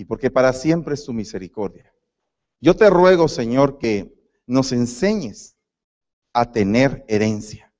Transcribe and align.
y 0.00 0.06
porque 0.06 0.30
para 0.30 0.54
siempre 0.54 0.94
es 0.94 1.04
tu 1.04 1.12
misericordia. 1.12 1.92
Yo 2.58 2.74
te 2.74 2.88
ruego, 2.88 3.28
Señor, 3.28 3.76
que 3.76 4.10
nos 4.46 4.72
enseñes 4.72 5.58
a 6.32 6.52
tener 6.52 7.04
herencia. 7.06 7.70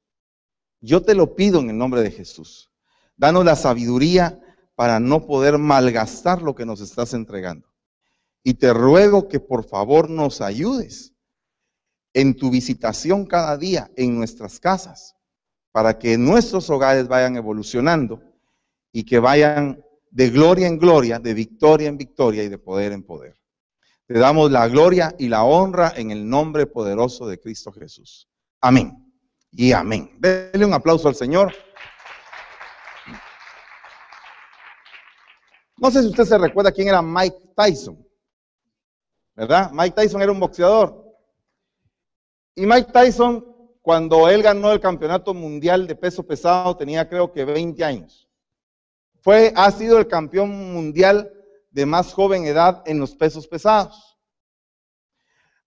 Yo 0.83 1.01
te 1.01 1.15
lo 1.15 1.35
pido 1.35 1.61
en 1.61 1.71
el 1.71 1.79
nombre 1.79 2.03
de 2.03 2.11
Jesús. 2.11 2.71
Danos 3.17 3.43
la 3.43 3.57
sabiduría 3.57 4.39
para 4.75 5.01
no 5.01 5.27
poder 5.27 5.57
malgastar 5.57 6.43
lo 6.43 6.55
que 6.55 6.67
nos 6.67 6.83
estás 6.83 7.15
entregando. 7.15 7.73
Y 8.43 8.53
te 8.53 8.75
ruego 8.75 9.27
que 9.27 9.41
por 9.41 9.65
favor 9.65 10.11
nos 10.11 10.43
ayudes 10.43 11.15
en 12.13 12.37
tu 12.37 12.51
visitación 12.51 13.25
cada 13.25 13.57
día 13.57 13.91
en 13.97 14.15
nuestras 14.15 14.61
casas, 14.61 15.17
para 15.73 15.99
que 15.99 16.19
nuestros 16.19 16.69
hogares 16.69 17.09
vayan 17.09 17.37
evolucionando 17.37 18.23
y 18.93 19.05
que 19.05 19.19
vayan 19.21 19.83
de 20.11 20.31
gloria 20.31 20.67
en 20.67 20.79
gloria, 20.79 21.19
de 21.19 21.35
victoria 21.35 21.89
en 21.89 21.97
victoria 21.97 22.43
y 22.43 22.49
de 22.49 22.59
poder 22.59 22.93
en 22.93 23.03
poder. 23.03 23.41
Te 24.07 24.19
damos 24.19 24.51
la 24.51 24.67
gloria 24.67 25.15
y 25.19 25.29
la 25.29 25.45
honra 25.45 25.93
en 25.97 26.11
el 26.11 26.29
nombre 26.29 26.67
poderoso 26.67 27.29
de 27.29 27.39
Cristo 27.39 27.71
Jesús. 27.71 28.29
Amén. 28.61 29.07
Y 29.53 29.73
amén. 29.73 30.17
Dele 30.19 30.65
un 30.65 30.75
aplauso 30.75 31.09
al 31.09 31.15
Señor. 31.15 31.53
No 35.77 35.91
sé 35.91 36.03
si 36.03 36.09
usted 36.09 36.25
se 36.25 36.39
recuerda 36.39 36.73
quién 36.73 36.89
era 36.89 37.01
Mike 37.01 37.53
Tyson. 37.57 38.05
¿Verdad? 39.35 39.71
Mike 39.73 39.95
Tyson 39.95 40.21
era 40.21 40.33
un 40.33 40.41
boxeador. 40.41 41.05
Y 42.55 42.67
Mike 42.67 42.93
Tyson, 42.93 43.47
cuando 43.81 44.29
él 44.29 44.43
ganó 44.43 44.73
el 44.73 44.81
campeonato 44.81 45.33
mundial 45.33 45.87
de 45.87 45.95
peso 45.95 46.27
pesado, 46.27 46.77
tenía 46.77 47.09
creo 47.09 47.33
que 47.33 47.45
20 47.45 47.83
años. 47.85 48.30
Fue, 49.23 49.53
ha 49.55 49.71
sido 49.71 49.99
el 49.99 50.09
campeón 50.09 50.73
mundial 50.73 51.33
de 51.71 51.87
más 51.87 52.13
joven 52.13 52.47
edad 52.47 52.83
en 52.87 52.99
los 52.99 53.15
pesos 53.15 53.47
pesados. 53.47 54.19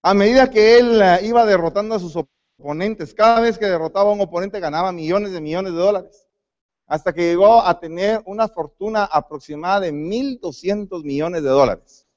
A 0.02 0.14
medida 0.14 0.50
que 0.50 0.78
él 0.78 1.02
eh, 1.02 1.20
iba 1.24 1.46
derrotando 1.46 1.96
a 1.96 2.00
sus 2.00 2.16
oponentes, 2.16 3.14
cada 3.14 3.40
vez 3.40 3.58
que 3.58 3.66
derrotaba 3.66 4.10
a 4.10 4.14
un 4.14 4.22
oponente 4.22 4.60
ganaba 4.60 4.92
millones 4.92 5.32
de 5.32 5.40
millones 5.40 5.74
de 5.74 5.80
dólares, 5.80 6.28
hasta 6.88 7.14
que 7.14 7.22
llegó 7.22 7.62
a 7.62 7.80
tener 7.80 8.22
una 8.26 8.48
fortuna 8.48 9.06
aproximada 9.06 9.80
de 9.80 9.94
1.200 9.94 11.04
millones 11.04 11.44
de 11.44 11.50
dólares. 11.50 12.08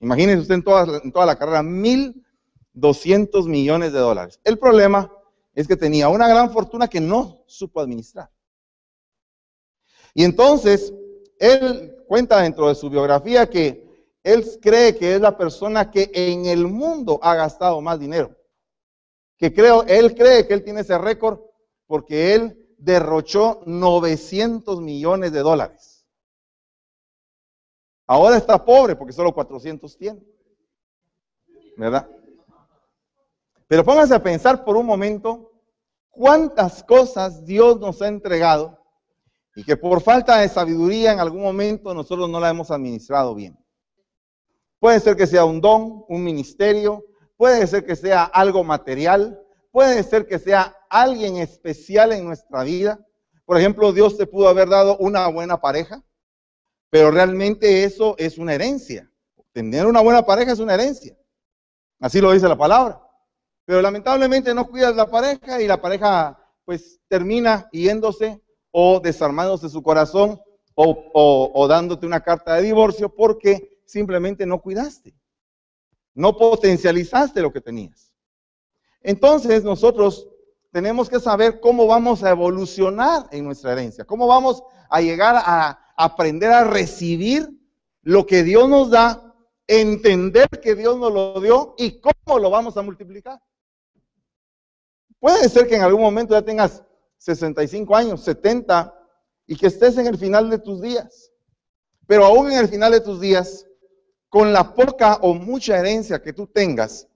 Imagínense 0.00 0.42
usted 0.42 0.54
en 0.54 0.62
toda, 0.62 1.00
en 1.02 1.10
toda 1.10 1.26
la 1.26 1.36
carrera, 1.36 1.62
1.200 1.62 3.48
millones 3.48 3.92
de 3.92 3.98
dólares. 3.98 4.38
El 4.44 4.58
problema 4.58 5.10
es 5.54 5.66
que 5.66 5.76
tenía 5.76 6.08
una 6.08 6.28
gran 6.28 6.52
fortuna 6.52 6.86
que 6.86 7.00
no 7.00 7.42
supo 7.46 7.80
administrar. 7.80 8.30
Y 10.16 10.24
entonces, 10.24 10.94
él 11.38 11.94
cuenta 12.08 12.40
dentro 12.40 12.68
de 12.68 12.74
su 12.74 12.88
biografía 12.88 13.50
que 13.50 13.86
él 14.22 14.46
cree 14.62 14.96
que 14.96 15.14
es 15.14 15.20
la 15.20 15.36
persona 15.36 15.90
que 15.90 16.10
en 16.14 16.46
el 16.46 16.66
mundo 16.68 17.20
ha 17.22 17.34
gastado 17.34 17.82
más 17.82 18.00
dinero. 18.00 18.34
Que 19.36 19.52
creo, 19.52 19.82
él 19.82 20.14
cree 20.14 20.46
que 20.46 20.54
él 20.54 20.64
tiene 20.64 20.80
ese 20.80 20.96
récord 20.96 21.40
porque 21.86 22.32
él 22.34 22.66
derrochó 22.78 23.60
900 23.66 24.80
millones 24.80 25.32
de 25.32 25.40
dólares. 25.40 26.06
Ahora 28.06 28.38
está 28.38 28.64
pobre 28.64 28.96
porque 28.96 29.12
solo 29.12 29.34
400 29.34 29.98
tiene. 29.98 30.22
¿Verdad? 31.76 32.08
Pero 33.68 33.84
pónganse 33.84 34.14
a 34.14 34.22
pensar 34.22 34.64
por 34.64 34.78
un 34.78 34.86
momento 34.86 35.52
cuántas 36.08 36.82
cosas 36.82 37.44
Dios 37.44 37.78
nos 37.80 38.00
ha 38.00 38.08
entregado 38.08 38.85
y 39.56 39.64
que 39.64 39.76
por 39.78 40.02
falta 40.02 40.38
de 40.38 40.50
sabiduría 40.50 41.12
en 41.12 41.18
algún 41.18 41.42
momento 41.42 41.94
nosotros 41.94 42.28
no 42.28 42.38
la 42.38 42.50
hemos 42.50 42.70
administrado 42.70 43.34
bien. 43.34 43.58
Puede 44.78 45.00
ser 45.00 45.16
que 45.16 45.26
sea 45.26 45.46
un 45.46 45.62
don, 45.62 46.04
un 46.08 46.22
ministerio, 46.22 47.06
puede 47.38 47.66
ser 47.66 47.86
que 47.86 47.96
sea 47.96 48.24
algo 48.24 48.62
material, 48.64 49.40
puede 49.72 50.02
ser 50.02 50.26
que 50.26 50.38
sea 50.38 50.76
alguien 50.90 51.38
especial 51.38 52.12
en 52.12 52.26
nuestra 52.26 52.64
vida. 52.64 53.00
Por 53.46 53.56
ejemplo, 53.56 53.94
Dios 53.94 54.18
te 54.18 54.26
pudo 54.26 54.48
haber 54.48 54.68
dado 54.68 54.98
una 54.98 55.26
buena 55.28 55.58
pareja, 55.58 56.04
pero 56.90 57.10
realmente 57.10 57.84
eso 57.84 58.14
es 58.18 58.36
una 58.36 58.54
herencia. 58.54 59.10
Tener 59.52 59.86
una 59.86 60.02
buena 60.02 60.26
pareja 60.26 60.52
es 60.52 60.58
una 60.58 60.74
herencia. 60.74 61.16
Así 61.98 62.20
lo 62.20 62.32
dice 62.32 62.46
la 62.46 62.58
palabra. 62.58 63.00
Pero 63.64 63.80
lamentablemente 63.80 64.52
no 64.52 64.68
cuidas 64.68 64.94
la 64.94 65.10
pareja 65.10 65.62
y 65.62 65.66
la 65.66 65.80
pareja 65.80 66.38
pues 66.66 67.00
termina 67.08 67.70
yéndose 67.72 68.42
o 68.78 69.00
desarmándose 69.00 69.70
su 69.70 69.82
corazón 69.82 70.38
o, 70.74 71.66
dándote 71.66 72.04
una 72.04 72.20
carta 72.20 72.56
de 72.56 72.62
divorcio 72.62 73.08
porque 73.08 73.80
simplemente 73.86 74.44
no 74.44 74.60
cuidaste, 74.60 75.14
no 76.12 76.36
potencializaste 76.36 77.40
lo 77.40 77.50
que 77.50 77.62
tenías. 77.62 78.12
Entonces 79.00 79.64
nosotros 79.64 80.28
tenemos 80.72 81.08
que 81.08 81.20
saber 81.20 81.58
cómo 81.58 81.86
vamos 81.86 82.22
a 82.22 82.28
evolucionar 82.28 83.26
en 83.30 83.46
nuestra 83.46 83.72
herencia, 83.72 84.04
cómo 84.04 84.26
vamos 84.26 84.62
a 84.90 85.00
llegar 85.00 85.36
a 85.38 85.94
aprender 85.96 86.50
a 86.50 86.64
recibir 86.64 87.48
lo 88.02 88.26
que 88.26 88.42
Dios 88.42 88.68
nos 88.68 88.90
da, 88.90 89.34
entender 89.66 90.48
que 90.62 90.74
Dios 90.74 90.98
nos 90.98 91.14
lo 91.14 91.40
dio 91.40 91.74
y 91.78 91.98
cómo 91.98 92.38
lo 92.38 92.50
vamos 92.50 92.76
a 92.76 92.82
multiplicar. 92.82 93.40
Puede 95.18 95.48
ser 95.48 95.66
que 95.66 95.76
en 95.76 95.82
algún 95.82 96.02
momento 96.02 96.34
ya 96.34 96.42
tengas 96.42 96.82
65 97.18 97.96
años, 97.96 98.22
70, 98.22 98.94
y 99.46 99.56
que 99.56 99.66
estés 99.66 99.96
en 99.98 100.06
el 100.06 100.18
final 100.18 100.50
de 100.50 100.58
tus 100.58 100.80
días. 100.80 101.32
Pero 102.06 102.24
aún 102.24 102.50
en 102.52 102.58
el 102.58 102.68
final 102.68 102.92
de 102.92 103.00
tus 103.00 103.20
días, 103.20 103.66
con 104.28 104.52
la 104.52 104.74
poca 104.74 105.16
o 105.22 105.34
mucha 105.34 105.78
herencia 105.78 106.22
que 106.22 106.32
tú 106.32 106.46
tengas, 106.46 107.08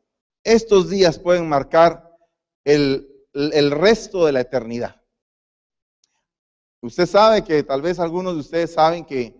estos 0.43 0.88
días 0.88 1.19
pueden 1.19 1.49
marcar 1.49 2.11
el, 2.65 3.09
el 3.33 3.71
resto 3.71 4.27
de 4.27 4.33
la 4.33 4.41
eternidad. 4.41 4.97
Usted 6.82 7.06
sabe 7.06 7.44
que 7.44 7.62
tal 7.62 7.82
vez 7.82 7.99
algunos 7.99 8.34
de 8.34 8.41
ustedes 8.41 8.72
saben 8.72 9.05
que, 9.05 9.37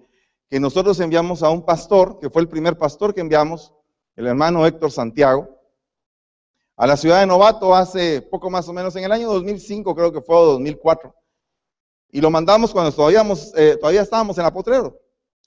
que 0.49 0.61
nosotros 0.61 1.01
enviamos 1.01 1.43
a 1.43 1.51
un 1.51 1.65
pastor, 1.65 2.19
que 2.21 2.29
fue 2.29 2.43
el 2.43 2.49
primer 2.49 2.77
pastor 2.77 3.15
que 3.15 3.23
enviamos, 3.23 3.73
el 4.17 4.27
hermano 4.27 4.67
Héctor 4.67 4.91
Santiago, 4.91 5.60
a 6.81 6.87
la 6.87 6.97
ciudad 6.97 7.21
de 7.21 7.27
Novato 7.27 7.75
hace 7.75 8.23
poco 8.23 8.49
más 8.49 8.67
o 8.67 8.73
menos, 8.73 8.97
en 8.97 9.05
el 9.05 9.13
año 9.13 9.31
2005 9.31 9.95
creo 9.95 10.11
que 10.11 10.23
fue 10.23 10.35
o 10.35 10.47
2004. 10.47 11.15
Y 12.11 12.23
lo 12.23 12.31
mandamos 12.31 12.73
cuando 12.73 12.91
todavía, 12.91 13.23
eh, 13.55 13.77
todavía 13.79 14.01
estábamos 14.01 14.39
en 14.39 14.45
la 14.45 14.51
potrero. 14.51 14.99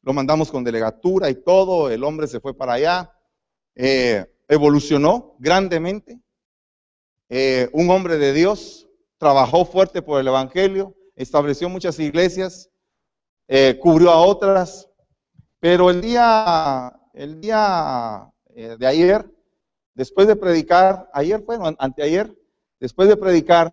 Lo 0.04 0.14
mandamos 0.14 0.52
con 0.52 0.64
delegatura 0.64 1.32
y 1.32 1.44
todo, 1.44 1.90
el 1.90 2.04
hombre 2.04 2.28
se 2.28 2.40
fue 2.40 2.56
para 2.56 2.74
allá, 2.74 3.12
eh, 3.74 4.32
evolucionó 4.48 5.36
grandemente. 5.40 6.22
Eh, 7.30 7.68
un 7.74 7.90
hombre 7.90 8.20
de 8.20 8.32
Dios, 8.32 8.88
trabajó 9.18 9.66
fuerte 9.66 10.04
por 10.04 10.22
el 10.22 10.28
Evangelio, 10.28 10.96
estableció 11.16 11.68
muchas 11.68 11.98
iglesias, 11.98 12.70
cubrió 13.82 14.12
a 14.12 14.22
otras, 14.24 14.88
pero 15.60 15.90
el 15.90 16.00
día, 16.00 16.94
el 17.16 17.42
día 17.42 18.32
de 18.54 18.86
ayer 18.86 19.33
Después 19.96 20.28
de 20.28 20.36
predicar, 20.36 21.10
ayer 21.14 21.42
fue, 21.44 21.58
anteayer, 21.78 22.36
después 22.80 23.08
de 23.08 23.18
predicar, 23.18 23.72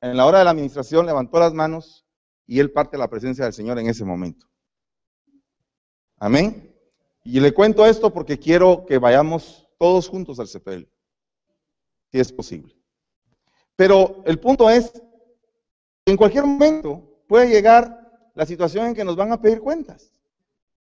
en 0.00 0.16
la 0.16 0.26
hora 0.26 0.38
de 0.38 0.44
la 0.44 0.50
administración 0.50 1.04
levantó 1.04 1.38
las 1.38 1.52
manos 1.52 2.06
y 2.46 2.58
él 2.58 2.72
parte 2.72 2.96
la 2.96 3.10
presencia 3.10 3.44
del 3.44 3.52
Señor 3.52 3.78
en 3.78 3.88
ese 3.88 4.04
momento. 4.04 4.46
Amén. 6.16 6.74
Y 7.22 7.40
le 7.40 7.52
cuento 7.52 7.84
esto 7.84 8.12
porque 8.12 8.38
quiero 8.38 8.86
que 8.86 8.98
vayamos 8.98 9.68
todos 9.78 10.08
juntos 10.08 10.40
al 10.40 10.48
CPL, 10.48 10.88
si 12.10 12.18
es 12.18 12.32
posible. 12.32 12.74
Pero 13.76 14.22
el 14.24 14.38
punto 14.40 14.68
es, 14.68 14.92
en 16.06 16.16
cualquier 16.16 16.44
momento 16.44 17.22
puede 17.26 17.48
llegar 17.48 18.00
la 18.34 18.46
situación 18.46 18.86
en 18.86 18.94
que 18.94 19.04
nos 19.04 19.16
van 19.16 19.32
a 19.32 19.40
pedir 19.40 19.60
cuentas. 19.60 20.12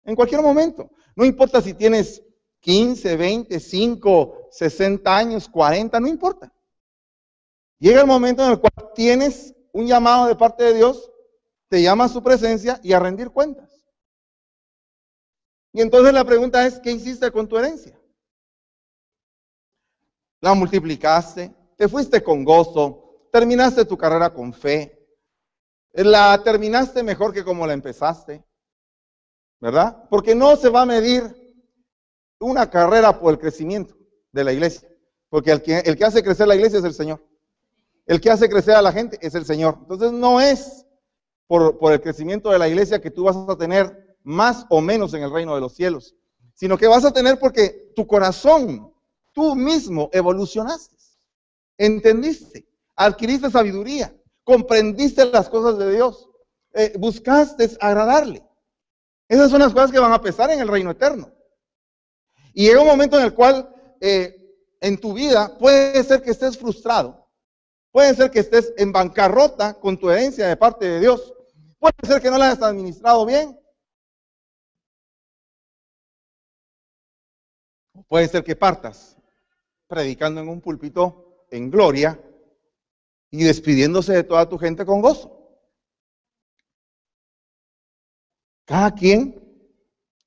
En 0.03 0.15
cualquier 0.15 0.41
momento. 0.41 0.91
No 1.15 1.23
importa 1.23 1.61
si 1.61 1.73
tienes 1.73 2.23
15, 2.59 3.15
20, 3.15 3.59
5, 3.59 4.42
60 4.53 5.17
años, 5.17 5.49
40, 5.49 5.99
no 5.99 6.07
importa. 6.07 6.53
Llega 7.79 8.01
el 8.01 8.07
momento 8.07 8.45
en 8.45 8.51
el 8.51 8.59
cual 8.59 8.93
tienes 8.93 9.55
un 9.71 9.87
llamado 9.87 10.27
de 10.27 10.35
parte 10.35 10.63
de 10.63 10.75
Dios, 10.75 11.11
te 11.69 11.81
llama 11.81 12.03
a 12.03 12.09
su 12.09 12.21
presencia 12.21 12.79
y 12.83 12.93
a 12.93 12.99
rendir 12.99 13.31
cuentas. 13.31 13.71
Y 15.73 15.81
entonces 15.81 16.13
la 16.13 16.23
pregunta 16.23 16.67
es, 16.67 16.79
¿qué 16.79 16.91
hiciste 16.91 17.31
con 17.31 17.47
tu 17.47 17.57
herencia? 17.57 17.99
La 20.39 20.53
multiplicaste, 20.53 21.51
te 21.75 21.87
fuiste 21.87 22.21
con 22.21 22.43
gozo, 22.43 23.27
terminaste 23.31 23.85
tu 23.85 23.97
carrera 23.97 24.31
con 24.31 24.53
fe, 24.53 25.03
la 25.93 26.39
terminaste 26.43 27.01
mejor 27.01 27.33
que 27.33 27.43
como 27.43 27.65
la 27.65 27.73
empezaste, 27.73 28.45
¿verdad? 29.59 30.07
Porque 30.11 30.35
no 30.35 30.55
se 30.57 30.69
va 30.69 30.83
a 30.83 30.85
medir 30.85 31.23
una 32.39 32.69
carrera 32.69 33.19
por 33.19 33.33
el 33.33 33.39
crecimiento 33.39 34.02
de 34.33 34.43
la 34.43 34.51
iglesia. 34.51 34.89
Porque 35.29 35.51
el 35.51 35.61
que, 35.61 36.05
hace 36.05 36.21
crecer 36.21 36.47
la 36.47 36.55
iglesia 36.55 36.79
es 36.79 36.85
el 36.85 36.93
Señor. 36.93 37.25
El 38.05 38.19
que 38.19 38.29
hace 38.29 38.49
crecer 38.49 38.75
a 38.75 38.81
la 38.81 38.91
gente 38.91 39.17
es 39.21 39.33
el 39.35 39.45
Señor. 39.45 39.77
Entonces 39.81 40.11
no 40.11 40.41
es 40.41 40.85
por, 41.47 41.77
por 41.79 41.93
el 41.93 42.01
crecimiento 42.01 42.49
de 42.51 42.59
la 42.59 42.67
iglesia 42.67 42.99
que 42.99 43.11
tú 43.11 43.23
vas 43.23 43.37
a 43.37 43.57
tener 43.57 44.17
más 44.23 44.65
o 44.69 44.81
menos 44.81 45.13
en 45.13 45.23
el 45.23 45.31
reino 45.31 45.55
de 45.55 45.61
los 45.61 45.73
cielos, 45.73 46.15
sino 46.53 46.77
que 46.77 46.87
vas 46.87 47.05
a 47.05 47.11
tener 47.11 47.39
porque 47.39 47.91
tu 47.95 48.07
corazón, 48.07 48.93
tú 49.31 49.55
mismo 49.55 50.09
evolucionaste, 50.13 50.95
entendiste, 51.77 52.65
adquiriste 52.95 53.49
sabiduría, 53.49 54.15
comprendiste 54.43 55.25
las 55.25 55.49
cosas 55.49 55.77
de 55.77 55.91
Dios, 55.93 56.29
eh, 56.73 56.93
buscaste 56.97 57.69
agradarle. 57.79 58.43
Esas 59.27 59.49
son 59.51 59.59
las 59.59 59.73
cosas 59.73 59.91
que 59.91 59.99
van 59.99 60.13
a 60.13 60.21
pesar 60.21 60.51
en 60.51 60.59
el 60.59 60.67
reino 60.67 60.91
eterno. 60.91 61.31
Y 62.53 62.67
llega 62.67 62.81
un 62.81 62.87
momento 62.87 63.17
en 63.17 63.25
el 63.25 63.33
cual 63.33 63.72
eh, 64.05 64.37
en 64.81 64.99
tu 64.99 65.13
vida 65.13 65.57
puede 65.57 66.03
ser 66.03 66.21
que 66.21 66.31
estés 66.31 66.57
frustrado, 66.57 67.25
puede 67.89 68.13
ser 68.13 68.29
que 68.29 68.41
estés 68.41 68.73
en 68.75 68.91
bancarrota 68.91 69.79
con 69.79 69.97
tu 69.97 70.09
herencia 70.09 70.45
de 70.45 70.57
parte 70.57 70.85
de 70.85 70.99
Dios, 70.99 71.33
puede 71.79 71.95
ser 72.05 72.21
que 72.21 72.29
no 72.29 72.37
la 72.37 72.47
hayas 72.47 72.61
administrado 72.61 73.25
bien, 73.25 73.57
puede 78.09 78.27
ser 78.27 78.43
que 78.43 78.57
partas 78.57 79.15
predicando 79.87 80.41
en 80.41 80.49
un 80.49 80.59
púlpito 80.59 81.45
en 81.49 81.71
gloria 81.71 82.21
y 83.31 83.45
despidiéndose 83.45 84.11
de 84.11 84.23
toda 84.25 84.49
tu 84.49 84.57
gente 84.57 84.85
con 84.85 85.01
gozo. 85.01 85.57
Cada 88.65 88.93
quien 88.93 89.41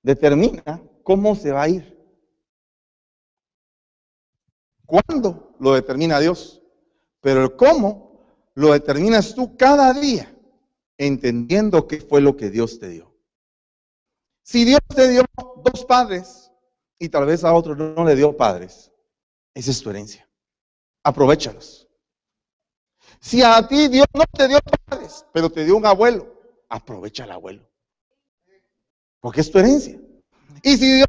determina 0.02 0.82
cómo 1.02 1.34
se 1.34 1.52
va 1.52 1.64
a 1.64 1.68
ir. 1.68 1.95
¿Cuándo? 4.86 5.54
Lo 5.58 5.74
determina 5.74 6.20
Dios. 6.20 6.62
Pero 7.20 7.42
el 7.42 7.56
cómo 7.56 8.06
lo 8.54 8.72
determinas 8.72 9.34
tú 9.34 9.56
cada 9.56 9.92
día, 9.92 10.34
entendiendo 10.96 11.86
qué 11.86 12.00
fue 12.00 12.20
lo 12.20 12.36
que 12.36 12.50
Dios 12.50 12.78
te 12.78 12.88
dio. 12.88 13.14
Si 14.42 14.64
Dios 14.64 14.80
te 14.94 15.08
dio 15.08 15.24
dos 15.64 15.84
padres 15.84 16.50
y 16.98 17.08
tal 17.08 17.26
vez 17.26 17.44
a 17.44 17.52
otro 17.52 17.74
no 17.74 18.04
le 18.04 18.14
dio 18.14 18.36
padres, 18.36 18.92
esa 19.54 19.70
es 19.70 19.82
tu 19.82 19.90
herencia. 19.90 20.28
Aprovechalos. 21.02 21.88
Si 23.20 23.42
a 23.42 23.66
ti 23.66 23.88
Dios 23.88 24.06
no 24.14 24.24
te 24.32 24.48
dio 24.48 24.58
padres, 24.86 25.26
pero 25.32 25.50
te 25.50 25.64
dio 25.64 25.76
un 25.76 25.84
abuelo, 25.84 26.40
aprovecha 26.68 27.24
al 27.24 27.32
abuelo. 27.32 27.68
Porque 29.20 29.40
es 29.40 29.50
tu 29.50 29.58
herencia. 29.58 30.00
Y 30.62 30.76
si 30.76 30.92
Dios 30.92 31.08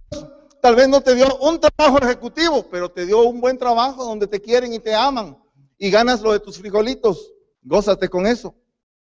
tal 0.67 0.75
vez 0.75 0.89
no 0.89 0.99
te 0.99 1.15
dio 1.15 1.33
un 1.37 1.61
trabajo 1.61 1.97
ejecutivo, 2.01 2.67
pero 2.69 2.91
te 2.91 3.05
dio 3.05 3.21
un 3.21 3.39
buen 3.39 3.57
trabajo 3.57 4.03
donde 4.03 4.27
te 4.27 4.41
quieren 4.41 4.73
y 4.73 4.79
te 4.79 4.93
aman 4.93 5.41
y 5.77 5.89
ganas 5.89 6.19
lo 6.19 6.33
de 6.33 6.41
tus 6.41 6.57
frijolitos, 6.57 7.31
gózate 7.61 8.09
con 8.09 8.27
eso. 8.27 8.53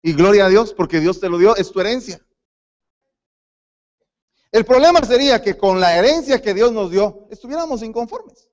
Y 0.02 0.14
gloria 0.14 0.48
a 0.48 0.50
Dios 0.50 0.74
porque 0.74 1.00
Dios 1.00 1.20
te 1.20 1.30
lo 1.30 1.38
dio, 1.38 1.56
es 1.56 1.72
tu 1.72 1.80
herencia. 1.80 2.20
El 4.52 4.66
problema 4.66 5.04
sería 5.04 5.40
que 5.40 5.56
con 5.56 5.80
la 5.80 5.96
herencia 5.96 6.42
que 6.42 6.56
Dios 6.56 6.72
nos 6.72 6.90
dio, 6.90 7.28
estuviéramos 7.30 7.84
inconformes. 7.84 8.50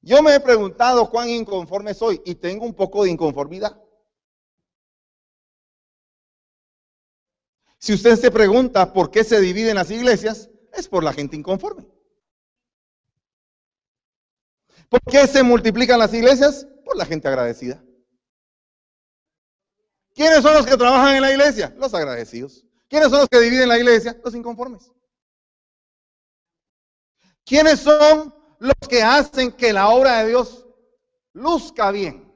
Yo 0.00 0.20
me 0.20 0.34
he 0.34 0.40
preguntado 0.40 1.08
cuán 1.10 1.28
inconforme 1.28 1.94
soy 1.94 2.20
y 2.24 2.34
tengo 2.34 2.66
un 2.66 2.74
poco 2.74 3.04
de 3.04 3.10
inconformidad. 3.10 3.80
Si 7.78 7.94
usted 7.94 8.16
se 8.16 8.30
pregunta 8.30 8.92
por 8.92 9.10
qué 9.10 9.24
se 9.24 9.40
dividen 9.40 9.76
las 9.76 9.90
iglesias, 9.90 10.50
es 10.72 10.88
por 10.88 11.04
la 11.04 11.12
gente 11.12 11.36
inconforme. 11.36 11.86
¿Por 14.88 15.00
qué 15.02 15.26
se 15.26 15.42
multiplican 15.42 15.98
las 15.98 16.12
iglesias? 16.14 16.66
Por 16.84 16.96
la 16.96 17.04
gente 17.04 17.28
agradecida. 17.28 17.82
¿Quiénes 20.14 20.42
son 20.42 20.54
los 20.54 20.66
que 20.66 20.76
trabajan 20.76 21.16
en 21.16 21.22
la 21.22 21.30
iglesia? 21.30 21.74
Los 21.78 21.94
agradecidos. 21.94 22.64
¿Quiénes 22.88 23.10
son 23.10 23.20
los 23.20 23.28
que 23.28 23.40
dividen 23.40 23.68
la 23.68 23.78
iglesia? 23.78 24.18
Los 24.24 24.34
inconformes. 24.34 24.90
¿Quiénes 27.44 27.80
son 27.80 28.34
los 28.58 28.74
que 28.88 29.02
hacen 29.02 29.52
que 29.52 29.72
la 29.72 29.90
obra 29.90 30.18
de 30.18 30.28
Dios 30.28 30.66
luzca 31.32 31.90
bien? 31.90 32.32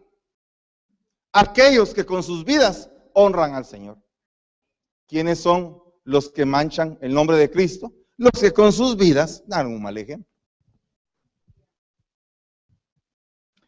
Aquellos 1.33 1.95
que 1.95 2.05
con 2.05 2.23
sus 2.23 2.45
vidas 2.45 2.91
honran 3.15 3.55
al 3.55 3.65
Señor. 3.65 4.02
¿Quiénes 5.13 5.41
son 5.41 5.79
los 6.05 6.31
que 6.31 6.47
manchan 6.47 6.97
el 7.03 7.13
nombre 7.13 7.37
de 7.37 7.51
Cristo? 7.51 7.93
Los 8.17 8.33
que 8.33 8.51
con 8.51 8.73
sus 8.73 8.97
vidas 8.97 9.45
dan 9.47 9.67
un 9.67 9.83
mal 9.83 9.99
ejemplo. 9.99 10.27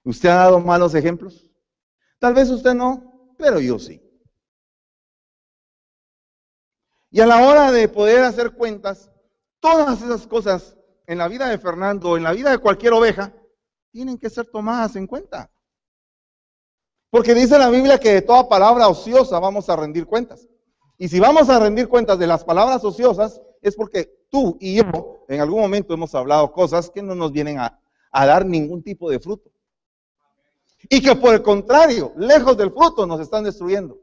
¿Usted 0.04 0.30
ha 0.30 0.36
dado 0.36 0.58
malos 0.60 0.94
ejemplos? 0.94 1.50
Tal 2.18 2.32
vez 2.32 2.48
usted 2.48 2.72
no, 2.72 3.34
pero 3.36 3.60
yo 3.60 3.78
sí. 3.78 4.00
Y 7.10 7.20
a 7.20 7.26
la 7.26 7.46
hora 7.46 7.70
de 7.70 7.90
poder 7.90 8.24
hacer 8.24 8.52
cuentas, 8.52 9.10
todas 9.60 10.00
esas 10.00 10.26
cosas 10.26 10.78
en 11.06 11.18
la 11.18 11.28
vida 11.28 11.50
de 11.50 11.58
Fernando, 11.58 12.16
en 12.16 12.22
la 12.22 12.32
vida 12.32 12.52
de 12.52 12.58
cualquier 12.58 12.94
oveja, 12.94 13.34
tienen 13.90 14.16
que 14.16 14.30
ser 14.30 14.46
tomadas 14.46 14.96
en 14.96 15.06
cuenta. 15.06 15.52
Porque 17.10 17.34
dice 17.34 17.58
la 17.58 17.68
Biblia 17.68 18.00
que 18.00 18.14
de 18.14 18.22
toda 18.22 18.48
palabra 18.48 18.88
ociosa 18.88 19.38
vamos 19.38 19.68
a 19.68 19.76
rendir 19.76 20.06
cuentas. 20.06 20.48
Y 20.98 21.08
si 21.08 21.18
vamos 21.18 21.48
a 21.48 21.58
rendir 21.58 21.88
cuentas 21.88 22.18
de 22.18 22.26
las 22.26 22.44
palabras 22.44 22.84
ociosas, 22.84 23.40
es 23.62 23.74
porque 23.74 24.26
tú 24.30 24.56
y 24.60 24.76
yo 24.76 25.24
en 25.28 25.40
algún 25.40 25.60
momento 25.60 25.94
hemos 25.94 26.14
hablado 26.14 26.52
cosas 26.52 26.90
que 26.90 27.02
no 27.02 27.14
nos 27.14 27.32
vienen 27.32 27.58
a, 27.58 27.80
dar 28.12 28.46
ningún 28.46 28.82
tipo 28.82 29.10
de 29.10 29.18
fruto. 29.18 29.50
Y 30.88 31.02
que 31.02 31.16
por 31.16 31.34
el 31.34 31.42
contrario, 31.42 32.12
lejos 32.16 32.56
del 32.56 32.70
fruto, 32.70 33.06
nos 33.06 33.20
están 33.20 33.42
destruyendo. 33.42 33.98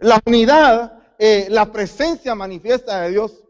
La 0.00 0.20
unidad, 0.24 0.98
eh, 1.18 1.46
la 1.50 1.70
presencia 1.70 2.34
manifiesta 2.34 3.02
de 3.02 3.10
Dios, 3.10 3.44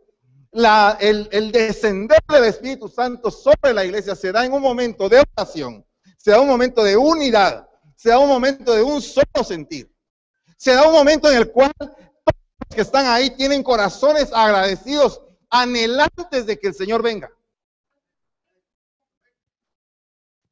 el, 0.52 1.28
el, 1.30 1.52
descender 1.52 2.18
del 2.28 2.44
Espíritu 2.44 2.88
Santo 2.88 3.30
sobre 3.30 3.72
la 3.72 3.84
iglesia 3.84 4.16
se 4.16 4.32
da 4.32 4.44
en 4.44 4.52
un 4.52 4.60
momento 4.60 5.08
de 5.08 5.24
oración, 5.36 5.86
se 6.18 6.32
da 6.32 6.40
un 6.40 6.48
momento 6.48 6.82
de 6.82 6.96
unidad, 6.96 7.68
se 7.94 8.10
da 8.10 8.18
un 8.18 8.28
momento 8.28 8.74
de 8.74 8.82
un 8.82 9.00
solo 9.00 9.44
sentir 9.44 9.89
se 10.60 10.74
da 10.74 10.86
un 10.86 10.92
momento 10.92 11.30
en 11.30 11.38
el 11.38 11.50
cual 11.50 11.72
todos 11.78 11.96
los 12.68 12.76
que 12.76 12.82
están 12.82 13.06
ahí 13.06 13.30
tienen 13.30 13.62
corazones 13.62 14.30
agradecidos, 14.30 15.22
anhelantes 15.48 16.44
de 16.44 16.58
que 16.58 16.66
el 16.66 16.74
Señor 16.74 17.02
venga. 17.02 17.30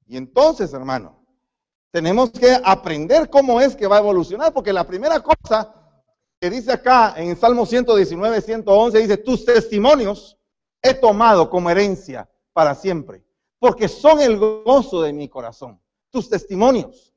Y 0.06 0.16
entonces, 0.16 0.72
hermano, 0.72 1.22
tenemos 1.90 2.30
que 2.30 2.58
aprender 2.64 3.28
cómo 3.28 3.60
es 3.60 3.76
que 3.76 3.86
va 3.86 3.96
a 3.96 4.00
evolucionar, 4.00 4.54
porque 4.54 4.72
la 4.72 4.86
primera 4.86 5.20
cosa 5.20 5.74
que 6.40 6.48
dice 6.48 6.72
acá 6.72 7.12
en 7.18 7.36
Salmo 7.36 7.66
119, 7.66 8.40
111, 8.40 8.98
dice, 9.00 9.18
tus 9.18 9.44
testimonios 9.44 10.38
he 10.80 10.94
tomado 10.94 11.50
como 11.50 11.68
herencia 11.68 12.26
para 12.54 12.74
siempre, 12.74 13.22
porque 13.58 13.88
son 13.88 14.22
el 14.22 14.38
gozo 14.38 15.02
de 15.02 15.12
mi 15.12 15.28
corazón, 15.28 15.78
tus 16.08 16.30
testimonios. 16.30 17.12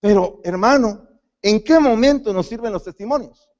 Pero, 0.00 0.40
hermano, 0.42 1.09
¿En 1.42 1.62
qué 1.62 1.78
momento 1.78 2.32
nos 2.32 2.46
sirven 2.46 2.72
los 2.72 2.84
testimonios? 2.84 3.50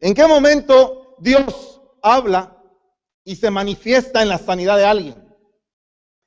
¿En 0.00 0.14
qué 0.14 0.26
momento 0.26 1.16
Dios 1.18 1.80
habla 2.02 2.62
y 3.24 3.36
se 3.36 3.50
manifiesta 3.50 4.22
en 4.22 4.28
la 4.28 4.38
sanidad 4.38 4.76
de 4.76 4.84
alguien? 4.84 5.28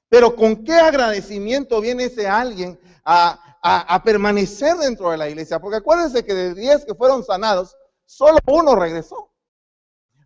Pero 0.10 0.36
¿con 0.36 0.66
qué 0.66 0.74
agradecimiento 0.74 1.80
viene 1.80 2.06
ese 2.06 2.28
alguien 2.28 2.78
a, 3.06 4.02
permanecer 4.04 4.76
dentro 4.76 5.10
de 5.12 5.18
la 5.18 5.30
iglesia? 5.30 5.60
Porque 5.60 5.78
acuérdense 5.78 6.26
que 6.26 6.34
de 6.34 6.54
10 6.54 6.84
que 6.84 6.96
fueron 6.96 7.24
sanados, 7.24 7.78
solo 8.06 8.40
uno 8.48 8.76
regresó. 8.76 9.32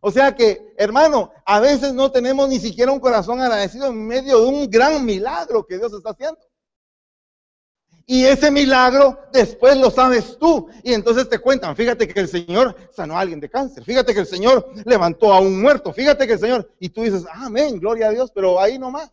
O 0.01 0.11
sea 0.11 0.35
que, 0.35 0.73
hermano, 0.77 1.31
a 1.45 1.59
veces 1.59 1.93
no 1.93 2.11
tenemos 2.11 2.49
ni 2.49 2.59
siquiera 2.59 2.91
un 2.91 2.99
corazón 2.99 3.41
agradecido 3.41 3.87
en 3.87 4.07
medio 4.07 4.39
de 4.41 4.47
un 4.47 4.69
gran 4.69 5.05
milagro 5.05 5.65
que 5.67 5.77
Dios 5.77 5.93
está 5.93 6.11
haciendo. 6.11 6.39
Y 8.07 8.25
ese 8.25 8.51
milagro 8.51 9.19
después 9.33 9.77
lo 9.77 9.89
sabes 9.89 10.37
tú. 10.37 10.67
Y 10.83 10.93
entonces 10.93 11.27
te 11.27 11.39
cuentan, 11.39 11.75
fíjate 11.75 12.07
que 12.07 12.19
el 12.19 12.27
Señor 12.27 12.75
sanó 12.91 13.17
a 13.17 13.21
alguien 13.21 13.39
de 13.39 13.49
cáncer, 13.49 13.83
fíjate 13.83 14.13
que 14.13 14.19
el 14.19 14.27
Señor 14.27 14.69
levantó 14.85 15.33
a 15.33 15.39
un 15.39 15.59
muerto, 15.59 15.91
fíjate 15.91 16.27
que 16.27 16.33
el 16.33 16.39
Señor, 16.39 16.71
y 16.79 16.89
tú 16.89 17.01
dices, 17.01 17.25
amén, 17.31 17.79
gloria 17.79 18.07
a 18.07 18.11
Dios, 18.11 18.31
pero 18.33 18.59
ahí 18.59 18.77
no 18.77 18.91
más. 18.91 19.11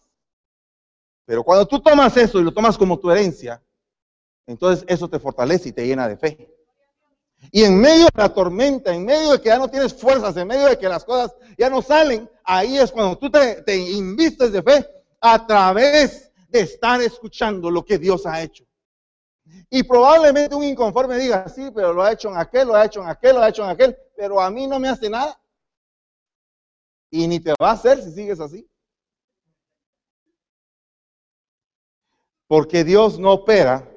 Pero 1.24 1.42
cuando 1.42 1.66
tú 1.66 1.80
tomas 1.80 2.16
eso 2.16 2.38
y 2.38 2.44
lo 2.44 2.52
tomas 2.52 2.76
como 2.76 2.98
tu 2.98 3.10
herencia, 3.10 3.62
entonces 4.46 4.84
eso 4.86 5.08
te 5.08 5.18
fortalece 5.18 5.70
y 5.70 5.72
te 5.72 5.86
llena 5.86 6.08
de 6.08 6.16
fe. 6.16 6.48
Y 7.50 7.64
en 7.64 7.80
medio 7.80 8.04
de 8.04 8.10
la 8.14 8.28
tormenta, 8.28 8.94
en 8.94 9.04
medio 9.04 9.32
de 9.32 9.40
que 9.40 9.48
ya 9.48 9.58
no 9.58 9.68
tienes 9.68 9.94
fuerzas, 9.94 10.36
en 10.36 10.46
medio 10.46 10.66
de 10.66 10.78
que 10.78 10.88
las 10.88 11.04
cosas 11.04 11.34
ya 11.56 11.70
no 11.70 11.80
salen, 11.80 12.28
ahí 12.44 12.78
es 12.78 12.92
cuando 12.92 13.16
tú 13.16 13.30
te, 13.30 13.62
te 13.62 13.76
invistes 13.76 14.52
de 14.52 14.62
fe 14.62 14.86
a 15.20 15.46
través 15.46 16.30
de 16.48 16.60
estar 16.60 17.00
escuchando 17.00 17.70
lo 17.70 17.84
que 17.84 17.98
Dios 17.98 18.26
ha 18.26 18.42
hecho. 18.42 18.64
Y 19.70 19.82
probablemente 19.82 20.54
un 20.54 20.64
inconforme 20.64 21.18
diga, 21.18 21.48
sí, 21.48 21.70
pero 21.74 21.92
lo 21.92 22.02
ha 22.02 22.12
hecho 22.12 22.28
en 22.28 22.36
aquel, 22.36 22.68
lo 22.68 22.74
ha 22.74 22.84
hecho 22.84 23.02
en 23.02 23.08
aquel, 23.08 23.36
lo 23.36 23.42
ha 23.42 23.48
hecho 23.48 23.64
en 23.64 23.70
aquel, 23.70 23.96
pero 24.16 24.40
a 24.40 24.50
mí 24.50 24.66
no 24.66 24.78
me 24.78 24.88
hace 24.88 25.08
nada. 25.08 25.40
Y 27.10 27.26
ni 27.26 27.40
te 27.40 27.54
va 27.60 27.70
a 27.70 27.72
hacer 27.72 28.02
si 28.02 28.12
sigues 28.12 28.40
así. 28.40 28.68
Porque 32.46 32.84
Dios 32.84 33.18
no 33.18 33.32
opera 33.32 33.88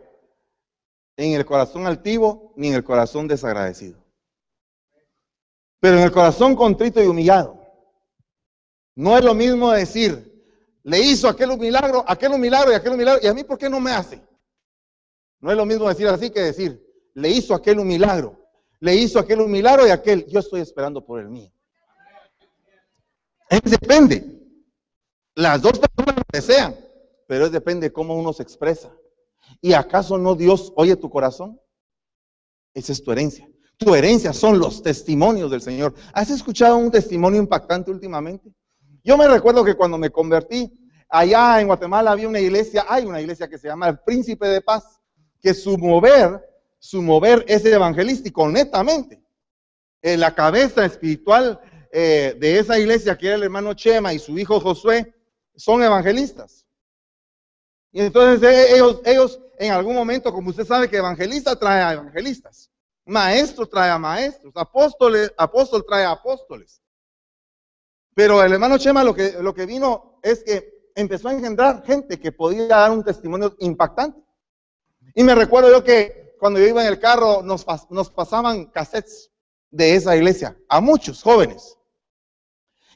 en 1.18 1.34
el 1.34 1.46
corazón 1.46 1.88
altivo 1.88 2.54
ni 2.56 2.70
en 2.70 2.76
el 2.76 2.84
corazón 2.84 3.28
desagradecido. 3.28 4.04
Pero 5.80 5.98
en 5.98 6.04
el 6.04 6.12
corazón 6.12 6.56
contrito 6.56 7.04
y 7.04 7.08
humillado. 7.08 7.62
No 8.96 9.18
es 9.18 9.24
lo 9.24 9.34
mismo 9.34 9.72
decir, 9.72 10.36
le 10.84 11.00
hizo 11.00 11.28
aquel 11.28 11.58
milagro, 11.58 12.04
aquel 12.08 12.40
milagro 12.40 12.72
y 12.72 12.76
aquel 12.76 12.96
milagro, 12.96 13.20
y 13.22 13.28
a 13.28 13.34
mí 13.34 13.44
¿por 13.44 13.58
qué 13.58 13.70
no 13.70 13.80
me 13.80 13.92
hace? 13.92 14.22
No 15.46 15.52
es 15.52 15.58
lo 15.58 15.66
mismo 15.68 15.88
decir 15.88 16.08
así 16.08 16.32
que 16.32 16.42
decir, 16.42 16.84
le 17.14 17.30
hizo 17.30 17.54
aquel 17.54 17.78
un 17.78 17.88
milagro, 17.88 18.50
le 18.80 18.96
hizo 18.96 19.20
aquel 19.20 19.42
un 19.42 19.52
milagro 19.52 19.86
y 19.86 19.92
aquel, 19.92 20.26
yo 20.26 20.40
estoy 20.40 20.62
esperando 20.62 21.06
por 21.06 21.20
el 21.20 21.30
mío. 21.30 21.52
Es 23.48 23.62
depende. 23.62 24.26
Las 25.36 25.62
dos 25.62 25.74
personas 25.74 26.24
desean, 26.34 26.76
pero 27.28 27.46
es 27.46 27.52
depende 27.52 27.94
cómo 27.94 28.16
uno 28.16 28.34
se 28.34 28.42
expresa. 28.42 28.92
¿Y 29.62 29.74
acaso 29.74 30.18
no 30.18 30.34
Dios 30.34 30.74
oye 30.78 30.96
tu 30.96 31.12
corazón? 31.12 31.62
Esa 32.74 32.94
es 32.94 33.04
tu 33.04 33.12
herencia. 33.12 33.48
Tu 33.78 33.94
herencia 33.94 34.34
son 34.34 34.58
los 34.58 34.82
testimonios 34.82 35.52
del 35.52 35.62
Señor. 35.62 35.94
¿Has 36.14 36.32
escuchado 36.32 36.76
un 36.78 36.90
testimonio 36.90 37.40
impactante 37.40 37.92
últimamente? 37.92 38.52
Yo 39.04 39.16
me 39.16 39.28
recuerdo 39.28 39.64
que 39.64 39.76
cuando 39.76 40.00
me 40.00 40.10
convertí, 40.10 40.76
allá 41.08 41.62
en 41.62 41.68
Guatemala 41.68 42.14
había 42.14 42.28
una 42.28 42.40
iglesia, 42.40 42.88
hay 42.90 43.06
una 43.06 43.22
iglesia 43.22 43.48
que 43.48 43.60
se 43.60 43.68
llama 43.68 43.90
el 43.90 44.00
Príncipe 44.00 44.48
de 44.48 44.62
Paz, 44.62 44.95
que 45.46 45.54
su 45.54 45.78
mover, 45.78 46.44
su 46.80 47.04
mover 47.04 47.46
es 47.48 47.64
evangelístico, 47.64 48.50
netamente. 48.50 49.22
En 50.02 50.20
la 50.20 50.34
cabeza 50.34 50.84
espiritual 50.84 51.62
eh, 51.92 52.36
de 52.40 52.58
esa 52.58 52.80
iglesia, 52.80 53.16
que 53.16 53.28
era 53.28 53.36
el 53.36 53.44
hermano 53.44 53.76
Chema 53.76 54.12
y 54.12 54.18
su 54.18 54.40
hijo 54.40 54.60
Josué, 54.60 55.14
son 55.56 55.84
evangelistas. 55.84 56.66
Y 57.92 58.02
entonces 58.02 58.42
eh, 58.42 58.74
ellos, 58.74 59.02
ellos 59.06 59.40
en 59.60 59.72
algún 59.72 59.94
momento, 59.94 60.34
como 60.34 60.50
usted 60.50 60.66
sabe 60.66 60.90
que 60.90 60.98
evangelista 60.98 61.56
trae 61.60 61.84
a 61.84 61.94
evangelistas, 61.94 62.72
maestro 63.06 63.68
trae 63.68 63.92
a 63.92 64.00
maestros, 64.00 64.52
apóstoles, 64.56 65.32
apóstol 65.38 65.86
trae 65.88 66.06
a 66.06 66.10
apóstoles. 66.10 66.82
Pero 68.16 68.42
el 68.42 68.52
hermano 68.52 68.80
Chema 68.80 69.04
lo 69.04 69.14
que, 69.14 69.34
lo 69.44 69.54
que 69.54 69.68
vino 69.68 70.20
es 70.24 70.44
que 70.44 70.90
empezó 70.96 71.28
a 71.28 71.34
engendrar 71.34 71.86
gente 71.86 72.20
que 72.20 72.32
podía 72.32 72.66
dar 72.66 72.90
un 72.90 73.04
testimonio 73.04 73.56
impactante. 73.60 74.25
Y 75.16 75.24
me 75.24 75.34
recuerdo 75.34 75.72
yo 75.72 75.84
que 75.84 76.36
cuando 76.40 76.60
yo 76.60 76.68
iba 76.68 76.82
en 76.82 76.90
el 76.90 77.00
carro 77.00 77.42
nos, 77.42 77.66
nos 77.90 78.10
pasaban 78.10 78.66
cassettes 78.66 79.32
de 79.72 79.96
esa 79.96 80.16
iglesia 80.16 80.58
a 80.70 80.82
muchos 80.82 81.24
jóvenes. 81.24 81.78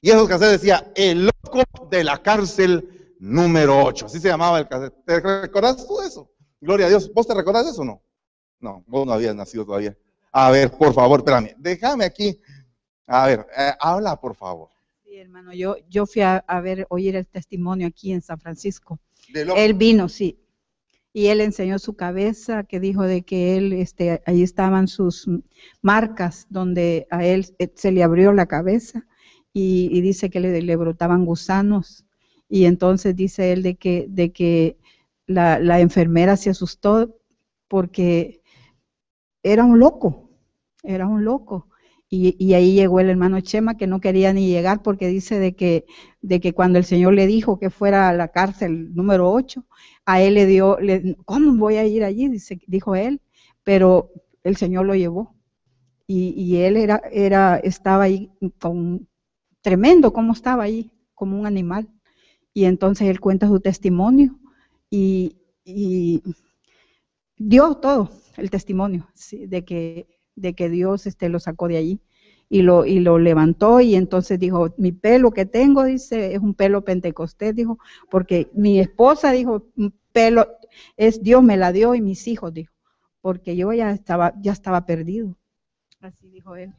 Y 0.02 0.12
esos 0.12 0.28
cassettes 0.28 0.62
decía, 0.62 0.92
el 0.96 1.26
loco 1.26 1.64
de 1.90 2.04
la 2.04 2.22
cárcel 2.22 3.16
número 3.20 3.84
8. 3.84 4.06
Así 4.06 4.20
se 4.20 4.28
llamaba 4.28 4.60
el 4.60 4.68
cassette. 4.68 4.94
¿Te 5.06 5.20
recordás 5.20 5.88
tú 5.88 6.02
eso? 6.02 6.30
Gloria 6.60 6.88
a 6.88 6.90
Dios. 6.90 7.12
¿Vos 7.14 7.26
te 7.26 7.34
recordás 7.34 7.68
eso 7.68 7.82
o 7.82 7.86
no? 7.86 8.02
No, 8.60 8.84
vos 8.88 9.08
no 9.08 9.14
habías 9.14 9.36
nacido 9.36 9.66
todavía. 9.66 9.98
A 10.32 10.52
ver, 10.52 10.72
por 10.72 10.94
favor, 10.94 11.20
espérame. 11.20 11.56
Déjame 11.58 12.06
aquí. 12.06 12.40
A 13.08 13.28
ver, 13.28 13.48
eh, 13.58 13.74
habla, 13.80 14.20
por 14.20 14.36
favor. 14.36 14.70
Sí, 15.04 15.18
hermano, 15.18 15.54
yo, 15.54 15.78
yo 15.90 16.06
fui 16.06 16.22
a, 16.22 16.44
ver, 16.62 16.86
oír 16.90 17.16
el 17.16 17.26
testimonio 17.26 17.88
aquí 17.88 18.12
en 18.12 18.22
San 18.22 18.40
Francisco. 18.40 19.00
Él 19.34 19.74
vino, 19.74 20.10
sí. 20.10 20.38
Y 21.14 21.28
él 21.28 21.42
enseñó 21.42 21.80
su 21.80 21.96
cabeza, 21.96 22.64
que 22.64 22.80
dijo 22.80 23.04
de 23.04 23.24
que 23.24 23.58
él, 23.58 23.74
este, 23.74 24.22
ahí 24.26 24.44
estaban 24.44 24.88
sus 24.88 25.28
marcas, 25.82 26.46
donde 26.50 27.08
a 27.10 27.26
él 27.26 27.48
eh, 27.60 27.72
se 27.76 27.92
le 27.92 28.04
abrió 28.04 28.32
la 28.32 28.46
cabeza 28.46 29.06
y, 29.54 30.02
dice 30.02 30.30
que 30.30 30.40
le, 30.40 30.76
brotaban 30.76 31.26
gusanos 31.26 32.06
y 32.48 32.66
entonces 32.66 33.16
dice 33.16 33.52
él 33.54 33.64
de 33.64 33.76
que, 33.76 34.06
de 34.10 34.32
que 34.32 34.78
la, 35.28 35.80
enfermera 35.80 36.38
se 36.38 36.50
asustó 36.50 37.18
porque 37.68 38.42
era 39.44 39.64
un 39.64 39.80
loco, 39.80 40.30
era 40.84 41.08
un 41.08 41.24
loco. 41.24 41.69
Y, 42.12 42.54
ahí 42.56 42.74
llegó 42.74 43.00
el 43.00 43.10
hermano 43.10 43.40
Chema 43.42 43.78
que 43.78 43.86
no 43.86 44.02
quería 44.02 44.34
ni 44.34 44.48
llegar 44.48 44.82
porque 44.82 45.08
dice 45.08 45.38
de 45.38 45.56
que, 45.56 45.86
de 46.22 46.40
que 46.40 46.54
cuando 46.54 46.80
el 46.80 46.86
Señor 46.86 47.14
le 47.14 47.28
dijo 47.28 47.60
que 47.60 47.70
fuera 47.70 48.10
a 48.10 48.14
la 48.14 48.30
cárcel 48.30 48.96
número 48.96 49.32
8, 49.32 49.64
a 50.06 50.22
él 50.22 50.34
le 50.34 50.48
dio, 50.48 50.80
le, 50.80 51.16
¿cómo 51.26 51.56
voy 51.58 51.76
a 51.76 51.86
ir 51.86 52.04
allí? 52.04 52.30
Dijo 52.66 52.96
él, 52.96 53.22
pero 53.64 54.12
el 54.44 54.58
Señor 54.58 54.88
lo 54.88 54.96
llevó. 54.96 55.36
Y, 56.08 56.34
y 56.36 56.58
él 56.58 56.78
era, 56.78 57.02
era, 57.12 57.58
estaba 57.58 58.06
ahí 58.06 58.32
tremendo 59.62 60.12
cómo 60.12 60.34
estaba 60.34 60.64
ahí, 60.64 60.92
como 61.14 61.40
un 61.40 61.46
animal. 61.46 61.88
Y 62.54 62.66
entonces 62.66 63.08
él 63.08 63.20
cuenta 63.20 63.48
su 63.48 63.60
testimonio 63.60 64.40
y, 64.90 65.36
dio 67.38 67.76
todo 67.76 68.10
el 68.38 68.50
testimonio 68.50 69.08
de, 69.32 69.64
que, 69.64 70.08
de 70.42 70.54
que 70.54 70.70
Dios 70.70 71.06
este, 71.06 71.30
lo 71.30 71.40
sacó 71.40 71.68
de 71.68 71.78
allí 71.78 72.00
y 72.50 72.64
lo, 72.64 72.86
y 72.86 73.00
lo 73.00 73.20
levantó 73.20 73.80
y 73.80 73.96
entonces 73.96 74.40
dijo, 74.40 74.74
mi 74.78 74.92
pelo 74.92 75.32
que 75.32 75.46
tengo, 75.46 75.84
dice, 75.84 76.34
es 76.34 76.40
un 76.40 76.56
pelo 76.56 76.84
pentecostés, 76.84 77.56
dijo, 77.56 77.78
porque 78.10 78.50
mi 78.54 78.80
esposa 78.80 79.32
dijo, 79.32 79.68
un 79.78 79.94
pelo, 80.12 80.48
es 80.98 81.22
Dios 81.22 81.44
me 81.44 81.58
la 81.58 81.72
dio 81.72 81.94
y 81.94 82.02
mis 82.02 82.28
hijos, 82.28 82.54
dijo, 82.54 82.74
porque 83.22 83.56
yo 83.56 83.72
ya 83.74 83.92
estaba, 83.92 84.34
ya 84.42 84.52
estaba 84.52 84.86
perdido. 84.86 85.38
Así 86.02 86.30
dijo 86.30 86.56
él. 86.56 86.74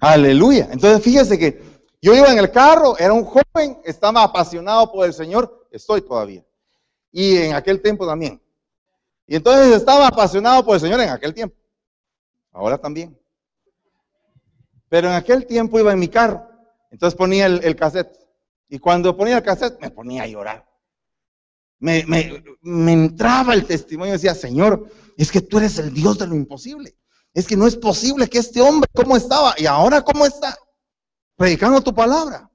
Aleluya. 0.00 0.68
Entonces 0.70 1.02
fíjese 1.02 1.38
que 1.38 1.60
yo 2.00 2.14
iba 2.14 2.30
en 2.30 2.38
el 2.38 2.50
carro, 2.50 2.96
era 2.98 3.12
un 3.12 3.24
joven, 3.24 3.78
estaba 3.84 4.22
apasionado 4.22 4.92
por 4.92 5.06
el 5.06 5.12
Señor, 5.12 5.66
estoy 5.70 6.02
todavía. 6.02 6.44
Y 7.10 7.36
en 7.38 7.54
aquel 7.54 7.80
tiempo 7.80 8.06
también. 8.06 8.40
Y 9.26 9.36
entonces 9.36 9.74
estaba 9.74 10.08
apasionado 10.08 10.64
por 10.64 10.74
el 10.74 10.80
Señor 10.80 11.00
en 11.00 11.08
aquel 11.08 11.32
tiempo. 11.32 11.56
Ahora 12.52 12.78
también. 12.78 13.18
Pero 14.88 15.08
en 15.08 15.14
aquel 15.14 15.46
tiempo 15.46 15.80
iba 15.80 15.92
en 15.92 15.98
mi 15.98 16.08
carro. 16.08 16.48
Entonces 16.90 17.16
ponía 17.16 17.46
el, 17.46 17.76
cassette. 17.76 18.16
Y 18.68 18.78
cuando 18.78 19.16
ponía 19.16 19.38
el 19.38 19.42
cassette 19.42 19.80
me 19.80 19.90
ponía 19.90 20.22
a 20.24 20.26
llorar. 20.26 20.68
Me, 21.78 22.04
entraba 22.62 23.54
el 23.54 23.66
testimonio 23.66 24.12
y 24.14 24.16
decía, 24.16 24.34
Señor, 24.34 24.88
es 25.16 25.32
que 25.32 25.40
tú 25.40 25.58
eres 25.58 25.78
el 25.78 25.92
Dios 25.92 26.18
de 26.18 26.26
lo 26.26 26.34
imposible. 26.34 26.94
Es 27.34 27.46
que 27.46 27.56
no 27.56 27.66
es 27.66 27.76
posible 27.76 28.28
que 28.28 28.38
este 28.38 28.60
hombre, 28.60 28.88
¿cómo 28.94 29.16
estaba? 29.16 29.54
Y 29.58 29.66
ahora, 29.66 30.02
¿cómo 30.02 30.26
está? 30.26 30.56
predicando 31.42 31.80
tu 31.82 31.92
palabra. 31.92 32.48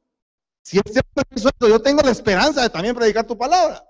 Si 0.62 0.78
este 0.78 1.02
hombre 1.02 1.70
yo 1.70 1.82
tengo 1.82 2.02
la 2.02 2.12
esperanza 2.12 2.62
de 2.62 2.70
también 2.70 2.96
predicar 2.96 3.26
tu 3.26 3.38
palabra. 3.38 3.86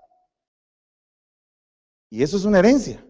Y 2.10 2.22
eso 2.22 2.36
es 2.36 2.44
una 2.44 2.58
herencia. 2.58 3.04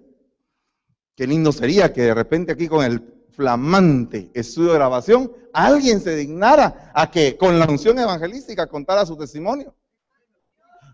Qué 1.18 1.26
lindo 1.26 1.50
sería 1.50 1.92
que 1.92 2.02
de 2.02 2.14
repente 2.14 2.52
aquí 2.52 2.68
con 2.68 2.84
el 2.84 3.02
flamante 3.32 4.30
estudio 4.34 4.68
de 4.68 4.78
grabación, 4.78 5.32
alguien 5.52 6.00
se 6.00 6.14
dignara 6.14 6.92
a 6.94 7.10
que 7.10 7.36
con 7.36 7.58
la 7.58 7.66
unción 7.66 7.98
evangelística 7.98 8.68
contara 8.68 9.04
su 9.04 9.16
testimonio. 9.16 9.74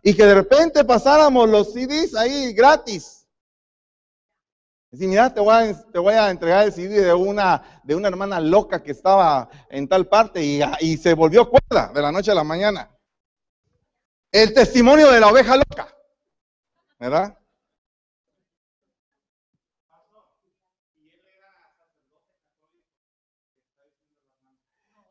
Y 0.02 0.14
que 0.14 0.24
de 0.24 0.34
repente 0.34 0.82
pasáramos 0.82 1.46
los 1.50 1.74
CDs 1.74 2.14
ahí 2.14 2.54
gratis 2.54 3.26
Dice, 4.90 5.08
mira, 5.08 5.34
te 5.34 5.40
voy, 5.40 5.54
a, 5.54 5.90
te 5.92 5.98
voy 5.98 6.14
a 6.14 6.30
entregar 6.30 6.64
el 6.64 6.72
CD 6.72 7.02
de 7.02 7.12
una, 7.12 7.82
de 7.82 7.94
una 7.94 8.08
hermana 8.08 8.40
loca 8.40 8.82
que 8.82 8.92
estaba 8.92 9.50
en 9.68 9.88
tal 9.88 10.06
parte 10.06 10.42
y, 10.42 10.62
y 10.80 10.96
se 10.96 11.12
volvió 11.12 11.50
cuerda 11.50 11.92
de 11.92 12.00
la 12.00 12.10
noche 12.10 12.30
a 12.30 12.34
la 12.34 12.44
mañana. 12.44 12.96
El 14.32 14.54
testimonio 14.54 15.10
de 15.10 15.20
la 15.20 15.28
oveja 15.28 15.56
loca. 15.56 15.94
¿Verdad? 16.98 17.36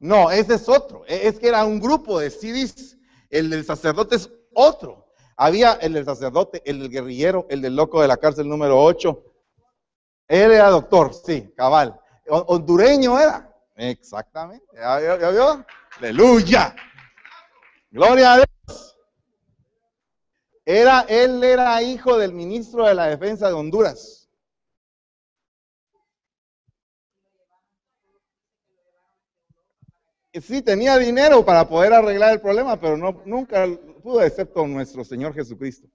No, 0.04 0.30
ese 0.30 0.56
es 0.56 0.68
otro. 0.68 1.06
E, 1.08 1.30
es 1.30 1.40
que 1.40 1.48
era 1.48 1.64
un 1.64 1.80
grupo 1.80 2.20
de 2.20 2.30
CDs. 2.30 2.98
El 3.30 3.50
del 3.50 3.64
sacerdote 3.64 4.18
es 4.18 4.30
otro. 4.54 5.08
Había 5.38 5.74
el 5.74 5.94
del 5.94 6.04
sacerdote, 6.04 6.62
el 6.66 6.80
del 6.80 6.90
guerrillero, 6.90 7.48
el 7.50 7.62
del 7.62 7.78
loco 7.78 8.02
de 8.02 8.10
la 8.10 8.18
cárcel 8.18 8.50
número 8.50 8.84
8, 8.84 9.24
él 10.28 10.52
era 10.52 10.70
doctor, 10.70 11.14
sí, 11.14 11.54
cabal. 11.56 11.98
Hondureño 12.28 13.18
era. 13.18 13.50
Exactamente. 13.78 14.66
¿Ya, 14.76 15.30
vio? 15.30 15.66
Aleluya. 15.98 16.76
Gloria 17.90 18.34
a 18.34 18.36
Dios. 18.38 18.98
Era, 20.66 21.06
él 21.08 21.42
era 21.46 21.82
hijo 21.82 22.18
del 22.18 22.34
ministro 22.34 22.86
de 22.86 22.94
la 22.94 23.08
defensa 23.08 23.48
de 23.48 23.54
Honduras. 23.54 24.23
Sí, 30.42 30.62
tenía 30.64 30.98
dinero 30.98 31.46
para 31.46 31.68
poder 31.68 31.94
arreglar 31.94 32.34
el 32.34 32.42
problema, 32.42 32.80
pero 32.80 32.98
no, 32.98 33.22
nunca 33.26 33.68
pudo, 34.02 34.24
excepto 34.24 34.66
nuestro 34.66 35.04
Señor 35.04 35.34
Jesucristo. 35.34 35.88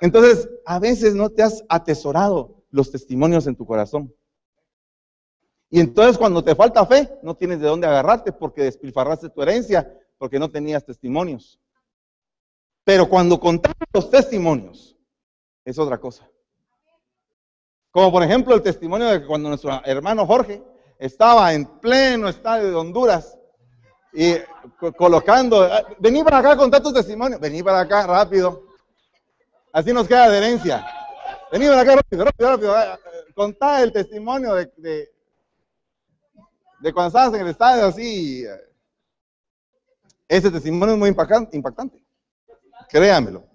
Entonces, 0.00 0.48
a 0.66 0.78
veces 0.78 1.14
no 1.14 1.30
te 1.30 1.42
has 1.42 1.64
atesorado 1.68 2.62
los 2.70 2.90
testimonios 2.90 3.46
en 3.46 3.56
tu 3.56 3.64
corazón. 3.66 4.14
Y 5.70 5.80
entonces 5.80 6.18
cuando 6.18 6.42
te 6.42 6.54
falta 6.54 6.84
fe, 6.84 7.08
no 7.22 7.36
tienes 7.36 7.60
de 7.60 7.68
dónde 7.68 7.86
agarrarte 7.86 8.32
porque 8.32 8.62
despilfarraste 8.62 9.30
tu 9.30 9.40
herencia, 9.40 9.96
porque 10.18 10.38
no 10.38 10.50
tenías 10.50 10.84
testimonios. 10.84 11.60
Pero 12.84 13.08
cuando 13.08 13.38
contamos 13.38 13.76
los 13.92 14.10
testimonios, 14.10 14.96
es 15.64 15.78
otra 15.78 15.98
cosa. 15.98 16.28
Como 17.92 18.10
por 18.10 18.22
ejemplo 18.22 18.54
el 18.54 18.62
testimonio 18.62 19.08
de 19.08 19.24
cuando 19.24 19.48
nuestro 19.48 19.80
hermano 19.84 20.26
Jorge 20.26 20.62
estaba 21.00 21.54
en 21.54 21.64
pleno 21.80 22.28
estadio 22.28 22.68
de 22.68 22.74
Honduras 22.76 23.36
y 24.12 24.34
colocando, 24.98 25.62
ah, 25.62 25.82
vení 25.98 26.22
para 26.22 26.38
acá, 26.38 26.56
contar 26.56 26.82
tu 26.82 26.92
testimonio, 26.92 27.38
vení 27.38 27.62
para 27.62 27.80
acá 27.80 28.06
rápido. 28.06 28.66
Así 29.72 29.92
nos 29.94 30.06
queda 30.06 30.24
adherencia. 30.24 30.86
Vení 31.50 31.66
para 31.68 31.80
acá 31.80 31.96
rápido, 31.96 32.24
rápido, 32.24 32.50
rápido. 32.50 32.76
Ah, 32.76 32.98
contá 33.34 33.82
el 33.82 33.92
testimonio 33.92 34.54
de, 34.54 34.70
de, 34.76 35.08
de, 36.80 36.92
cuando 36.92 37.08
estabas 37.08 37.34
en 37.34 37.46
el 37.46 37.48
estadio 37.48 37.86
así. 37.86 38.44
Ese 40.28 40.50
testimonio 40.50 40.94
es 40.94 40.98
muy 40.98 41.08
impactante, 41.08 41.56
impactante. 41.56 42.04
Créanmelo. 42.90 43.48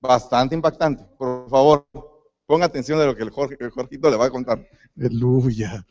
Bastante 0.00 0.54
impactante. 0.54 1.02
Por 1.18 1.50
favor, 1.50 1.86
ponga 2.46 2.66
atención 2.66 2.98
de 2.98 3.06
lo 3.06 3.16
que 3.16 3.22
el, 3.22 3.30
Jorge, 3.30 3.56
el 3.60 3.70
Jorgito 3.70 4.10
le 4.10 4.16
va 4.16 4.26
a 4.26 4.30
contar. 4.30 4.66
Aleluya. 4.96 5.84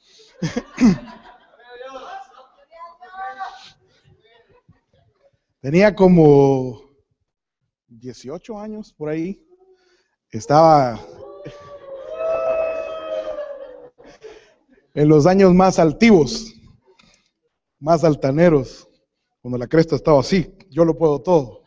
Tenía 5.61 5.95
como 5.95 6.81
18 7.87 8.59
años 8.59 8.93
por 8.93 9.09
ahí. 9.09 9.41
Estaba 10.29 10.99
en 14.93 15.09
los 15.09 15.25
años 15.25 15.53
más 15.53 15.79
altivos, 15.79 16.53
más 17.79 18.03
altaneros, 18.03 18.87
cuando 19.41 19.57
la 19.57 19.67
cresta 19.67 19.95
estaba 19.95 20.19
así. 20.19 20.55
Yo 20.69 20.85
lo 20.85 20.97
puedo 20.97 21.21
todo. 21.21 21.64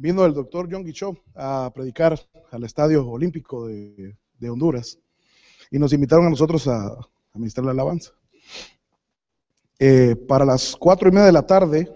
Vino 0.00 0.24
el 0.24 0.32
doctor 0.32 0.66
John 0.70 0.82
Guichot 0.82 1.14
a 1.34 1.70
predicar 1.74 2.18
al 2.52 2.64
Estadio 2.64 3.06
Olímpico 3.06 3.66
de, 3.66 4.16
Honduras 4.48 4.98
y 5.70 5.78
nos 5.78 5.92
invitaron 5.92 6.24
a 6.24 6.30
nosotros 6.30 6.66
a, 6.68 6.96
ministrar 7.34 7.66
la 7.66 7.72
alabanza. 7.72 8.10
Eh, 9.78 10.16
para 10.26 10.46
las 10.46 10.74
cuatro 10.74 11.10
y 11.10 11.12
media 11.12 11.26
de 11.26 11.32
la 11.32 11.46
tarde, 11.46 11.92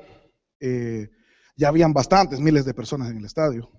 eh, 0.60 1.08
ya 1.56 1.68
habían 1.68 1.94
bastantes, 1.94 2.40
miles 2.40 2.66
de 2.66 2.74
personas 2.74 3.10
en 3.10 3.16
el 3.16 3.24
estadio. 3.24 3.70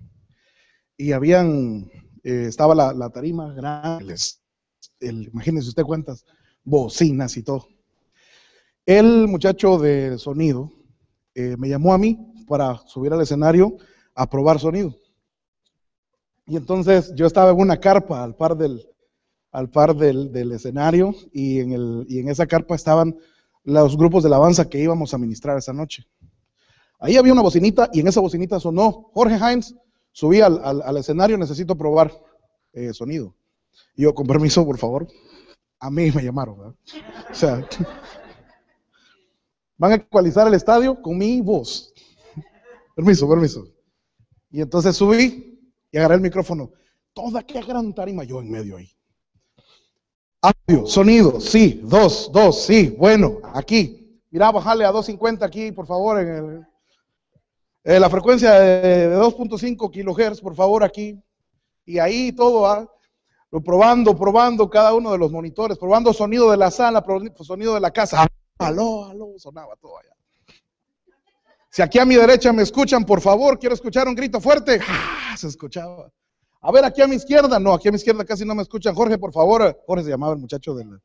Y 0.97 1.11
habían, 1.11 1.91
eh, 2.23 2.45
estaba 2.47 2.73
la, 2.73 3.09
tarima 3.11 3.53
grande, 3.53 4.15
imagínense 5.01 5.69
usted 5.69 5.83
cuántas 5.83 6.25
bocinas 6.63 7.37
y 7.37 7.43
todo. 7.43 7.67
El 8.87 9.27
muchacho 9.27 9.77
de 9.77 10.17
sonido 10.17 10.71
me 11.35 11.69
llamó 11.69 11.93
a 11.93 11.99
mí 11.99 12.33
para 12.47 12.79
subir 12.87 13.13
al 13.13 13.21
escenario 13.21 13.77
a 14.15 14.29
probar 14.29 14.59
sonido. 14.59 14.95
Y 16.47 16.57
entonces 16.57 17.13
yo 17.15 17.25
estaba 17.25 17.51
en 17.51 17.59
una 17.59 17.79
carpa 17.79 18.23
al 18.23 18.35
par 18.35 18.55
del, 18.55 18.87
al 19.51 19.69
par 19.69 19.95
del, 19.95 20.31
del 20.31 20.51
escenario 20.51 21.15
y 21.31 21.59
en, 21.59 21.73
el, 21.73 22.05
y 22.07 22.19
en 22.19 22.29
esa 22.29 22.45
carpa 22.45 22.75
estaban 22.75 23.17
los 23.63 23.97
grupos 23.97 24.23
de 24.23 24.27
alabanza 24.27 24.69
que 24.69 24.79
íbamos 24.79 25.13
a 25.13 25.17
ministrar 25.17 25.57
esa 25.57 25.73
noche. 25.73 26.05
Ahí 26.99 27.17
había 27.17 27.33
una 27.33 27.41
bocinita 27.41 27.89
y 27.91 27.99
en 27.99 28.07
esa 28.07 28.21
bocinita 28.21 28.59
sonó 28.59 29.09
Jorge 29.13 29.35
Heinz, 29.35 29.75
subí 30.11 30.39
al, 30.39 30.97
escenario, 30.97 31.37
necesito 31.37 31.75
probar 31.75 32.11
eh, 32.73 32.93
sonido. 32.93 33.33
Y 33.95 34.03
yo, 34.03 34.13
con 34.13 34.27
permiso, 34.27 34.65
por 34.65 34.77
favor, 34.77 35.07
a 35.79 35.89
mí 35.89 36.11
me 36.11 36.23
llamaron. 36.23 36.59
O 36.59 36.75
sea, 37.33 37.67
van 39.77 39.91
a 39.91 39.95
ecualizar 39.95 40.47
el 40.47 40.53
estadio 40.53 41.01
con 41.01 41.17
mi 41.17 41.41
voz. 41.41 41.91
Permiso, 42.95 43.27
permiso. 43.27 43.74
Y 44.55 44.61
entonces 44.61 44.95
subí 44.95 45.59
y 45.91 45.97
agarré 45.97 46.15
el 46.15 46.21
micrófono. 46.21 46.71
Toda 47.13 47.43
qué 47.43 47.61
gran 47.61 47.93
tarima 47.93 48.23
yo 48.23 48.39
en 48.39 48.49
medio 48.49 48.77
ahí. 48.77 48.89
Audio, 50.41 50.87
sonido, 50.87 51.41
sí, 51.41 51.81
dos, 51.83 52.31
dos, 52.31 52.63
sí, 52.63 52.95
bueno, 52.97 53.39
aquí. 53.53 54.21
Mira, 54.31 54.53
bajale 54.53 54.85
a 54.85 54.93
250 54.93 55.45
aquí, 55.45 55.73
por 55.73 55.85
favor, 55.85 56.21
en 56.21 56.65
eh, 57.83 57.99
la 57.99 58.09
frecuencia 58.09 58.53
de, 58.53 59.17
2.5 59.17 59.91
kilohertz, 59.91 60.39
por 60.39 60.55
favor, 60.55 60.85
aquí. 60.85 61.21
Y 61.85 61.99
ahí 61.99 62.31
todo 62.31 62.61
va. 62.61 62.89
Probando, 63.61 64.15
probando 64.15 64.69
cada 64.69 64.93
uno 64.93 65.11
de 65.11 65.17
los 65.17 65.33
monitores, 65.33 65.77
probando 65.77 66.13
sonido 66.13 66.49
de 66.49 66.55
la 66.55 66.71
sala, 66.71 67.03
sonido 67.41 67.73
de 67.73 67.81
la 67.81 67.91
casa. 67.91 68.25
Aló, 68.59 69.03
aló, 69.03 69.33
sonaba 69.37 69.75
todo 69.75 69.97
allá. 69.97 70.14
Si 71.75 71.81
aquí 71.81 71.99
a 71.99 72.05
mi 72.05 72.15
derecha 72.15 72.53
me 72.53 72.63
escuchan, 72.63 73.03
por 73.03 73.19
favor, 73.19 73.59
quiero 73.59 73.75
escuchar 73.75 74.07
un 74.07 74.15
grito 74.15 74.39
fuerte. 74.39 74.79
¡Ah! 74.87 75.35
Se 75.35 75.47
escuchaba. 75.47 76.09
A 76.61 76.71
ver, 76.71 76.85
aquí 76.85 77.01
a 77.01 77.07
mi 77.07 77.17
izquierda, 77.17 77.59
no, 77.59 77.73
aquí 77.73 77.89
a 77.89 77.91
mi 77.91 77.97
izquierda 77.97 78.23
casi 78.23 78.45
no 78.45 78.55
me 78.55 78.61
escuchan. 78.61 78.95
Jorge, 78.95 79.17
por 79.17 79.33
favor, 79.33 79.77
Jorge 79.85 80.05
se 80.05 80.11
llamaba 80.11 80.31
el 80.31 80.39
muchacho 80.39 80.73
del, 80.73 81.01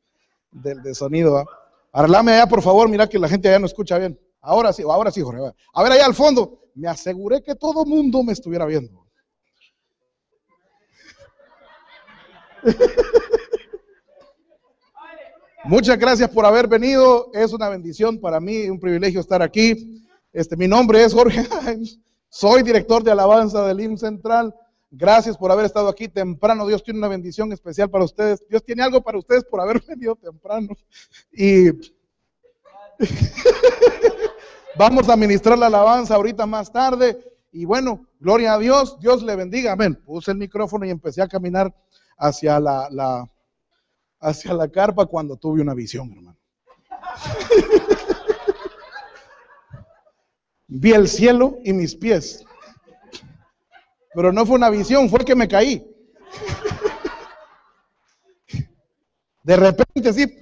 del, 0.51 0.95
sonido. 0.95 1.39
¿ah? 1.39 1.45
Arlame 1.91 2.31
allá, 2.31 2.47
por 2.47 2.61
favor, 2.61 2.87
mira 2.87 3.09
que 3.09 3.19
la 3.19 3.27
gente 3.27 3.49
allá 3.49 3.59
no 3.59 3.65
escucha 3.65 3.97
bien. 3.97 4.17
Ahora 4.39 4.71
sí, 4.71 4.83
ahora 4.83 5.11
sí, 5.11 5.21
Jorge. 5.21 5.41
A 5.73 5.83
ver, 5.83 5.91
allá 5.91 6.05
al 6.05 6.15
fondo 6.15 6.61
me 6.73 6.87
aseguré 6.87 7.43
que 7.43 7.55
todo 7.55 7.83
mundo 7.83 8.23
me 8.23 8.31
estuviera 8.31 8.65
viendo. 8.65 9.05
Muchas 15.65 15.99
gracias 15.99 16.29
por 16.29 16.45
haber 16.45 16.69
venido. 16.69 17.29
Es 17.33 17.51
una 17.51 17.67
bendición 17.67 18.21
para 18.21 18.39
mí, 18.39 18.69
un 18.69 18.79
privilegio 18.79 19.19
estar 19.19 19.41
aquí. 19.41 20.00
Este, 20.33 20.55
mi 20.55 20.67
nombre 20.67 21.03
es 21.03 21.13
Jorge 21.13 21.45
Soy 22.29 22.63
director 22.63 23.03
de 23.03 23.11
alabanza 23.11 23.65
del 23.67 23.81
IM 23.81 23.97
Central. 23.97 24.55
Gracias 24.89 25.37
por 25.37 25.51
haber 25.51 25.65
estado 25.65 25.89
aquí 25.89 26.07
temprano. 26.07 26.65
Dios 26.65 26.83
tiene 26.83 26.99
una 26.99 27.09
bendición 27.09 27.51
especial 27.51 27.89
para 27.89 28.05
ustedes. 28.05 28.41
Dios 28.49 28.63
tiene 28.63 28.83
algo 28.83 29.01
para 29.01 29.17
ustedes 29.17 29.43
por 29.43 29.59
haber 29.59 29.81
venido 29.87 30.15
temprano. 30.15 30.69
Y 31.33 31.71
Vamos 34.77 35.09
a 35.09 35.17
ministrar 35.17 35.57
la 35.57 35.67
alabanza 35.67 36.15
ahorita 36.15 36.45
más 36.45 36.71
tarde. 36.71 37.17
Y 37.51 37.65
bueno, 37.65 38.07
gloria 38.19 38.53
a 38.53 38.57
Dios, 38.57 38.97
Dios 38.99 39.23
le 39.23 39.35
bendiga. 39.35 39.73
Amén. 39.73 39.95
Puse 39.95 40.31
el 40.31 40.37
micrófono 40.37 40.85
y 40.85 40.89
empecé 40.89 41.21
a 41.21 41.27
caminar 41.27 41.75
hacia 42.17 42.59
la, 42.59 43.29
hacia 44.19 44.53
la 44.53 44.69
carpa 44.69 45.05
cuando 45.05 45.35
tuve 45.35 45.61
una 45.61 45.73
visión, 45.73 46.11
hermano. 46.11 46.37
Vi 50.73 50.93
el 50.93 51.09
cielo 51.09 51.59
y 51.65 51.73
mis 51.73 51.93
pies. 51.93 52.45
Pero 54.15 54.31
no 54.31 54.45
fue 54.45 54.55
una 54.55 54.69
visión, 54.69 55.09
fue 55.09 55.25
que 55.25 55.35
me 55.35 55.45
caí. 55.45 55.85
De 59.43 59.57
repente 59.57 60.07
así, 60.07 60.33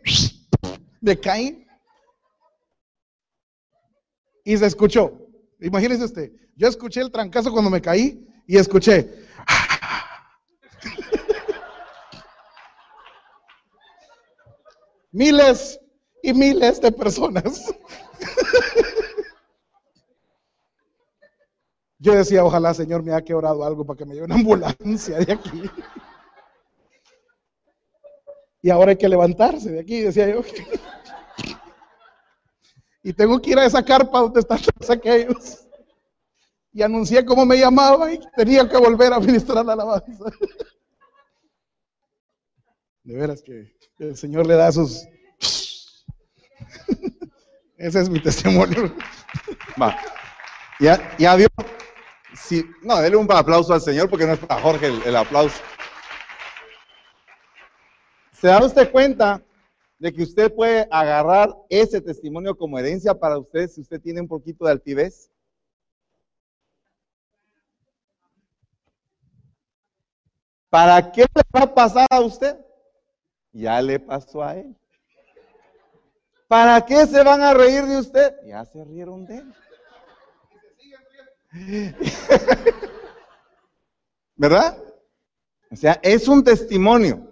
me 1.01 1.19
caí 1.19 1.65
y 4.43 4.55
se 4.55 4.67
escuchó. 4.67 5.19
Imagínese 5.61 6.03
usted, 6.03 6.31
yo 6.55 6.67
escuché 6.67 7.01
el 7.01 7.11
trancazo 7.11 7.51
cuando 7.51 7.71
me 7.71 7.81
caí 7.81 8.23
y 8.45 8.57
escuché. 8.57 9.09
miles 15.11 15.79
y 16.21 16.33
miles 16.33 16.79
de 16.81 16.91
personas. 16.91 17.73
Yo 21.99 22.13
decía, 22.13 22.45
ojalá 22.45 22.73
Señor 22.73 23.03
me 23.03 23.11
haya 23.11 23.25
quebrado 23.25 23.63
algo 23.63 23.85
para 23.85 23.97
que 23.97 24.05
me 24.05 24.13
lleve 24.13 24.25
una 24.25 24.35
ambulancia 24.35 25.19
de 25.19 25.33
aquí. 25.33 25.63
Y 28.61 28.69
ahora 28.69 28.91
hay 28.91 28.97
que 28.97 29.07
levantarse 29.07 29.71
de 29.71 29.79
aquí, 29.79 30.01
decía 30.01 30.29
yo 30.29 30.41
y 33.03 33.13
tengo 33.13 33.41
que 33.41 33.51
ir 33.51 33.57
a 33.57 33.65
esa 33.65 33.83
carpa 33.83 34.19
donde 34.19 34.41
están 34.41 34.59
todos 34.59 34.89
aquellos. 34.89 35.65
Y 36.73 36.81
anuncié 36.81 37.23
cómo 37.23 37.45
me 37.45 37.57
llamaba 37.57 38.13
y 38.13 38.19
tenía 38.35 38.67
que 38.67 38.77
volver 38.77 39.13
a 39.13 39.19
ministrar 39.19 39.65
la 39.65 39.73
alabanza. 39.73 40.25
De 43.03 43.15
veras 43.15 43.41
que 43.41 43.73
el 43.97 44.17
Señor 44.17 44.45
le 44.45 44.55
da 44.55 44.71
sus... 44.71 45.07
Ese 47.77 48.01
es 48.01 48.09
mi 48.09 48.21
testimonio. 48.21 48.93
Va. 49.81 49.97
Ya, 50.81 51.17
ya 51.17 51.35
vio. 51.35 51.47
No, 52.81 53.01
déle 53.01 53.17
un 53.17 53.31
aplauso 53.31 53.73
al 53.73 53.81
Señor 53.81 54.09
porque 54.09 54.25
no 54.25 54.33
es 54.33 54.39
para 54.39 54.61
Jorge 54.61 54.87
el 55.05 55.15
aplauso. 55.15 55.61
¿Se 58.33 58.47
da 58.47 58.63
usted 58.63 58.91
cuenta 58.91 59.43
de 59.97 60.13
que 60.13 60.23
usted 60.23 60.53
puede 60.53 60.87
agarrar 60.89 61.53
ese 61.69 61.99
testimonio 61.99 62.55
como 62.55 62.79
herencia 62.79 63.13
para 63.13 63.37
usted 63.37 63.67
si 63.67 63.81
usted 63.81 64.01
tiene 64.01 64.21
un 64.21 64.27
poquito 64.27 64.65
de 64.65 64.71
altivez? 64.71 65.29
¿Para 70.69 71.11
qué 71.11 71.21
le 71.21 71.41
va 71.53 71.63
a 71.63 71.73
pasar 71.73 72.07
a 72.09 72.21
usted? 72.21 72.57
Ya 73.51 73.81
le 73.81 73.99
pasó 73.99 74.43
a 74.43 74.55
él. 74.55 74.75
¿Para 76.47 76.85
qué 76.85 77.05
se 77.05 77.23
van 77.23 77.41
a 77.41 77.53
reír 77.53 77.83
de 77.85 77.97
usted? 77.97 78.35
Ya 78.45 78.63
se 78.65 78.83
rieron 78.85 79.25
de 79.25 79.37
él. 79.37 79.53
¿Verdad? 84.35 84.77
O 85.71 85.75
sea, 85.75 85.99
es 86.01 86.27
un 86.27 86.43
testimonio. 86.43 87.29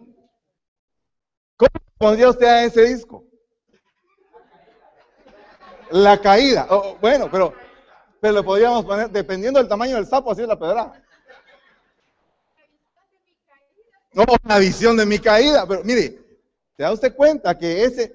¿Cómo 1.56 1.70
pondría 1.98 2.30
usted 2.30 2.46
a 2.46 2.64
ese 2.66 2.84
disco? 2.84 3.24
La 5.90 6.20
caída. 6.20 6.68
Oh, 6.70 6.98
bueno, 7.00 7.30
pero, 7.32 7.54
pero 8.20 8.34
lo 8.34 8.44
podríamos 8.44 8.86
poner, 8.86 9.10
dependiendo 9.10 9.60
del 9.60 9.70
tamaño 9.70 9.96
del 9.96 10.06
sapo, 10.06 10.32
así 10.32 10.42
es 10.42 10.48
la 10.48 10.60
pedra. 10.60 11.04
No, 14.14 14.24
una 14.44 14.58
visión 14.58 14.98
de 14.98 15.06
mi 15.06 15.20
caída. 15.20 15.66
Pero 15.68 15.84
mire, 15.84 16.20
¿se 16.76 16.84
da 16.84 16.92
usted 16.92 17.16
cuenta 17.16 17.58
que 17.58 17.84
ese, 17.84 18.14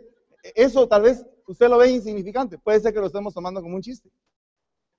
eso 0.54 0.86
tal 0.86 1.02
vez 1.02 1.24
usted 1.46 1.68
lo 1.68 1.78
ve 1.78 1.90
insignificante? 1.90 2.58
Puede 2.58 2.80
ser 2.80 2.92
que 2.92 3.00
lo 3.00 3.06
estemos 3.06 3.32
tomando 3.32 3.62
como 3.62 3.76
un 3.76 3.82
chiste. 3.82 4.10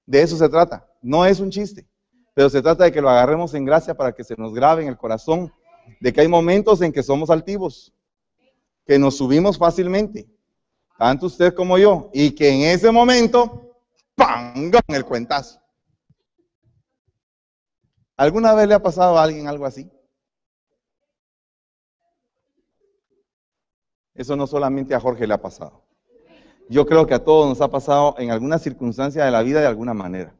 De 0.05 0.21
eso 0.21 0.37
se 0.37 0.49
trata. 0.49 0.87
No 1.01 1.25
es 1.25 1.39
un 1.39 1.49
chiste, 1.49 1.87
pero 2.33 2.49
se 2.49 2.61
trata 2.61 2.85
de 2.85 2.91
que 2.91 3.01
lo 3.01 3.09
agarremos 3.09 3.53
en 3.53 3.65
gracia 3.65 3.95
para 3.95 4.13
que 4.13 4.23
se 4.23 4.35
nos 4.37 4.53
grabe 4.53 4.83
en 4.83 4.89
el 4.89 4.97
corazón 4.97 5.51
de 5.99 6.13
que 6.13 6.21
hay 6.21 6.27
momentos 6.27 6.81
en 6.81 6.91
que 6.91 7.03
somos 7.03 7.29
altivos, 7.29 7.93
que 8.85 8.99
nos 8.99 9.17
subimos 9.17 9.57
fácilmente, 9.57 10.27
tanto 10.97 11.25
usted 11.27 11.53
como 11.53 11.77
yo, 11.77 12.09
y 12.13 12.31
que 12.31 12.49
en 12.49 12.61
ese 12.61 12.91
momento, 12.91 13.77
¡pam! 14.15 14.71
el 14.87 15.05
cuentazo. 15.05 15.59
¿Alguna 18.15 18.53
vez 18.53 18.67
le 18.67 18.75
ha 18.75 18.81
pasado 18.81 19.17
a 19.17 19.23
alguien 19.23 19.47
algo 19.47 19.65
así? 19.65 19.91
Eso 24.13 24.35
no 24.35 24.45
solamente 24.45 24.93
a 24.93 24.99
Jorge 24.99 25.25
le 25.25 25.33
ha 25.33 25.41
pasado. 25.41 25.82
Yo 26.73 26.87
creo 26.87 27.05
que 27.05 27.13
a 27.13 27.23
todos 27.23 27.47
nos 27.47 27.61
ha 27.61 27.67
pasado 27.67 28.15
en 28.17 28.31
alguna 28.31 28.57
circunstancia 28.57 29.23
de 29.23 29.29
la 29.29 29.43
vida 29.43 29.61
de 29.61 29.67
alguna 29.67 29.93
manera. 29.93 30.35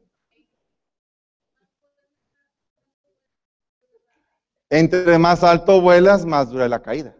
Entre 4.68 5.16
más 5.16 5.44
alto 5.44 5.80
vuelas, 5.80 6.26
más 6.26 6.50
dura 6.50 6.68
la 6.68 6.82
caída. 6.82 7.14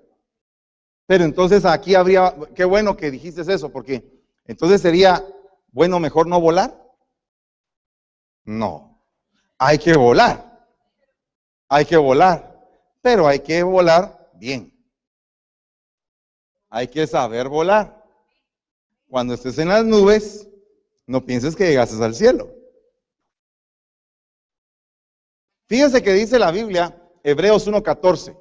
Pero 1.07 1.23
entonces 1.23 1.65
aquí 1.65 1.95
habría, 1.95 2.35
qué 2.57 2.65
bueno 2.65 2.97
que 2.97 3.13
dijiste 3.13 3.43
eso, 3.43 3.71
porque 3.71 4.21
entonces 4.47 4.81
sería, 4.81 5.25
bueno, 5.69 6.01
mejor 6.01 6.27
no 6.27 6.41
volar. 6.41 6.77
No, 8.43 9.01
hay 9.59 9.79
que 9.79 9.95
volar. 9.97 10.67
Hay 11.69 11.85
que 11.85 11.97
volar, 11.97 12.61
pero 13.01 13.29
hay 13.29 13.39
que 13.39 13.63
volar 13.63 14.29
bien. 14.35 14.77
Hay 16.69 16.89
que 16.89 17.07
saber 17.07 17.49
volar. 17.49 17.94
Cuando 19.15 19.35
estés 19.35 19.59
en 19.59 19.69
las 19.69 19.85
nubes, 19.85 20.49
no 21.07 21.25
pienses 21.25 21.55
que 21.55 21.69
llegases 21.69 22.01
al 22.01 22.17
cielo. 22.17 22.53
Fíjense 25.69 26.03
que 26.03 26.13
dice 26.15 26.37
la 26.37 26.51
Biblia, 26.51 27.01
Hebreos 27.23 27.69
1.14, 27.69 28.37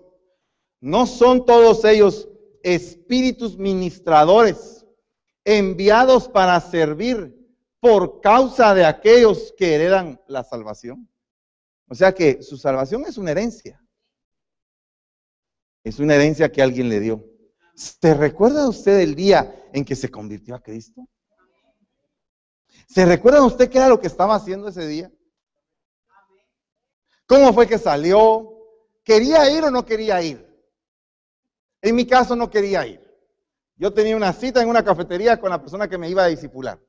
no 0.79 1.05
son 1.05 1.45
todos 1.45 1.85
ellos 1.85 2.27
espíritus 2.63 3.55
ministradores 3.55 4.83
enviados 5.45 6.27
para 6.27 6.59
servir 6.59 7.37
por 7.79 8.19
causa 8.19 8.73
de 8.73 8.83
aquellos 8.83 9.53
que 9.55 9.75
heredan 9.75 10.19
la 10.25 10.43
salvación. 10.43 11.07
O 11.87 11.93
sea 11.93 12.15
que 12.15 12.41
su 12.41 12.57
salvación 12.57 13.05
es 13.05 13.19
una 13.19 13.29
herencia. 13.29 13.79
Es 15.83 15.99
una 15.99 16.15
herencia 16.15 16.51
que 16.51 16.63
alguien 16.63 16.89
le 16.89 16.99
dio. 16.99 17.32
¿Se 17.75 18.13
recuerda 18.13 18.67
usted 18.67 18.99
el 18.99 19.15
día 19.15 19.69
en 19.73 19.83
que 19.83 19.95
se 19.95 20.11
convirtió 20.11 20.55
a 20.55 20.61
Cristo? 20.61 21.07
¿Se 22.87 23.05
recuerda 23.05 23.43
usted 23.43 23.69
qué 23.69 23.79
era 23.79 23.89
lo 23.89 23.99
que 23.99 24.07
estaba 24.07 24.35
haciendo 24.35 24.67
ese 24.67 24.87
día? 24.87 25.11
¿Cómo 27.25 27.51
fue 27.53 27.67
que 27.67 27.79
salió? 27.79 28.49
¿Quería 29.03 29.49
ir 29.49 29.63
o 29.63 29.71
no 29.71 29.85
quería 29.85 30.21
ir? 30.21 30.47
En 31.81 31.95
mi 31.95 32.05
caso 32.05 32.35
no 32.35 32.49
quería 32.49 32.85
ir. 32.85 33.01
Yo 33.75 33.91
tenía 33.91 34.15
una 34.15 34.31
cita 34.33 34.61
en 34.61 34.69
una 34.69 34.83
cafetería 34.83 35.39
con 35.39 35.49
la 35.49 35.59
persona 35.59 35.87
que 35.87 35.97
me 35.97 36.09
iba 36.09 36.23
a 36.23 36.27
disipular. 36.27 36.79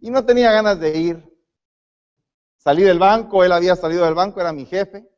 Y 0.00 0.10
no 0.10 0.24
tenía 0.24 0.50
ganas 0.50 0.80
de 0.80 0.98
ir. 0.98 1.38
Salí 2.56 2.82
del 2.82 2.98
banco, 2.98 3.44
él 3.44 3.52
había 3.52 3.76
salido 3.76 4.04
del 4.04 4.14
banco, 4.14 4.40
era 4.40 4.52
mi 4.52 4.66
jefe. 4.66 5.08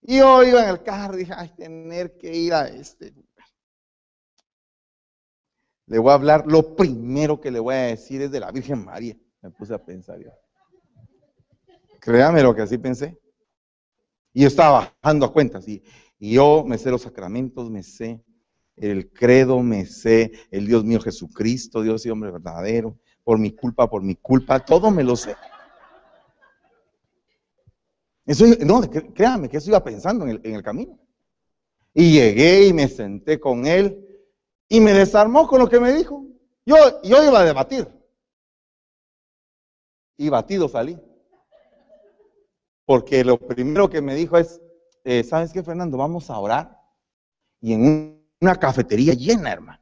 Y 0.00 0.18
yo 0.18 0.42
iba 0.42 0.62
en 0.62 0.70
el 0.70 0.82
carro 0.82 1.14
y 1.14 1.18
dije, 1.18 1.34
ay, 1.36 1.50
tener 1.50 2.16
que 2.16 2.34
ir 2.34 2.54
a 2.54 2.68
este 2.68 3.14
le 5.86 5.98
voy 5.98 6.10
a 6.10 6.14
hablar, 6.14 6.44
lo 6.46 6.74
primero 6.76 7.40
que 7.40 7.50
le 7.50 7.60
voy 7.60 7.74
a 7.74 7.82
decir 7.82 8.22
es 8.22 8.30
de 8.30 8.40
la 8.40 8.50
Virgen 8.50 8.84
María. 8.84 9.16
Me 9.42 9.50
puse 9.50 9.74
a 9.74 9.84
pensar 9.84 10.18
yo. 10.18 10.30
Créame 12.00 12.42
lo 12.42 12.54
que 12.54 12.62
así 12.62 12.78
pensé. 12.78 13.18
Y 14.32 14.42
yo 14.42 14.48
estaba 14.48 14.94
bajando 15.02 15.26
a 15.26 15.32
cuentas. 15.32 15.68
Y, 15.68 15.82
yo 16.18 16.64
me 16.66 16.78
sé 16.78 16.90
los 16.90 17.02
sacramentos, 17.02 17.70
me 17.70 17.82
sé 17.82 18.24
el 18.76 19.10
credo, 19.10 19.60
me 19.60 19.84
sé 19.84 20.32
el 20.50 20.66
Dios 20.66 20.84
mío 20.84 21.00
Jesucristo, 21.00 21.82
Dios 21.82 22.06
y 22.06 22.10
hombre 22.10 22.30
verdadero, 22.30 22.98
por 23.22 23.38
mi 23.38 23.54
culpa, 23.54 23.90
por 23.90 24.02
mi 24.02 24.14
culpa, 24.16 24.64
todo 24.64 24.90
me 24.90 25.04
lo 25.04 25.16
sé. 25.16 25.36
Eso, 28.24 28.46
no, 28.64 28.80
créame 29.12 29.50
que 29.50 29.58
eso 29.58 29.68
iba 29.68 29.84
pensando 29.84 30.26
en 30.26 30.54
el 30.54 30.62
camino. 30.62 30.98
Y 31.92 32.12
llegué 32.12 32.68
y 32.68 32.72
me 32.72 32.88
senté 32.88 33.38
con 33.38 33.66
él 33.66 34.03
y 34.68 34.80
me 34.80 34.92
desarmó 34.92 35.46
con 35.46 35.60
lo 35.60 35.68
que 35.68 35.80
me 35.80 35.92
dijo. 35.92 36.24
Yo, 36.66 36.76
yo 37.02 37.24
iba 37.24 37.40
a 37.40 37.44
debatir. 37.44 37.88
Y 40.16 40.28
batido 40.28 40.68
salí. 40.68 40.98
Porque 42.86 43.24
lo 43.24 43.38
primero 43.38 43.88
que 43.88 44.00
me 44.00 44.14
dijo 44.14 44.38
es, 44.38 44.60
eh, 45.04 45.24
¿sabes 45.24 45.52
qué, 45.52 45.62
Fernando? 45.62 45.96
Vamos 45.96 46.30
a 46.30 46.38
orar. 46.38 46.80
Y 47.60 47.72
en 47.72 48.22
una 48.40 48.56
cafetería 48.56 49.14
llena, 49.14 49.52
hermano. 49.52 49.80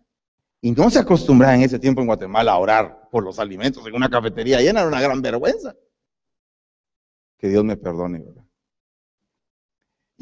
Y 0.61 0.71
no 0.71 0.89
se 0.91 1.01
acostumbraba 1.01 1.55
en 1.57 1.63
ese 1.63 1.79
tiempo 1.79 2.01
en 2.01 2.07
Guatemala 2.07 2.53
a 2.53 2.59
orar 2.59 3.09
por 3.11 3.25
los 3.25 3.39
alimentos 3.41 3.85
en 3.87 3.95
una 3.95 4.09
cafetería 4.09 4.61
llena, 4.61 4.81
era 4.81 4.89
una 4.89 5.01
gran 5.01 5.21
vergüenza. 5.21 5.75
Que 7.37 7.49
Dios 7.49 7.65
me 7.65 7.77
perdone, 7.77 8.21
¿verdad? 8.21 8.45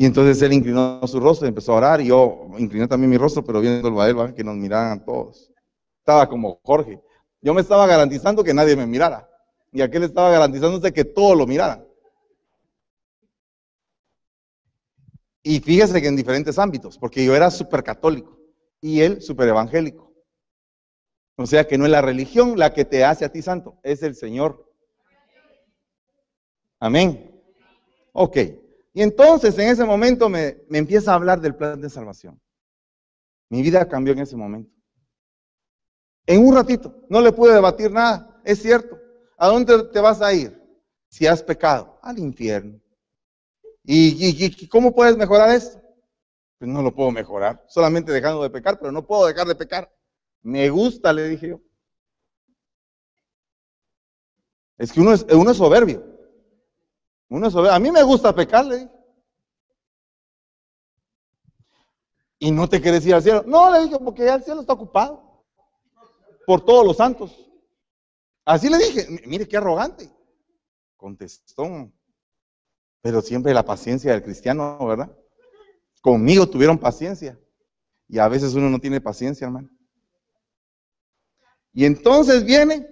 Y 0.00 0.06
entonces 0.06 0.40
él 0.40 0.54
inclinó 0.54 1.06
su 1.06 1.20
rostro 1.20 1.46
y 1.46 1.50
empezó 1.50 1.74
a 1.74 1.76
orar, 1.76 2.00
y 2.00 2.06
yo 2.06 2.46
incliné 2.56 2.88
también 2.88 3.10
mi 3.10 3.18
rostro, 3.18 3.44
pero 3.44 3.60
viendo 3.60 4.00
a 4.00 4.08
él, 4.08 4.34
que 4.34 4.42
nos 4.42 4.56
miraran 4.56 5.04
todos. 5.04 5.52
Estaba 5.98 6.26
como 6.26 6.58
Jorge. 6.62 7.02
Yo 7.42 7.52
me 7.52 7.60
estaba 7.60 7.86
garantizando 7.86 8.42
que 8.42 8.54
nadie 8.54 8.76
me 8.76 8.86
mirara, 8.86 9.28
y 9.70 9.82
aquel 9.82 10.04
estaba 10.04 10.30
garantizándose 10.30 10.90
que 10.90 11.04
todos 11.04 11.36
lo 11.36 11.46
miraran. 11.46 11.86
Y 15.42 15.60
fíjese 15.60 16.00
que 16.00 16.08
en 16.08 16.16
diferentes 16.16 16.58
ámbitos, 16.58 16.96
porque 16.96 17.22
yo 17.22 17.36
era 17.36 17.50
súper 17.50 17.84
católico 17.84 18.38
y 18.80 19.02
él 19.02 19.20
súper 19.20 19.48
evangélico. 19.48 20.14
O 21.36 21.44
sea 21.44 21.66
que 21.66 21.76
no 21.76 21.84
es 21.84 21.90
la 21.90 22.00
religión 22.00 22.58
la 22.58 22.72
que 22.72 22.86
te 22.86 23.04
hace 23.04 23.26
a 23.26 23.32
ti 23.32 23.42
santo, 23.42 23.78
es 23.82 24.02
el 24.02 24.14
Señor. 24.14 24.66
Amén. 26.78 27.38
Ok. 28.12 28.38
Y 28.92 29.02
entonces 29.02 29.56
en 29.58 29.68
ese 29.68 29.84
momento 29.84 30.28
me, 30.28 30.62
empieza 30.70 31.12
a 31.12 31.14
hablar 31.14 31.40
del 31.40 31.54
plan 31.54 31.80
de 31.80 31.88
salvación. 31.88 32.40
Mi 33.48 33.62
vida 33.62 33.88
cambió 33.88 34.12
en 34.12 34.20
ese 34.20 34.36
momento. 34.36 34.72
En 36.26 36.44
un 36.44 36.54
ratito, 36.54 36.94
no 37.08 37.20
le 37.20 37.32
pude 37.32 37.54
debatir 37.54 37.90
nada, 37.90 38.40
es 38.44 38.60
cierto. 38.60 38.98
¿A 39.36 39.48
dónde 39.48 39.84
te 39.84 40.00
vas 40.00 40.20
a 40.20 40.32
ir 40.32 40.60
si 41.08 41.26
has 41.26 41.42
pecado? 41.42 41.98
Al 42.02 42.18
infierno. 42.18 42.80
¿Y, 43.84 44.68
cómo 44.68 44.94
puedes 44.94 45.16
mejorar 45.16 45.50
esto? 45.50 45.80
Pues 46.58 46.70
no 46.70 46.82
lo 46.82 46.94
puedo 46.94 47.10
mejorar, 47.10 47.64
solamente 47.68 48.12
dejando 48.12 48.42
de 48.42 48.50
pecar, 48.50 48.78
pero 48.78 48.92
no 48.92 49.06
puedo 49.06 49.26
dejar 49.26 49.46
de 49.46 49.54
pecar. 49.54 49.92
Me 50.42 50.68
gusta, 50.68 51.12
le 51.12 51.28
dije 51.28 51.48
yo. 51.48 51.60
Es 54.78 54.92
que 54.92 55.00
uno 55.00 55.12
es, 55.12 55.26
uno 55.32 55.50
es 55.50 55.56
soberbio. 55.56 56.09
A 57.30 57.78
mí 57.78 57.92
me 57.92 58.02
gusta 58.02 58.34
pecarle. 58.34 58.90
Y 62.38 62.50
no 62.50 62.68
te 62.68 62.80
quieres 62.80 63.06
ir 63.06 63.14
al 63.14 63.22
cielo. 63.22 63.44
No, 63.46 63.70
le 63.70 63.84
dije, 63.84 63.98
porque 63.98 64.26
el 64.26 64.42
cielo 64.42 64.62
está 64.62 64.72
ocupado. 64.72 65.44
Por 66.46 66.64
todos 66.64 66.84
los 66.84 66.96
santos. 66.96 67.48
Así 68.44 68.68
le 68.68 68.78
dije, 68.78 69.06
mire 69.26 69.46
qué 69.46 69.58
arrogante. 69.58 70.10
Contestó. 70.96 71.92
Pero 73.02 73.22
siempre 73.22 73.54
la 73.54 73.64
paciencia 73.64 74.12
del 74.12 74.24
cristiano, 74.24 74.84
¿verdad? 74.84 75.16
Conmigo 76.00 76.48
tuvieron 76.48 76.78
paciencia. 76.78 77.38
Y 78.08 78.18
a 78.18 78.26
veces 78.26 78.54
uno 78.54 78.68
no 78.68 78.80
tiene 78.80 79.00
paciencia, 79.00 79.44
hermano. 79.44 79.68
Y 81.72 81.84
entonces 81.84 82.44
viene 82.44 82.88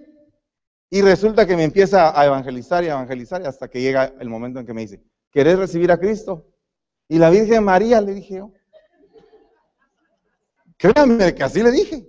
y 0.89 1.01
resulta 1.01 1.45
que 1.45 1.55
me 1.55 1.63
empieza 1.63 2.19
a 2.19 2.25
evangelizar 2.25 2.83
y 2.83 2.87
a 2.87 2.93
evangelizar 2.93 3.45
hasta 3.45 3.67
que 3.67 3.81
llega 3.81 4.13
el 4.19 4.29
momento 4.29 4.59
en 4.59 4.65
que 4.65 4.73
me 4.73 4.81
dice, 4.81 5.03
¿querés 5.31 5.59
recibir 5.59 5.91
a 5.91 5.99
Cristo? 5.99 6.47
Y 7.07 7.19
la 7.19 7.29
Virgen 7.29 7.63
María 7.63 8.01
le 8.01 8.15
dije 8.15 8.35
yo. 8.35 8.51
Créanme 10.77 11.35
que 11.35 11.43
así 11.43 11.61
le 11.61 11.71
dije. 11.71 12.07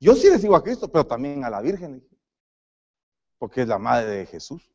Yo 0.00 0.14
sí 0.14 0.28
recibo 0.28 0.56
a 0.56 0.62
Cristo, 0.62 0.90
pero 0.90 1.06
también 1.06 1.44
a 1.44 1.50
la 1.50 1.62
Virgen 1.62 1.92
le 1.92 2.00
dije. 2.00 2.16
Porque 3.38 3.62
es 3.62 3.68
la 3.68 3.78
madre 3.78 4.10
de 4.10 4.26
Jesús. 4.26 4.70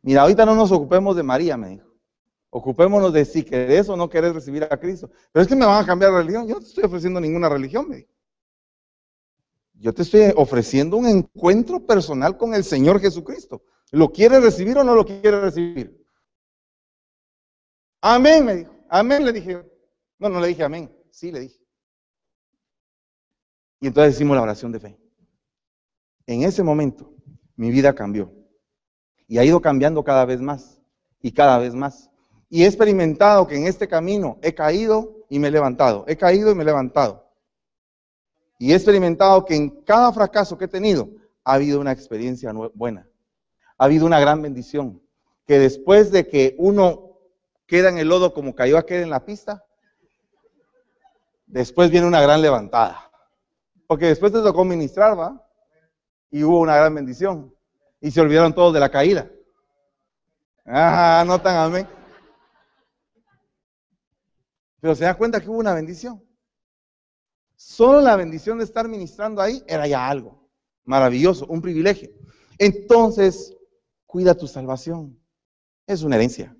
Mira, 0.00 0.22
ahorita 0.22 0.44
no 0.44 0.56
nos 0.56 0.72
ocupemos 0.72 1.14
de 1.14 1.22
María, 1.22 1.56
me 1.56 1.68
dijo. 1.68 1.88
Ocupémonos 2.50 3.12
de 3.12 3.24
si 3.24 3.44
querés 3.44 3.88
o 3.88 3.96
no 3.96 4.10
querés 4.10 4.34
recibir 4.34 4.64
a 4.64 4.76
Cristo. 4.76 5.10
Pero 5.30 5.42
es 5.42 5.48
que 5.48 5.54
me 5.54 5.64
van 5.64 5.82
a 5.82 5.86
cambiar 5.86 6.10
de 6.10 6.18
religión. 6.18 6.48
Yo 6.48 6.54
no 6.54 6.60
te 6.60 6.66
estoy 6.66 6.84
ofreciendo 6.84 7.20
ninguna 7.20 7.48
religión, 7.48 7.88
me 7.88 8.06
Yo 9.82 9.92
te 9.92 10.02
estoy 10.02 10.32
ofreciendo 10.36 10.96
un 10.96 11.08
encuentro 11.08 11.84
personal 11.84 12.36
con 12.36 12.54
el 12.54 12.62
Señor 12.62 13.00
Jesucristo. 13.00 13.64
¿Lo 13.90 14.12
quiere 14.12 14.38
recibir 14.38 14.78
o 14.78 14.84
no 14.84 14.94
lo 14.94 15.04
quiere 15.04 15.40
recibir? 15.40 16.06
Amén, 18.00 18.44
me 18.44 18.54
dijo. 18.54 18.72
Amén, 18.88 19.24
le 19.24 19.32
dije. 19.32 19.60
No, 20.20 20.28
no 20.28 20.38
le 20.38 20.46
dije 20.46 20.62
amén. 20.62 20.96
Sí, 21.10 21.32
le 21.32 21.40
dije. 21.40 21.58
Y 23.80 23.88
entonces 23.88 24.14
hicimos 24.14 24.36
la 24.36 24.44
oración 24.44 24.70
de 24.70 24.78
fe. 24.78 24.96
En 26.26 26.44
ese 26.44 26.62
momento, 26.62 27.12
mi 27.56 27.72
vida 27.72 27.92
cambió. 27.92 28.32
Y 29.26 29.38
ha 29.38 29.44
ido 29.44 29.60
cambiando 29.60 30.04
cada 30.04 30.24
vez 30.24 30.40
más. 30.40 30.80
Y 31.20 31.32
cada 31.32 31.58
vez 31.58 31.74
más. 31.74 32.08
Y 32.48 32.62
he 32.62 32.66
experimentado 32.66 33.48
que 33.48 33.56
en 33.56 33.66
este 33.66 33.88
camino 33.88 34.38
he 34.42 34.54
caído 34.54 35.26
y 35.28 35.40
me 35.40 35.48
he 35.48 35.50
levantado. 35.50 36.04
He 36.06 36.16
caído 36.16 36.52
y 36.52 36.54
me 36.54 36.62
he 36.62 36.66
levantado. 36.66 37.21
Y 38.62 38.70
he 38.70 38.76
experimentado 38.76 39.44
que 39.44 39.56
en 39.56 39.70
cada 39.82 40.12
fracaso 40.12 40.56
que 40.56 40.66
he 40.66 40.68
tenido 40.68 41.10
ha 41.42 41.54
habido 41.54 41.80
una 41.80 41.90
experiencia 41.90 42.52
buena. 42.74 43.08
Ha 43.76 43.86
habido 43.86 44.06
una 44.06 44.20
gran 44.20 44.40
bendición. 44.40 45.02
Que 45.48 45.58
después 45.58 46.12
de 46.12 46.28
que 46.28 46.54
uno 46.58 47.18
queda 47.66 47.88
en 47.88 47.98
el 47.98 48.06
lodo 48.06 48.32
como 48.32 48.54
cayó 48.54 48.78
aquel 48.78 49.02
en 49.02 49.10
la 49.10 49.24
pista, 49.24 49.64
después 51.44 51.90
viene 51.90 52.06
una 52.06 52.20
gran 52.20 52.40
levantada. 52.40 53.10
Porque 53.88 54.06
después 54.06 54.30
te 54.30 54.40
tocó 54.40 54.64
ministrar, 54.64 55.18
¿va? 55.18 55.44
Y 56.30 56.44
hubo 56.44 56.60
una 56.60 56.76
gran 56.76 56.94
bendición. 56.94 57.52
Y 58.00 58.12
se 58.12 58.20
olvidaron 58.20 58.54
todos 58.54 58.72
de 58.72 58.78
la 58.78 58.92
caída. 58.92 59.28
Ah, 60.64 61.24
no 61.26 61.40
tan 61.40 61.56
amén. 61.56 61.88
Pero 64.80 64.94
se 64.94 65.02
da 65.02 65.14
cuenta 65.14 65.40
que 65.40 65.50
hubo 65.50 65.58
una 65.58 65.74
bendición. 65.74 66.22
Solo 67.64 68.00
la 68.00 68.16
bendición 68.16 68.58
de 68.58 68.64
estar 68.64 68.88
ministrando 68.88 69.40
ahí 69.40 69.62
era 69.68 69.86
ya 69.86 70.08
algo 70.08 70.50
maravilloso, 70.84 71.46
un 71.46 71.62
privilegio. 71.62 72.10
Entonces, 72.58 73.56
cuida 74.04 74.34
tu 74.34 74.48
salvación. 74.48 75.16
Es 75.86 76.02
una 76.02 76.16
herencia. 76.16 76.56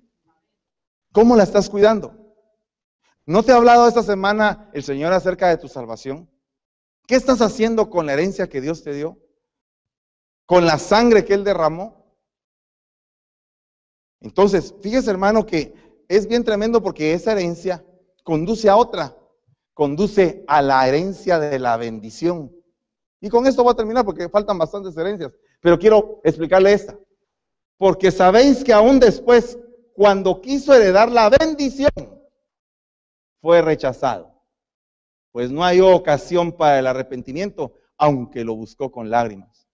¿Cómo 1.11 1.35
la 1.35 1.43
estás 1.43 1.69
cuidando? 1.69 2.15
¿No 3.25 3.43
te 3.43 3.51
ha 3.51 3.57
hablado 3.57 3.85
esta 3.85 4.01
semana 4.01 4.69
el 4.73 4.81
Señor 4.83 5.11
acerca 5.11 5.49
de 5.49 5.57
tu 5.57 5.67
salvación? 5.67 6.29
¿Qué 7.05 7.15
estás 7.15 7.41
haciendo 7.41 7.89
con 7.89 8.05
la 8.05 8.13
herencia 8.13 8.47
que 8.47 8.61
Dios 8.61 8.81
te 8.81 8.93
dio? 8.93 9.19
¿Con 10.45 10.65
la 10.65 10.79
sangre 10.79 11.25
que 11.25 11.33
Él 11.33 11.43
derramó? 11.43 12.17
Entonces, 14.21 14.73
fíjese 14.81 15.11
hermano 15.11 15.45
que 15.45 15.75
es 16.07 16.27
bien 16.27 16.45
tremendo 16.45 16.81
porque 16.81 17.13
esa 17.13 17.33
herencia 17.33 17.85
conduce 18.23 18.69
a 18.69 18.77
otra, 18.77 19.17
conduce 19.73 20.43
a 20.47 20.61
la 20.61 20.87
herencia 20.87 21.39
de 21.39 21.59
la 21.59 21.77
bendición. 21.77 22.51
Y 23.19 23.29
con 23.29 23.47
esto 23.47 23.63
voy 23.63 23.73
a 23.73 23.77
terminar 23.77 24.05
porque 24.05 24.29
faltan 24.29 24.57
bastantes 24.57 24.95
herencias, 24.97 25.31
pero 25.61 25.79
quiero 25.79 26.21
explicarle 26.23 26.73
esta. 26.73 26.97
Porque 27.77 28.11
sabéis 28.11 28.63
que 28.63 28.73
aún 28.73 28.99
después, 28.99 29.57
cuando 29.93 30.41
quiso 30.41 30.73
heredar 30.73 31.11
la 31.11 31.29
bendición, 31.29 31.91
fue 33.41 33.61
rechazado. 33.61 34.31
Pues 35.31 35.51
no 35.51 35.63
hay 35.65 35.81
ocasión 35.81 36.51
para 36.51 36.79
el 36.79 36.87
arrepentimiento, 36.87 37.73
aunque 37.97 38.43
lo 38.43 38.55
buscó 38.55 38.91
con 38.91 39.09
lágrimas. 39.09 39.67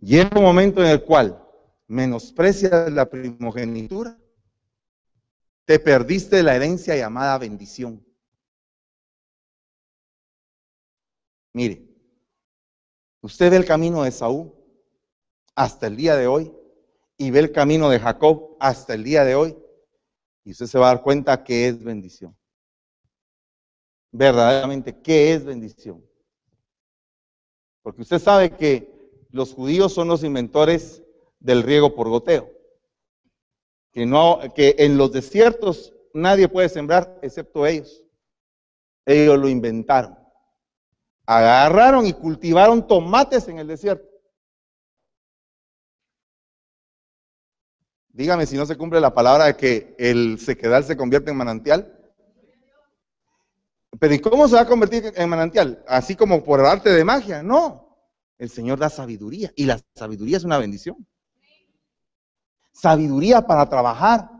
En 0.00 0.28
un 0.36 0.42
momento 0.42 0.82
en 0.82 0.90
el 0.90 1.02
cual 1.02 1.42
menosprecias 1.88 2.92
la 2.92 3.08
primogenitura, 3.08 4.18
te 5.64 5.80
perdiste 5.80 6.42
la 6.42 6.54
herencia 6.54 6.94
llamada 6.96 7.38
bendición. 7.38 8.05
Mire, 11.56 11.88
usted 13.22 13.50
ve 13.50 13.56
el 13.56 13.64
camino 13.64 14.02
de 14.02 14.10
Saúl 14.10 14.52
hasta 15.54 15.86
el 15.86 15.96
día 15.96 16.14
de 16.14 16.26
hoy 16.26 16.52
y 17.16 17.30
ve 17.30 17.38
el 17.38 17.50
camino 17.50 17.88
de 17.88 17.98
Jacob 17.98 18.58
hasta 18.60 18.92
el 18.92 19.02
día 19.02 19.24
de 19.24 19.36
hoy 19.36 19.56
y 20.44 20.50
usted 20.50 20.66
se 20.66 20.78
va 20.78 20.90
a 20.90 20.94
dar 20.94 21.02
cuenta 21.02 21.42
que 21.42 21.66
es 21.66 21.82
bendición. 21.82 22.36
Verdaderamente, 24.12 25.00
¿qué 25.00 25.32
es 25.32 25.46
bendición? 25.46 26.06
Porque 27.80 28.02
usted 28.02 28.18
sabe 28.18 28.54
que 28.54 29.24
los 29.30 29.54
judíos 29.54 29.94
son 29.94 30.08
los 30.08 30.24
inventores 30.24 31.02
del 31.38 31.62
riego 31.62 31.94
por 31.94 32.10
goteo 32.10 32.50
que, 33.92 34.04
no, 34.04 34.40
que 34.54 34.76
en 34.76 34.98
los 34.98 35.10
desiertos 35.10 35.94
nadie 36.12 36.50
puede 36.50 36.68
sembrar 36.68 37.18
excepto 37.22 37.64
ellos. 37.64 38.04
Ellos 39.06 39.38
lo 39.38 39.48
inventaron. 39.48 40.25
Agarraron 41.26 42.06
y 42.06 42.12
cultivaron 42.12 42.86
tomates 42.86 43.48
en 43.48 43.58
el 43.58 43.66
desierto. 43.66 44.08
Dígame 48.08 48.46
si 48.46 48.56
no 48.56 48.64
se 48.64 48.76
cumple 48.76 49.00
la 49.00 49.12
palabra 49.12 49.46
de 49.46 49.56
que 49.56 49.94
el 49.98 50.38
sequedal 50.38 50.84
se 50.84 50.96
convierte 50.96 51.30
en 51.30 51.36
manantial. 51.36 51.92
Pero 53.98 54.14
¿y 54.14 54.20
cómo 54.20 54.48
se 54.48 54.54
va 54.54 54.62
a 54.62 54.66
convertir 54.66 55.12
en 55.14 55.28
manantial? 55.28 55.84
Así 55.86 56.16
como 56.16 56.42
por 56.42 56.60
arte 56.60 56.90
de 56.90 57.04
magia. 57.04 57.42
No. 57.42 57.98
El 58.38 58.48
Señor 58.48 58.78
da 58.78 58.88
sabiduría 58.88 59.52
y 59.56 59.64
la 59.64 59.80
sabiduría 59.94 60.36
es 60.36 60.44
una 60.44 60.58
bendición 60.58 61.06
sabiduría 62.76 63.46
para 63.46 63.68
trabajar, 63.68 64.30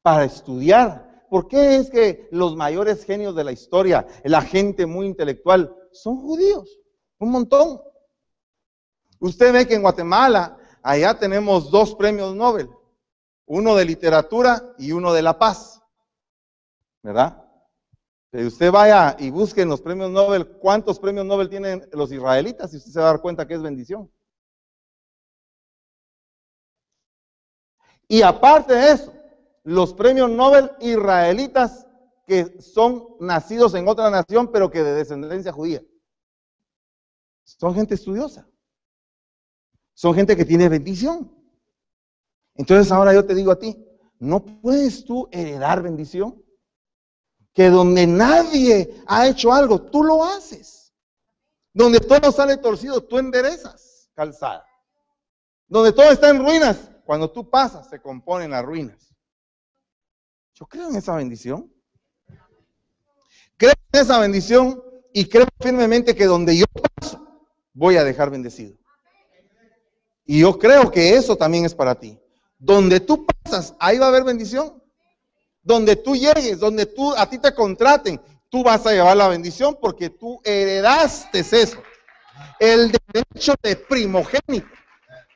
para 0.00 0.24
estudiar. 0.24 1.24
¿Por 1.28 1.48
qué 1.48 1.76
es 1.76 1.90
que 1.90 2.28
los 2.30 2.56
mayores 2.56 3.04
genios 3.04 3.34
de 3.36 3.44
la 3.44 3.52
historia, 3.52 4.06
la 4.24 4.42
gente 4.42 4.86
muy 4.86 5.06
intelectual, 5.06 5.74
son 5.92 6.16
judíos? 6.16 6.78
Un 7.18 7.30
montón. 7.30 7.80
Usted 9.20 9.52
ve 9.52 9.66
que 9.66 9.74
en 9.74 9.82
Guatemala, 9.82 10.58
allá 10.82 11.18
tenemos 11.18 11.70
dos 11.70 11.94
premios 11.94 12.34
Nobel, 12.34 12.68
uno 13.46 13.76
de 13.76 13.84
literatura 13.84 14.74
y 14.78 14.92
uno 14.92 15.12
de 15.12 15.22
la 15.22 15.38
paz. 15.38 15.80
¿Verdad? 17.02 17.42
Usted 18.32 18.72
vaya 18.72 19.14
y 19.18 19.30
busque 19.30 19.60
en 19.60 19.68
los 19.68 19.82
premios 19.82 20.10
Nobel 20.10 20.46
cuántos 20.58 20.98
premios 20.98 21.26
Nobel 21.26 21.50
tienen 21.50 21.86
los 21.92 22.10
israelitas 22.10 22.72
y 22.72 22.78
usted 22.78 22.90
se 22.90 22.98
va 22.98 23.10
a 23.10 23.12
dar 23.12 23.20
cuenta 23.20 23.46
que 23.46 23.54
es 23.54 23.62
bendición. 23.62 24.10
Y 28.08 28.22
aparte 28.22 28.74
de 28.74 28.92
eso, 28.92 29.12
los 29.64 29.92
premios 29.94 30.30
Nobel 30.30 30.70
israelitas 30.80 31.81
que 32.26 32.60
son 32.60 33.16
nacidos 33.20 33.74
en 33.74 33.88
otra 33.88 34.10
nación, 34.10 34.50
pero 34.52 34.70
que 34.70 34.82
de 34.82 34.94
descendencia 34.94 35.52
judía. 35.52 35.82
Son 37.44 37.74
gente 37.74 37.94
estudiosa. 37.94 38.48
Son 39.94 40.14
gente 40.14 40.36
que 40.36 40.44
tiene 40.44 40.68
bendición. 40.68 41.32
Entonces 42.54 42.90
ahora 42.92 43.12
yo 43.12 43.24
te 43.24 43.34
digo 43.34 43.52
a 43.52 43.58
ti, 43.58 43.84
¿no 44.18 44.44
puedes 44.44 45.04
tú 45.04 45.28
heredar 45.32 45.82
bendición? 45.82 46.42
Que 47.52 47.68
donde 47.68 48.06
nadie 48.06 49.02
ha 49.06 49.26
hecho 49.26 49.52
algo, 49.52 49.82
tú 49.82 50.04
lo 50.04 50.24
haces. 50.24 50.94
Donde 51.74 52.00
todo 52.00 52.32
sale 52.32 52.56
torcido, 52.56 53.02
tú 53.02 53.18
enderezas 53.18 54.10
calzada. 54.14 54.66
Donde 55.66 55.92
todo 55.92 56.10
está 56.10 56.30
en 56.30 56.44
ruinas, 56.44 56.90
cuando 57.04 57.30
tú 57.30 57.48
pasas, 57.48 57.88
se 57.88 58.00
componen 58.00 58.50
las 58.50 58.64
ruinas. 58.64 59.14
Yo 60.54 60.66
creo 60.66 60.88
en 60.88 60.96
esa 60.96 61.16
bendición. 61.16 61.72
Creo 63.62 63.74
en 63.92 64.00
esa 64.00 64.18
bendición 64.18 64.82
y 65.12 65.26
creo 65.26 65.46
firmemente 65.60 66.16
que 66.16 66.26
donde 66.26 66.56
yo 66.56 66.64
paso, 66.98 67.24
voy 67.72 67.96
a 67.96 68.02
dejar 68.02 68.28
bendecido. 68.28 68.74
Y 70.26 70.40
yo 70.40 70.58
creo 70.58 70.90
que 70.90 71.14
eso 71.14 71.36
también 71.36 71.64
es 71.64 71.72
para 71.72 71.94
ti. 71.94 72.18
Donde 72.58 72.98
tú 72.98 73.24
pasas, 73.24 73.76
ahí 73.78 73.98
va 73.98 74.06
a 74.06 74.08
haber 74.08 74.24
bendición. 74.24 74.82
Donde 75.62 75.94
tú 75.94 76.16
llegues, 76.16 76.58
donde 76.58 76.86
tú 76.86 77.14
a 77.16 77.30
ti 77.30 77.38
te 77.38 77.54
contraten, 77.54 78.20
tú 78.48 78.64
vas 78.64 78.84
a 78.84 78.90
llevar 78.90 79.16
la 79.16 79.28
bendición 79.28 79.78
porque 79.80 80.10
tú 80.10 80.40
heredaste 80.42 81.38
eso. 81.38 81.80
El 82.58 82.90
derecho 82.90 83.54
de 83.62 83.76
primogénito. 83.76 84.66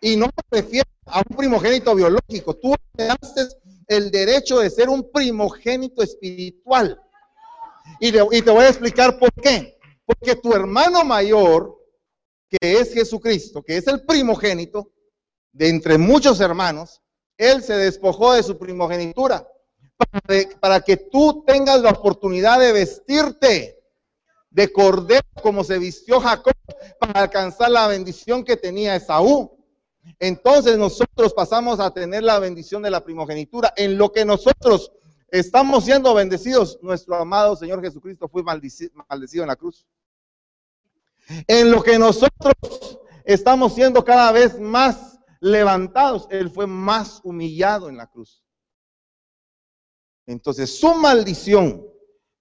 Y 0.00 0.16
no 0.16 0.26
me 0.26 0.62
refiero 0.62 0.88
a 1.04 1.18
un 1.18 1.36
primogénito 1.36 1.94
biológico. 1.94 2.56
Tú 2.56 2.74
te 2.96 3.04
das 3.04 3.56
el 3.86 4.10
derecho 4.10 4.58
de 4.58 4.68
ser 4.68 4.88
un 4.88 5.12
primogénito 5.12 6.02
espiritual. 6.02 7.00
Y, 8.00 8.12
te 8.12 8.50
voy 8.50 8.64
a 8.64 8.68
explicar 8.68 9.18
por 9.18 9.32
qué. 9.32 9.78
Porque 10.04 10.36
tu 10.36 10.52
hermano 10.52 11.04
mayor, 11.04 11.76
que 12.48 12.78
es 12.78 12.92
Jesucristo, 12.92 13.62
que 13.62 13.76
es 13.76 13.86
el 13.86 14.04
primogénito 14.04 14.92
de 15.52 15.68
entre 15.68 15.98
muchos 15.98 16.40
hermanos, 16.40 17.00
él 17.36 17.62
se 17.62 17.76
despojó 17.76 18.34
de 18.34 18.42
su 18.42 18.58
primogenitura 18.58 19.48
para, 19.96 20.48
para 20.60 20.80
que 20.80 20.96
tú 20.96 21.44
tengas 21.46 21.80
la 21.80 21.90
oportunidad 21.90 22.60
de 22.60 22.72
vestirte 22.72 23.76
de 24.50 24.72
cordero 24.72 25.26
como 25.42 25.64
se 25.64 25.78
vistió 25.78 26.18
Jacob 26.18 26.54
para 26.98 27.20
alcanzar 27.20 27.70
la 27.70 27.88
bendición 27.88 28.42
que 28.42 28.56
tenía 28.56 28.96
Esaú. 28.96 29.54
entonces 30.18 30.78
nosotros 30.78 31.34
pasamos 31.34 31.78
a 31.78 31.90
tener 31.90 32.22
la 32.22 32.38
bendición 32.38 32.82
de 32.82 32.90
la 32.90 33.04
primogenitura. 33.04 33.74
En 33.76 33.98
lo 33.98 34.12
que 34.12 34.24
nosotros 34.24 34.92
estamos 35.28 35.84
siendo 35.84 36.14
bendecidos, 36.14 36.78
nuestro 36.82 37.16
amado 37.16 37.56
Señor 37.56 37.80
Jesucristo 37.82 38.28
fue 38.28 38.42
maldecido 38.42 39.42
en 39.42 39.48
la 39.48 39.56
cruz. 39.56 39.86
En 41.46 41.70
lo 41.70 41.82
que 41.82 41.98
nosotros 41.98 43.00
estamos 43.24 43.74
siendo 43.74 44.04
cada 44.04 44.30
vez 44.32 44.60
más 44.60 45.18
levantados, 45.40 46.28
Él 46.30 46.50
fue 46.50 46.66
más 46.66 47.20
humillado 47.24 47.88
en 47.88 47.96
la 47.96 48.06
cruz. 48.06 48.44
Entonces 50.26 50.78
su 50.78 50.94
maldición, 50.94 51.84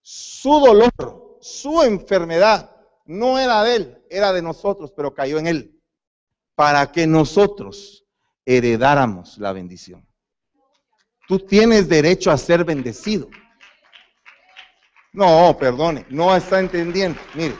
su 0.01 0.59
dolor, 0.59 1.37
su 1.41 1.81
enfermedad, 1.83 2.75
no 3.05 3.37
era 3.37 3.63
de 3.63 3.75
Él, 3.75 4.03
era 4.09 4.33
de 4.33 4.41
nosotros, 4.41 4.91
pero 4.95 5.13
cayó 5.13 5.37
en 5.37 5.47
Él, 5.47 5.81
para 6.55 6.91
que 6.91 7.05
nosotros 7.07 8.05
heredáramos 8.45 9.37
la 9.37 9.53
bendición. 9.53 10.04
Tú 11.27 11.39
tienes 11.39 11.89
derecho 11.89 12.29
a 12.31 12.37
ser 12.37 12.63
bendecido. 12.63 13.29
No, 15.13 15.55
perdone, 15.57 16.05
no 16.09 16.35
está 16.35 16.59
entendiendo. 16.59 17.19
Mire. 17.33 17.55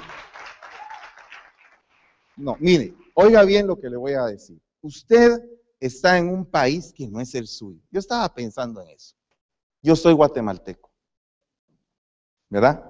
No, 2.36 2.58
mire, 2.60 2.94
oiga 3.14 3.44
bien 3.44 3.66
lo 3.66 3.80
que 3.80 3.90
le 3.90 3.96
voy 3.96 4.14
a 4.14 4.26
decir. 4.26 4.60
Usted 4.82 5.42
está 5.80 6.18
en 6.18 6.28
un 6.28 6.46
país 6.46 6.94
que 6.94 7.08
no 7.08 7.22
es 7.22 7.34
el 7.34 7.48
suyo. 7.48 7.80
Yo 7.92 8.00
estaba 8.00 8.34
pensando 8.34 8.82
en 8.82 8.90
eso. 8.90 9.16
Yo 9.82 9.96
soy 9.96 10.14
guatemalteco. 10.14 10.92
¿Verdad? 12.50 12.84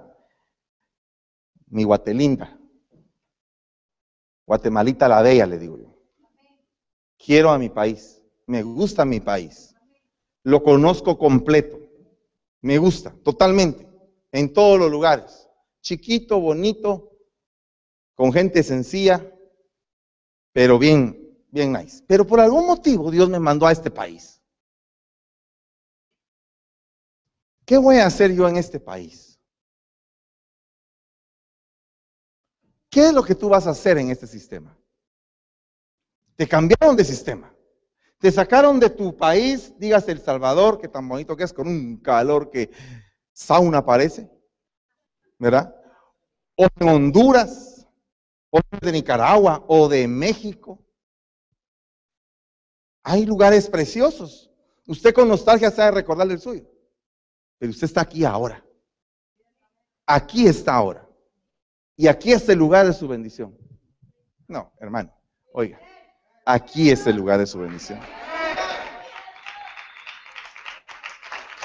Mi 1.66 1.84
guatelinda. 1.84 2.58
Guatemalita 4.46 5.08
la 5.08 5.22
bella, 5.22 5.46
le 5.46 5.58
digo 5.58 5.78
yo. 5.78 5.96
Quiero 7.16 7.50
a 7.50 7.58
mi 7.58 7.68
país. 7.68 8.20
Me 8.46 8.62
gusta 8.62 9.04
mi 9.04 9.20
país. 9.20 9.75
Lo 10.46 10.62
conozco 10.62 11.18
completo. 11.18 11.76
Me 12.60 12.78
gusta, 12.78 13.12
totalmente. 13.24 13.84
En 14.30 14.52
todos 14.52 14.78
los 14.78 14.88
lugares. 14.88 15.48
Chiquito, 15.80 16.38
bonito, 16.38 17.10
con 18.14 18.32
gente 18.32 18.62
sencilla, 18.62 19.28
pero 20.52 20.78
bien, 20.78 21.36
bien 21.50 21.72
nice. 21.72 22.04
Pero 22.06 22.24
por 22.24 22.38
algún 22.38 22.64
motivo 22.64 23.10
Dios 23.10 23.28
me 23.28 23.40
mandó 23.40 23.66
a 23.66 23.72
este 23.72 23.90
país. 23.90 24.40
¿Qué 27.64 27.76
voy 27.76 27.96
a 27.96 28.06
hacer 28.06 28.32
yo 28.32 28.48
en 28.48 28.56
este 28.56 28.78
país? 28.78 29.40
¿Qué 32.88 33.08
es 33.08 33.12
lo 33.12 33.24
que 33.24 33.34
tú 33.34 33.48
vas 33.48 33.66
a 33.66 33.70
hacer 33.70 33.98
en 33.98 34.10
este 34.10 34.28
sistema? 34.28 34.78
Te 36.36 36.46
cambiaron 36.46 36.94
de 36.94 37.04
sistema. 37.04 37.55
Te 38.18 38.32
sacaron 38.32 38.80
de 38.80 38.90
tu 38.90 39.16
país, 39.16 39.74
digas 39.78 40.08
El 40.08 40.20
Salvador, 40.20 40.80
que 40.80 40.88
tan 40.88 41.08
bonito 41.08 41.36
que 41.36 41.44
es, 41.44 41.52
con 41.52 41.68
un 41.68 41.98
calor 41.98 42.50
que 42.50 42.70
sauna 43.32 43.84
parece, 43.84 44.30
¿verdad? 45.38 45.74
O 46.56 46.66
en 46.80 46.88
Honduras, 46.88 47.76
o 48.50 48.60
de 48.80 48.92
Nicaragua 48.92 49.64
o 49.68 49.88
de 49.88 50.08
México. 50.08 50.82
Hay 53.02 53.26
lugares 53.26 53.68
preciosos. 53.68 54.50
Usted 54.86 55.14
con 55.14 55.28
nostalgia 55.28 55.70
sabe 55.70 55.92
recordar 55.92 56.30
el 56.30 56.40
suyo. 56.40 56.66
Pero 57.58 57.70
usted 57.70 57.86
está 57.86 58.02
aquí 58.02 58.24
ahora. 58.24 58.64
Aquí 60.06 60.46
está 60.46 60.74
ahora. 60.74 61.08
Y 61.96 62.08
aquí 62.08 62.32
es 62.32 62.48
el 62.48 62.58
lugar 62.58 62.86
de 62.86 62.92
su 62.92 63.08
bendición. 63.08 63.56
No, 64.48 64.72
hermano, 64.78 65.12
oiga, 65.52 65.80
aquí 66.46 66.90
es 66.90 67.06
el 67.06 67.16
lugar 67.16 67.38
de 67.38 67.46
su 67.46 67.58
bendición. 67.58 68.00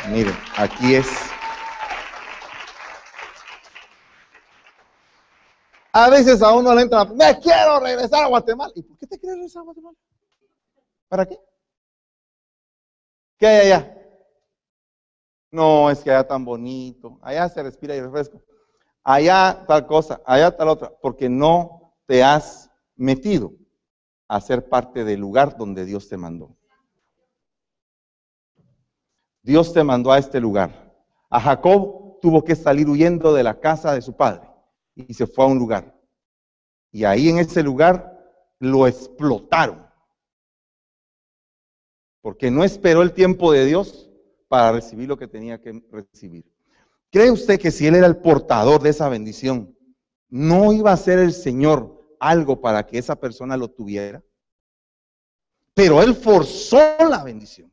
Miren, 0.09 0.35
aquí 0.57 0.95
es 0.95 1.07
A 5.93 6.09
veces 6.09 6.41
a 6.41 6.55
uno 6.55 6.73
le 6.73 6.83
entra, 6.83 7.03
me 7.03 7.37
quiero 7.39 7.79
regresar 7.81 8.23
a 8.23 8.27
Guatemala. 8.27 8.71
¿Y 8.75 8.81
por 8.81 8.97
qué 8.97 9.07
te 9.07 9.19
quieres 9.19 9.35
regresar 9.35 9.61
a 9.61 9.65
Guatemala? 9.65 9.97
¿Para 11.09 11.25
qué? 11.25 11.37
¿Qué 13.37 13.45
hay 13.45 13.71
allá? 13.71 13.97
No, 15.51 15.89
es 15.89 15.99
que 15.99 16.09
allá 16.09 16.25
tan 16.25 16.45
bonito. 16.45 17.19
Allá 17.21 17.49
se 17.49 17.61
respira 17.61 17.93
y 17.93 18.01
refresco. 18.01 18.41
Allá 19.03 19.65
tal 19.67 19.85
cosa, 19.85 20.21
allá 20.25 20.55
tal 20.55 20.69
otra. 20.69 20.93
Porque 21.01 21.27
no 21.27 21.93
te 22.05 22.23
has 22.23 22.71
metido 22.95 23.51
a 24.31 24.39
ser 24.39 24.69
parte 24.69 25.03
del 25.03 25.19
lugar 25.19 25.57
donde 25.57 25.83
Dios 25.83 26.07
te 26.07 26.15
mandó. 26.15 26.55
Dios 29.41 29.73
te 29.73 29.83
mandó 29.83 30.09
a 30.13 30.19
este 30.19 30.39
lugar. 30.39 30.95
A 31.29 31.41
Jacob 31.41 32.17
tuvo 32.21 32.41
que 32.41 32.55
salir 32.55 32.87
huyendo 32.87 33.33
de 33.33 33.43
la 33.43 33.59
casa 33.59 33.93
de 33.93 34.01
su 34.01 34.15
padre 34.15 34.47
y 34.95 35.13
se 35.13 35.27
fue 35.27 35.43
a 35.43 35.49
un 35.49 35.59
lugar. 35.59 35.99
Y 36.93 37.03
ahí 37.03 37.27
en 37.27 37.39
ese 37.39 37.61
lugar 37.61 38.23
lo 38.57 38.87
explotaron. 38.87 39.85
Porque 42.21 42.49
no 42.49 42.63
esperó 42.63 43.01
el 43.01 43.11
tiempo 43.11 43.51
de 43.51 43.65
Dios 43.65 44.09
para 44.47 44.71
recibir 44.71 45.09
lo 45.09 45.17
que 45.17 45.27
tenía 45.27 45.59
que 45.59 45.83
recibir. 45.91 46.49
¿Cree 47.11 47.31
usted 47.31 47.59
que 47.59 47.71
si 47.71 47.85
él 47.85 47.95
era 47.95 48.07
el 48.07 48.15
portador 48.15 48.81
de 48.81 48.91
esa 48.91 49.09
bendición, 49.09 49.77
no 50.29 50.71
iba 50.71 50.91
a 50.91 50.93
hacer 50.93 51.19
el 51.19 51.33
Señor 51.33 52.00
algo 52.21 52.61
para 52.61 52.85
que 52.85 52.99
esa 52.99 53.15
persona 53.15 53.57
lo 53.57 53.67
tuviera? 53.67 54.23
Pero 55.73 56.01
él 56.03 56.15
forzó 56.15 56.77
la 57.09 57.23
bendición. 57.23 57.71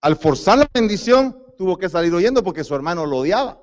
Al 0.00 0.16
forzar 0.16 0.58
la 0.58 0.68
bendición, 0.72 1.54
tuvo 1.58 1.76
que 1.76 1.88
salir 1.88 2.12
oyendo 2.12 2.42
porque 2.42 2.64
su 2.64 2.74
hermano 2.74 3.04
lo 3.04 3.18
odiaba. 3.18 3.62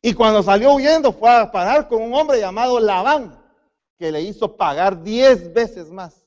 Y 0.00 0.14
cuando 0.14 0.42
salió 0.42 0.72
huyendo 0.72 1.12
fue 1.12 1.30
a 1.30 1.52
parar 1.52 1.86
con 1.86 2.00
un 2.00 2.14
hombre 2.14 2.40
llamado 2.40 2.80
Labán, 2.80 3.44
que 3.98 4.10
le 4.10 4.22
hizo 4.22 4.56
pagar 4.56 5.02
diez 5.02 5.52
veces 5.52 5.90
más 5.90 6.24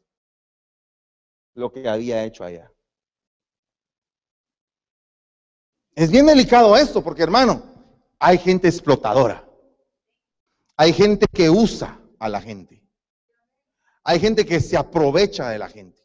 lo 1.56 1.72
que 1.72 1.90
había 1.90 2.24
hecho 2.24 2.44
allá. 2.44 2.72
Es 5.96 6.12
bien 6.12 6.28
delicado 6.28 6.78
esto, 6.78 7.04
porque 7.04 7.24
hermano, 7.24 7.64
hay 8.20 8.38
gente 8.38 8.68
explotadora. 8.68 9.49
Hay 10.80 10.94
gente 10.94 11.28
que 11.28 11.50
usa 11.50 12.00
a 12.20 12.30
la 12.30 12.40
gente. 12.40 12.82
Hay 14.06 14.18
gente 14.18 14.46
que 14.46 14.62
se 14.62 14.78
aprovecha 14.78 15.50
de 15.50 15.60
la 15.60 15.68
gente. 15.68 16.02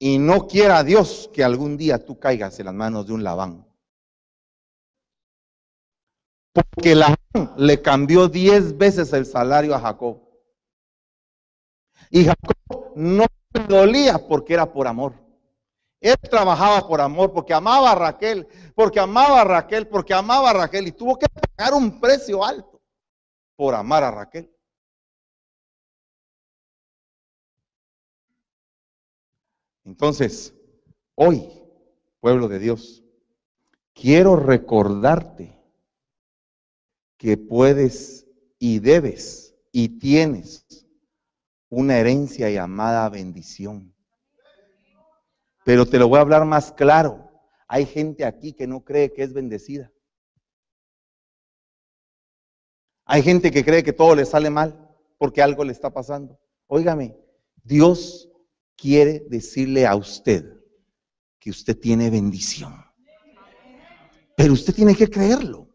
Y 0.00 0.18
no 0.18 0.48
quiera 0.48 0.82
Dios 0.82 1.30
que 1.32 1.44
algún 1.44 1.76
día 1.76 2.04
tú 2.04 2.18
caigas 2.18 2.58
en 2.58 2.66
las 2.66 2.74
manos 2.74 3.06
de 3.06 3.12
un 3.12 3.22
Labán. 3.22 3.64
Porque 6.52 6.96
la 6.96 7.14
le 7.56 7.80
cambió 7.80 8.26
diez 8.26 8.76
veces 8.76 9.12
el 9.12 9.26
salario 9.26 9.76
a 9.76 9.80
Jacob. 9.80 10.20
Y 12.10 12.24
Jacob 12.24 12.94
no 12.96 13.26
le 13.52 13.64
dolía 13.68 14.18
porque 14.26 14.54
era 14.54 14.72
por 14.72 14.88
amor. 14.88 15.14
Él 16.00 16.16
trabajaba 16.28 16.88
por 16.88 17.00
amor, 17.00 17.32
porque 17.32 17.54
amaba 17.54 17.92
a 17.92 17.94
Raquel, 17.94 18.48
porque 18.74 18.98
amaba 18.98 19.42
a 19.42 19.44
Raquel, 19.44 19.86
porque 19.86 20.12
amaba 20.12 20.50
a 20.50 20.54
Raquel 20.54 20.88
y 20.88 20.92
tuvo 20.92 21.16
que 21.16 21.28
pagar 21.28 21.74
un 21.74 22.00
precio 22.00 22.44
alto 22.44 22.73
por 23.56 23.74
amar 23.74 24.04
a 24.04 24.10
Raquel. 24.10 24.50
Entonces, 29.84 30.54
hoy, 31.14 31.48
pueblo 32.20 32.48
de 32.48 32.58
Dios, 32.58 33.04
quiero 33.92 34.36
recordarte 34.36 35.58
que 37.18 37.36
puedes 37.36 38.26
y 38.58 38.78
debes 38.78 39.54
y 39.72 39.98
tienes 39.98 40.86
una 41.68 41.98
herencia 41.98 42.50
llamada 42.50 43.08
bendición. 43.08 43.94
Pero 45.64 45.86
te 45.86 45.98
lo 45.98 46.08
voy 46.08 46.18
a 46.18 46.22
hablar 46.22 46.44
más 46.44 46.72
claro. 46.72 47.30
Hay 47.68 47.86
gente 47.86 48.24
aquí 48.24 48.52
que 48.52 48.66
no 48.66 48.84
cree 48.84 49.12
que 49.12 49.22
es 49.22 49.32
bendecida. 49.32 49.90
Hay 53.04 53.22
gente 53.22 53.50
que 53.50 53.64
cree 53.64 53.82
que 53.82 53.92
todo 53.92 54.14
le 54.14 54.24
sale 54.24 54.50
mal 54.50 54.90
porque 55.18 55.42
algo 55.42 55.64
le 55.64 55.72
está 55.72 55.90
pasando. 55.92 56.38
Óigame, 56.66 57.16
Dios 57.62 58.28
quiere 58.76 59.24
decirle 59.28 59.86
a 59.86 59.94
usted 59.94 60.44
que 61.38 61.50
usted 61.50 61.78
tiene 61.78 62.10
bendición. 62.10 62.74
Pero 64.36 64.54
usted 64.54 64.74
tiene 64.74 64.94
que 64.94 65.08
creerlo. 65.08 65.68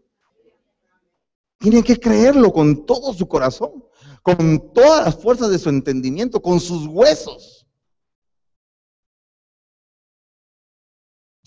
Tiene 1.59 1.83
que 1.83 1.99
creerlo 1.99 2.51
con 2.51 2.85
todo 2.85 3.13
su 3.13 3.27
corazón, 3.27 3.83
con 4.23 4.73
todas 4.73 5.05
las 5.05 5.21
fuerzas 5.21 5.49
de 5.49 5.59
su 5.59 5.69
entendimiento, 5.69 6.41
con 6.41 6.59
sus 6.59 6.87
huesos. 6.87 7.58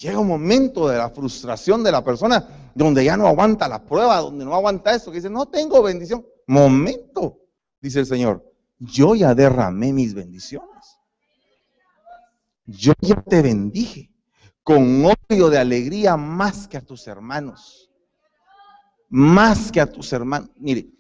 Llega 0.03 0.19
un 0.19 0.27
momento 0.27 0.89
de 0.89 0.99
la 0.99 1.11
frustración 1.11 1.85
de 1.85 1.93
la 1.93 2.03
persona 2.03 2.73
donde 2.75 3.05
ya 3.05 3.17
no 3.17 3.29
aguanta 3.29 3.69
la 3.69 3.85
prueba, 3.85 4.17
donde 4.17 4.45
no 4.45 4.53
aguanta 4.53 4.93
eso, 4.93 5.13
que 5.13 5.19
dice, 5.19 5.31
no 5.31 5.47
tengo 5.47 5.81
bendición. 5.81 6.27
Momento, 6.49 7.39
dice 7.81 8.01
el 8.01 8.07
Señor, 8.07 8.45
yo 8.81 9.15
ya 9.15 9.33
derramé 9.33 9.93
mis 9.93 10.13
bendiciones. 10.13 10.99
Yo 12.67 12.95
ya 13.01 13.23
te 13.23 13.43
bendije 13.43 14.11
con 14.65 15.05
odio 15.05 15.51
de 15.51 15.59
alegría 15.59 16.17
más 16.17 16.67
que 16.67 16.79
a 16.79 16.85
tus 16.85 17.07
hermanos. 17.07 17.89
Más 19.09 19.71
que 19.71 19.81
a 19.81 19.87
tus 19.87 20.13
hermanos. 20.13 20.51
Mire, 20.57 20.91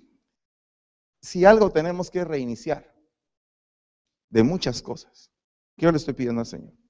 si 1.21 1.45
algo 1.45 1.73
tenemos 1.73 2.09
que 2.09 2.25
reiniciar 2.25 2.95
de 4.31 4.45
muchas 4.45 4.81
cosas, 4.81 5.33
¿qué 5.77 5.87
yo 5.87 5.91
le 5.91 5.99
estoy 5.99 6.15
pidiendo 6.15 6.41
al 6.43 6.47
Señor? 6.47 6.82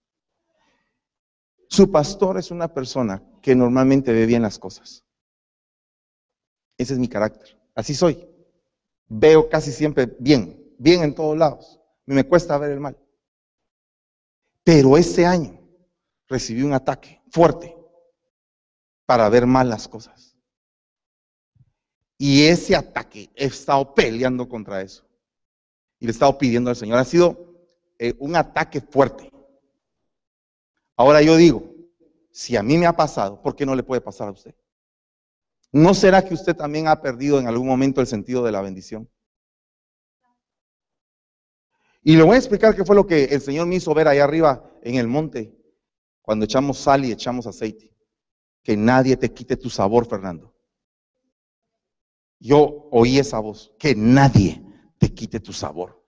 Su 1.73 1.91
pastor 1.91 2.37
es 2.37 2.51
una 2.51 2.69
persona 2.69 3.23
que 3.41 3.55
normalmente 3.55 4.13
ve 4.13 4.27
bien 4.27 4.43
las 4.43 4.59
cosas. 4.59 5.07
Ese 6.77 6.93
es 6.93 6.99
mi 6.99 7.09
carácter. 7.09 7.59
Así 7.75 7.95
soy. 7.95 8.29
Veo 9.09 9.49
casi 9.49 9.73
siempre 9.73 10.15
bien, 10.19 10.75
bien 10.77 11.03
en 11.03 11.15
todos 11.15 11.35
lados. 11.35 11.81
Me 12.05 12.25
cuesta 12.25 12.59
ver 12.59 12.73
el 12.73 12.81
mal. 12.81 12.99
Pero 14.63 14.99
ese 14.99 15.25
año 15.25 15.59
recibí 16.29 16.63
un 16.63 16.75
ataque 16.75 17.23
fuerte 17.31 17.75
para 19.07 19.31
ver 19.31 19.47
mal 19.47 19.71
las 19.71 19.89
cosas. 19.89 20.37
Y 22.19 22.49
ese 22.49 22.77
ataque 22.77 23.31
he 23.35 23.47
estado 23.47 23.95
peleando 23.95 24.47
contra 24.47 24.83
eso. 24.83 25.07
Y 25.99 26.05
le 26.05 26.11
he 26.11 26.13
estado 26.13 26.37
pidiendo 26.37 26.69
al 26.69 26.77
Señor. 26.77 26.99
Ha 26.99 27.05
sido 27.07 27.57
eh, 27.99 28.15
un 28.19 28.37
ataque 28.37 28.83
fuerte. 28.83 29.33
Ahora 31.03 31.21
yo 31.21 31.37
digo, 31.37 31.69
si 32.31 32.55
a 32.55 32.63
mí 32.63 32.79
me 32.79 32.87
ha 32.87 32.93
pasado, 32.93 33.43
¿por 33.43 33.57
qué 33.57 33.67
no 33.67 33.75
le 33.75 33.83
puede 33.83 34.01
pasar 34.01 34.29
a 34.29 34.31
usted? 34.31 34.55
¿No 35.73 35.95
será 35.95 36.25
que 36.25 36.33
usted 36.33 36.55
también 36.55 36.87
ha 36.87 37.03
perdido 37.03 37.41
en 37.41 37.49
algún 37.49 37.67
momento 37.67 38.01
el 38.01 38.07
sentido 38.07 38.45
de 38.45 38.53
la 38.53 38.63
bendición? 38.63 39.11
Y 42.05 42.15
le 42.15 42.23
voy 42.23 42.37
a 42.37 42.39
explicar 42.39 42.77
qué 42.77 42.85
fue 42.85 42.95
lo 42.95 43.05
que 43.05 43.25
el 43.25 43.41
Señor 43.41 43.67
me 43.67 43.75
hizo 43.75 43.93
ver 43.95 44.07
ahí 44.07 44.21
arriba 44.21 44.71
en 44.81 44.95
el 44.95 45.09
monte, 45.09 45.53
cuando 46.21 46.45
echamos 46.45 46.79
sal 46.79 47.05
y 47.05 47.11
echamos 47.11 47.49
aceite. 47.49 47.93
Que 48.63 48.77
nadie 48.77 49.17
te 49.17 49.33
quite 49.33 49.57
tu 49.57 49.71
sabor, 49.71 50.07
Fernando. 50.07 50.55
Yo 52.39 52.89
oí 52.93 53.19
esa 53.19 53.41
voz, 53.41 53.75
que 53.77 53.97
nadie 53.97 54.65
te 54.99 55.13
quite 55.13 55.41
tu 55.41 55.53
sabor. 55.53 56.01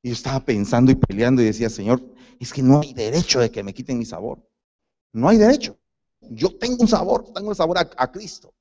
Y 0.00 0.08
yo 0.08 0.14
estaba 0.14 0.40
pensando 0.40 0.90
y 0.90 0.94
peleando 0.94 1.42
y 1.42 1.44
decía, 1.44 1.68
Señor, 1.68 2.13
es 2.40 2.52
que 2.52 2.62
no 2.62 2.80
hay 2.80 2.92
derecho 2.94 3.40
de 3.40 3.50
que 3.50 3.62
me 3.62 3.74
quiten 3.74 3.98
mi 3.98 4.04
sabor. 4.04 4.42
No 5.12 5.28
hay 5.28 5.38
derecho. 5.38 5.78
Yo 6.20 6.56
tengo 6.56 6.76
un 6.80 6.88
sabor, 6.88 7.32
tengo 7.32 7.50
el 7.50 7.56
sabor 7.56 7.78
a, 7.78 8.12
Cristo. 8.12 8.54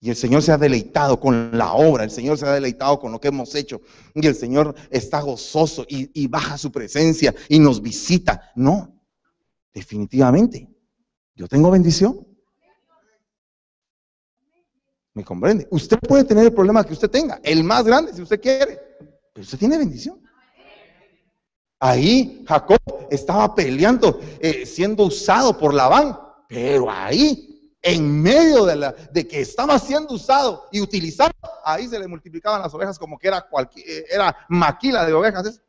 Y 0.00 0.10
el 0.10 0.16
Señor 0.16 0.42
se 0.42 0.52
ha 0.52 0.58
deleitado 0.58 1.18
con 1.18 1.56
la 1.56 1.72
obra, 1.72 2.04
el 2.04 2.10
Señor 2.10 2.36
se 2.36 2.46
ha 2.46 2.52
deleitado 2.52 2.98
con 2.98 3.12
lo 3.12 3.20
que 3.20 3.28
hemos 3.28 3.54
hecho. 3.54 3.80
Y 4.14 4.26
el 4.26 4.34
Señor 4.34 4.74
está 4.90 5.20
gozoso 5.20 5.86
y, 5.88 6.26
baja 6.26 6.58
su 6.58 6.70
presencia 6.70 7.34
y 7.48 7.58
nos 7.58 7.80
visita. 7.80 8.52
No, 8.54 9.00
definitivamente. 9.72 10.68
Yo 11.34 11.48
tengo 11.48 11.70
bendición. 11.70 12.26
¿Me 15.14 15.24
comprende? 15.24 15.68
Usted 15.70 15.98
puede 16.00 16.24
tener 16.24 16.44
el 16.44 16.52
problema 16.52 16.84
que 16.84 16.92
usted 16.92 17.08
tenga, 17.08 17.40
el 17.44 17.62
más 17.62 17.84
grande 17.84 18.12
si 18.12 18.20
usted 18.20 18.40
quiere, 18.40 18.80
pero 19.32 19.44
usted 19.44 19.58
tiene 19.58 19.78
bendición. 19.78 20.23
Ahí 21.84 22.42
Jacob 22.48 22.78
estaba 23.10 23.54
peleando, 23.54 24.18
eh, 24.40 24.64
siendo 24.64 25.02
usado 25.02 25.58
por 25.58 25.74
Labán, 25.74 26.18
pero 26.48 26.90
ahí, 26.90 27.76
en 27.82 28.22
medio 28.22 28.64
de, 28.64 28.74
la, 28.74 28.92
de 28.92 29.28
que 29.28 29.42
estaba 29.42 29.78
siendo 29.78 30.14
usado 30.14 30.66
y 30.72 30.80
utilizado, 30.80 31.30
ahí 31.62 31.86
se 31.86 31.98
le 31.98 32.08
multiplicaban 32.08 32.62
las 32.62 32.72
ovejas 32.72 32.98
como 32.98 33.18
que 33.18 33.28
era, 33.28 33.42
cualquier, 33.42 33.86
eh, 33.86 34.06
era 34.10 34.34
maquila 34.48 35.04
de 35.04 35.12
ovejas. 35.12 35.60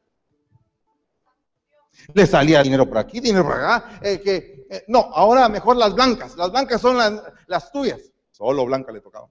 Le 2.14 2.26
salía 2.26 2.64
dinero 2.64 2.88
por 2.88 3.00
aquí, 3.00 3.20
dinero 3.20 3.44
por 3.44 3.56
acá. 3.56 4.00
Eh, 4.02 4.22
que, 4.22 4.86
no, 4.88 5.10
ahora 5.14 5.50
mejor 5.50 5.76
las 5.76 5.94
blancas. 5.94 6.38
Las 6.38 6.50
blancas 6.50 6.80
son 6.80 6.98
las, 6.98 7.12
las 7.48 7.74
tuyas. 7.74 8.00
Solo 8.32 8.66
blanca 8.66 8.94
le 8.94 9.02
tocaba. 9.02 9.28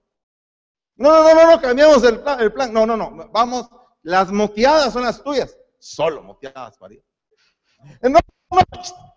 No, 0.97 1.23
no, 1.23 1.35
no, 1.35 1.51
no, 1.51 1.61
cambiamos 1.63 2.05
el 2.05 2.21
plan, 2.21 2.41
el 2.41 2.53
plan. 2.53 2.75
No, 2.75 2.85
no, 2.85 2.95
no. 2.95 3.31
Vamos, 3.33 3.71
las 4.03 4.31
moteadas 4.31 4.93
son 4.93 5.05
las 5.05 5.23
tuyas 5.23 5.57
solo 5.85 6.23
moteadas, 6.23 6.79
no, 8.01 8.19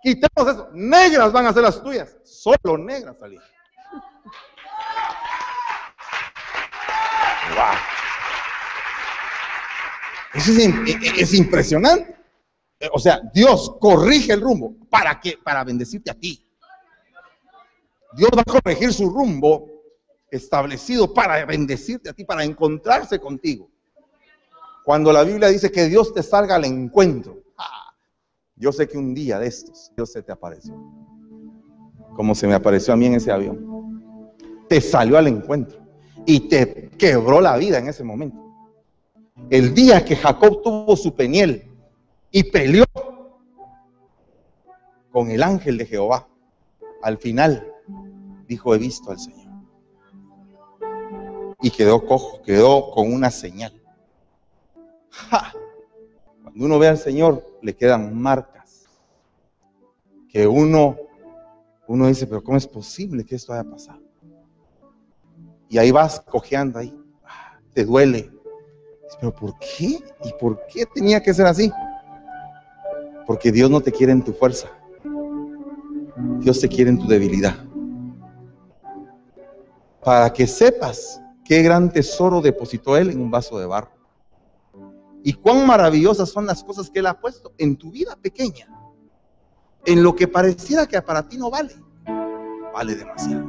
quitemos 0.04 0.54
eso. 0.54 0.70
Negras 0.74 1.32
van 1.32 1.46
a 1.46 1.54
ser 1.54 1.64
las 1.64 1.82
tuyas. 1.82 2.18
Solo 2.26 2.78
negras 2.78 3.18
salían. 3.18 3.44
Wow. 7.56 7.76
Eso 10.34 10.52
es, 10.52 11.22
es, 11.22 11.34
impresionante. 11.34 12.16
O 12.92 13.00
sea, 13.00 13.22
Dios 13.34 13.74
corrige 13.80 14.34
el 14.34 14.42
rumbo. 14.42 14.76
¿Para 14.90 15.22
qué? 15.22 15.40
Para 15.42 15.64
bendecirte 15.64 16.12
a 16.12 16.16
ti. 16.16 16.44
Dios 18.14 18.30
va 18.36 18.42
a 18.42 18.44
corregir 18.44 18.94
su 18.94 19.10
rumbo 19.10 19.70
establecido 20.30 21.14
para 21.14 21.46
bendecirte 21.46 22.10
a 22.10 22.14
ti, 22.14 22.26
para 22.26 22.44
encontrarse 22.44 23.20
contigo. 23.20 23.70
Cuando 24.88 25.12
la 25.12 25.26
Biblia 25.26 25.50
dice 25.50 25.70
que 25.70 25.90
Dios 25.90 26.14
te 26.14 26.24
salga 26.24 26.56
al 26.56 26.64
encuentro, 26.64 27.44
yo 28.56 28.72
sé 28.72 28.88
que 28.88 28.98
un 28.98 29.14
día 29.14 29.38
de 29.38 29.48
estos 29.48 29.92
Dios 29.98 30.14
se 30.14 30.24
te 30.24 30.32
apareció. 30.32 30.82
Como 32.16 32.34
se 32.34 32.48
me 32.48 32.54
apareció 32.54 32.94
a 32.94 32.96
mí 32.96 33.06
en 33.06 33.16
ese 33.16 33.30
avión. 33.30 34.32
Te 34.70 34.80
salió 34.80 35.18
al 35.18 35.28
encuentro 35.28 35.78
y 36.26 36.48
te 36.48 36.90
quebró 36.92 37.42
la 37.42 37.58
vida 37.58 37.80
en 37.80 37.90
ese 37.90 38.06
momento. 38.06 38.38
El 39.50 39.74
día 39.74 40.06
que 40.06 40.16
Jacob 40.16 40.62
tuvo 40.64 40.96
su 40.96 41.14
peniel 41.14 41.70
y 42.32 42.44
peleó 42.44 42.86
con 45.12 45.30
el 45.32 45.44
ángel 45.44 45.78
de 45.80 45.86
Jehová, 45.86 46.30
al 47.02 47.18
final 47.18 47.74
dijo, 48.48 48.74
he 48.74 48.78
visto 48.78 49.12
al 49.12 49.20
Señor. 49.20 49.52
Y 51.62 51.72
quedó 51.72 52.06
cojo, 52.06 52.42
quedó 52.42 52.90
con 52.92 53.12
una 53.12 53.32
señal. 53.32 53.77
Cuando 56.44 56.66
uno 56.66 56.80
ve 56.80 56.88
al 56.88 56.98
Señor, 56.98 57.46
le 57.62 57.76
quedan 57.76 58.16
marcas. 58.20 58.88
Que 60.30 60.48
uno, 60.48 60.98
uno 61.88 62.08
dice, 62.08 62.28
pero 62.28 62.44
¿cómo 62.44 62.58
es 62.58 62.68
posible 62.68 63.26
que 63.26 63.36
esto 63.36 63.54
haya 63.54 63.64
pasado? 63.64 64.02
Y 65.70 65.78
ahí 65.78 65.92
vas 65.92 66.20
cojeando 66.22 66.80
ahí. 66.80 66.98
Ah, 67.24 67.60
te 67.74 67.86
duele. 67.86 68.32
Pero 69.20 69.34
¿por 69.34 69.58
qué? 69.60 70.00
¿Y 70.24 70.34
por 70.40 70.66
qué 70.68 70.86
tenía 70.86 71.22
que 71.22 71.34
ser 71.34 71.46
así? 71.46 71.72
Porque 73.26 73.52
Dios 73.52 73.70
no 73.70 73.82
te 73.82 73.92
quiere 73.92 74.12
en 74.12 74.24
tu 74.24 74.34
fuerza. 74.34 74.70
Dios 76.40 76.60
te 76.60 76.68
quiere 76.68 76.92
en 76.92 77.00
tu 77.00 77.08
debilidad. 77.08 77.56
Para 80.04 80.32
que 80.32 80.48
sepas 80.48 81.22
qué 81.44 81.62
gran 81.62 81.92
tesoro 81.92 82.42
depositó 82.42 82.96
Él 82.96 83.10
en 83.10 83.20
un 83.20 83.32
vaso 83.32 83.60
de 83.60 83.66
barro. 83.66 83.97
Y 85.28 85.34
cuán 85.34 85.68
maravillosas 85.68 86.30
son 86.30 86.46
las 86.46 86.64
cosas 86.64 86.90
que 86.90 87.00
Él 87.00 87.06
ha 87.06 87.20
puesto 87.20 87.52
en 87.58 87.76
tu 87.76 87.92
vida 87.92 88.16
pequeña. 88.16 88.66
En 89.84 90.02
lo 90.02 90.16
que 90.16 90.26
pareciera 90.26 90.88
que 90.88 91.02
para 91.02 91.28
ti 91.28 91.38
no 91.38 91.50
vale, 91.50 91.76
vale 92.74 92.96
demasiado. 92.96 93.46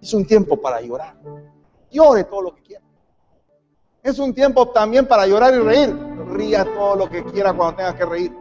Es 0.00 0.14
un 0.14 0.24
tiempo 0.24 0.56
para 0.56 0.80
llorar. 0.80 1.16
Llore 1.90 2.22
todo 2.22 2.42
lo 2.42 2.54
que 2.54 2.62
quiera. 2.62 2.84
Es 4.04 4.20
un 4.20 4.32
tiempo 4.32 4.68
también 4.68 5.08
para 5.08 5.26
llorar 5.26 5.52
y 5.52 5.58
reír. 5.58 5.98
Ría 6.28 6.64
todo 6.64 6.94
lo 6.94 7.10
que 7.10 7.24
quiera 7.24 7.52
cuando 7.52 7.78
tenga 7.78 7.96
que 7.96 8.04
reír. 8.04 8.32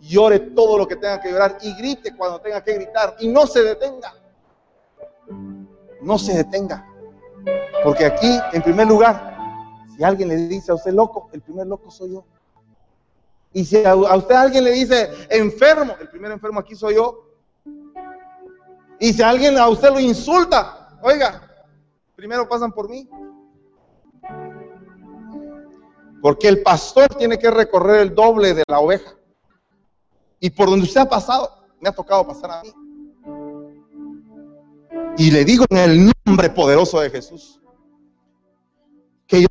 Llore 0.00 0.40
todo 0.40 0.78
lo 0.78 0.88
que 0.88 0.96
tenga 0.96 1.20
que 1.20 1.30
llorar 1.30 1.58
y 1.62 1.72
grite 1.76 2.16
cuando 2.16 2.40
tenga 2.40 2.60
que 2.60 2.74
gritar. 2.74 3.14
Y 3.20 3.28
no 3.28 3.46
se 3.46 3.62
detenga. 3.62 4.14
No 6.02 6.18
se 6.18 6.38
detenga. 6.38 6.84
Porque 7.84 8.04
aquí, 8.04 8.36
en 8.52 8.62
primer 8.62 8.88
lugar, 8.88 9.35
si 9.96 10.04
alguien 10.04 10.28
le 10.28 10.36
dice 10.36 10.72
a 10.72 10.74
usted 10.74 10.92
loco, 10.92 11.30
el 11.32 11.40
primer 11.40 11.66
loco 11.66 11.90
soy 11.90 12.12
yo. 12.12 12.24
Y 13.52 13.64
si 13.64 13.82
a, 13.84 13.94
usted 13.94 14.34
alguien 14.34 14.64
le 14.64 14.72
dice 14.72 15.08
enfermo, 15.30 15.94
el 15.98 16.08
primer 16.08 16.30
enfermo 16.32 16.60
aquí 16.60 16.74
soy 16.74 16.96
yo. 16.96 17.24
Y 19.00 19.12
si 19.12 19.22
alguien 19.22 19.56
a 19.56 19.68
usted 19.68 19.90
lo 19.90 20.00
insulta, 20.00 20.98
oiga, 21.02 21.42
primero 22.14 22.46
pasan 22.48 22.72
por 22.72 22.88
mí. 22.90 23.08
Porque 26.20 26.48
el 26.48 26.62
pastor 26.62 27.08
tiene 27.14 27.38
que 27.38 27.50
recorrer 27.50 28.00
el 28.00 28.14
doble 28.14 28.52
de 28.52 28.64
la 28.68 28.80
oveja. 28.80 29.14
Y 30.40 30.50
por 30.50 30.68
donde 30.68 30.84
usted 30.84 31.02
ha 31.02 31.08
pasado, 31.08 31.50
me 31.80 31.88
ha 31.88 31.92
tocado 31.92 32.26
pasar 32.26 32.50
a 32.50 32.62
mí. 32.62 32.72
Y 35.18 35.30
le 35.30 35.44
digo 35.44 35.64
en 35.70 35.78
el 35.78 36.12
nombre 36.26 36.50
poderoso 36.50 37.00
de 37.00 37.08
Jesús, 37.08 37.58
que 39.26 39.40
yo 39.40 39.48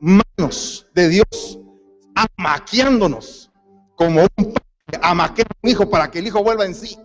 manos 0.00 0.86
de 0.94 1.08
Dios 1.08 1.58
amaqueándonos 2.14 3.50
como 3.96 4.22
un 4.22 4.54
padre 4.54 5.00
amaquea 5.02 5.46
un 5.62 5.70
hijo 5.70 5.88
para 5.88 6.10
que 6.10 6.18
el 6.18 6.26
hijo 6.26 6.42
vuelva 6.42 6.64
en 6.64 6.74
sí. 6.74 6.98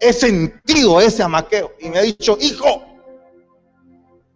He 0.00 0.12
sentido 0.12 1.00
ese 1.00 1.22
amaqueo 1.22 1.72
y 1.80 1.88
me 1.88 1.98
ha 1.98 2.02
dicho, 2.02 2.36
hijo, 2.40 2.94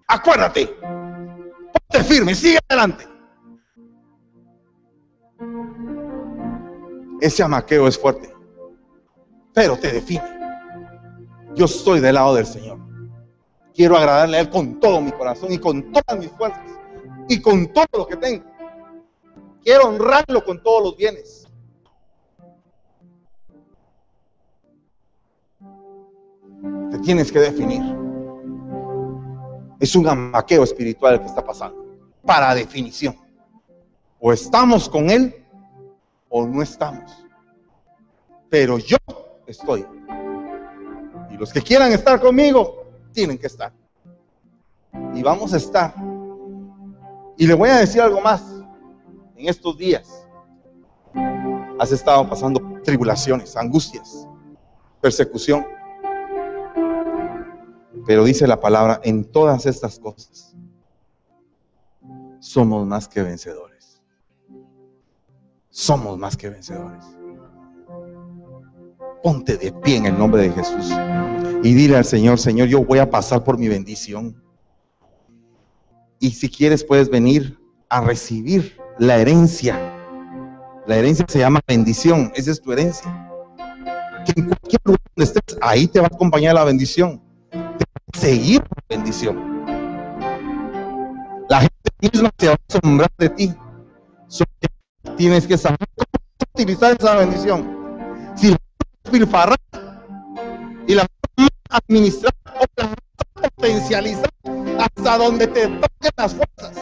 Acuérdate. 0.08 0.66
Ponte 0.66 2.04
firme, 2.04 2.34
sigue 2.34 2.58
adelante. 2.68 3.06
Ese 7.20 7.42
amaqueo 7.42 7.86
es 7.86 7.98
fuerte, 7.98 8.32
pero 9.52 9.76
te 9.76 9.92
define. 9.92 10.24
Yo 11.54 11.66
estoy 11.66 12.00
del 12.00 12.14
lado 12.14 12.34
del 12.34 12.46
Señor. 12.46 12.78
Quiero 13.78 13.96
agradarle 13.96 14.38
a 14.38 14.40
Él 14.40 14.50
con 14.50 14.80
todo 14.80 15.00
mi 15.00 15.12
corazón 15.12 15.52
y 15.52 15.58
con 15.58 15.92
todas 15.92 16.18
mis 16.18 16.32
fuerzas 16.32 16.66
y 17.28 17.40
con 17.40 17.72
todo 17.72 17.86
lo 17.92 18.08
que 18.08 18.16
tengo. 18.16 18.44
Quiero 19.62 19.84
honrarlo 19.84 20.44
con 20.44 20.60
todos 20.60 20.82
los 20.82 20.96
bienes. 20.96 21.46
Te 26.90 26.98
tienes 26.98 27.30
que 27.30 27.38
definir. 27.38 27.80
Es 29.78 29.94
un 29.94 30.08
amaqueo 30.08 30.64
espiritual 30.64 31.14
el 31.14 31.20
que 31.20 31.26
está 31.26 31.44
pasando. 31.44 31.80
Para 32.26 32.56
definición. 32.56 33.16
O 34.18 34.32
estamos 34.32 34.88
con 34.88 35.08
Él 35.08 35.32
o 36.28 36.44
no 36.44 36.62
estamos. 36.62 37.24
Pero 38.50 38.78
yo 38.78 38.96
estoy. 39.46 39.86
Y 41.30 41.36
los 41.36 41.52
que 41.52 41.62
quieran 41.62 41.92
estar 41.92 42.20
conmigo, 42.20 42.87
tienen 43.12 43.38
que 43.38 43.46
estar. 43.46 43.72
Y 45.14 45.22
vamos 45.22 45.52
a 45.52 45.56
estar. 45.56 45.94
Y 47.36 47.46
le 47.46 47.54
voy 47.54 47.68
a 47.68 47.76
decir 47.76 48.00
algo 48.00 48.20
más. 48.20 48.42
En 49.36 49.48
estos 49.48 49.78
días 49.78 50.26
has 51.78 51.92
estado 51.92 52.28
pasando 52.28 52.60
tribulaciones, 52.82 53.56
angustias, 53.56 54.26
persecución. 55.00 55.64
Pero 58.06 58.24
dice 58.24 58.46
la 58.46 58.58
palabra, 58.58 59.00
en 59.04 59.24
todas 59.24 59.66
estas 59.66 59.98
cosas 59.98 60.56
somos 62.40 62.86
más 62.86 63.06
que 63.06 63.22
vencedores. 63.22 64.02
Somos 65.70 66.18
más 66.18 66.36
que 66.36 66.48
vencedores. 66.48 67.04
Ponte 69.22 69.56
de 69.56 69.72
pie 69.72 69.96
en 69.96 70.06
el 70.06 70.18
nombre 70.18 70.42
de 70.42 70.50
Jesús 70.50 70.92
y 71.62 71.74
dile 71.74 71.96
al 71.96 72.04
Señor, 72.04 72.38
Señor, 72.38 72.68
yo 72.68 72.84
voy 72.84 72.98
a 72.98 73.10
pasar 73.10 73.44
por 73.44 73.58
mi 73.58 73.68
bendición. 73.68 74.42
Y 76.20 76.30
si 76.30 76.48
quieres 76.48 76.84
puedes 76.84 77.08
venir 77.08 77.58
a 77.88 78.00
recibir 78.00 78.76
la 78.98 79.16
herencia. 79.18 79.78
La 80.86 80.96
herencia 80.96 81.26
se 81.28 81.40
llama 81.40 81.60
bendición, 81.66 82.32
esa 82.34 82.50
es 82.50 82.60
tu 82.60 82.72
herencia. 82.72 83.08
En 84.36 84.46
cualquier 84.46 84.80
lugar 84.84 85.00
donde 85.16 85.24
estés, 85.24 85.58
ahí 85.60 85.86
te 85.86 86.00
va 86.00 86.06
a 86.06 86.14
acompañar 86.14 86.54
la 86.54 86.64
bendición. 86.64 87.22
Te 87.50 87.58
va 87.58 88.00
a 88.14 88.18
seguir 88.18 88.60
la 88.60 88.96
bendición. 88.96 89.64
La 91.48 91.60
gente 91.60 91.90
misma 92.00 92.30
se 92.38 92.48
va 92.48 92.54
a 92.54 92.58
asombrar 92.68 93.10
de 93.18 93.30
ti. 93.30 93.54
Solo 94.28 94.50
tienes 95.16 95.46
que 95.46 95.56
saber 95.56 95.78
cómo 95.96 96.52
utilizar 96.54 96.96
esa 96.98 97.16
bendición. 97.16 97.78
Si 98.36 98.50
la 98.50 98.58
la 99.10 99.56
administrar 101.68 102.34
o 102.60 102.64
la 102.76 102.94
potencializar 103.34 104.30
hasta 104.78 105.18
donde 105.18 105.46
te 105.46 105.68
toquen 105.68 106.10
las 106.16 106.34
fuerzas. 106.34 106.76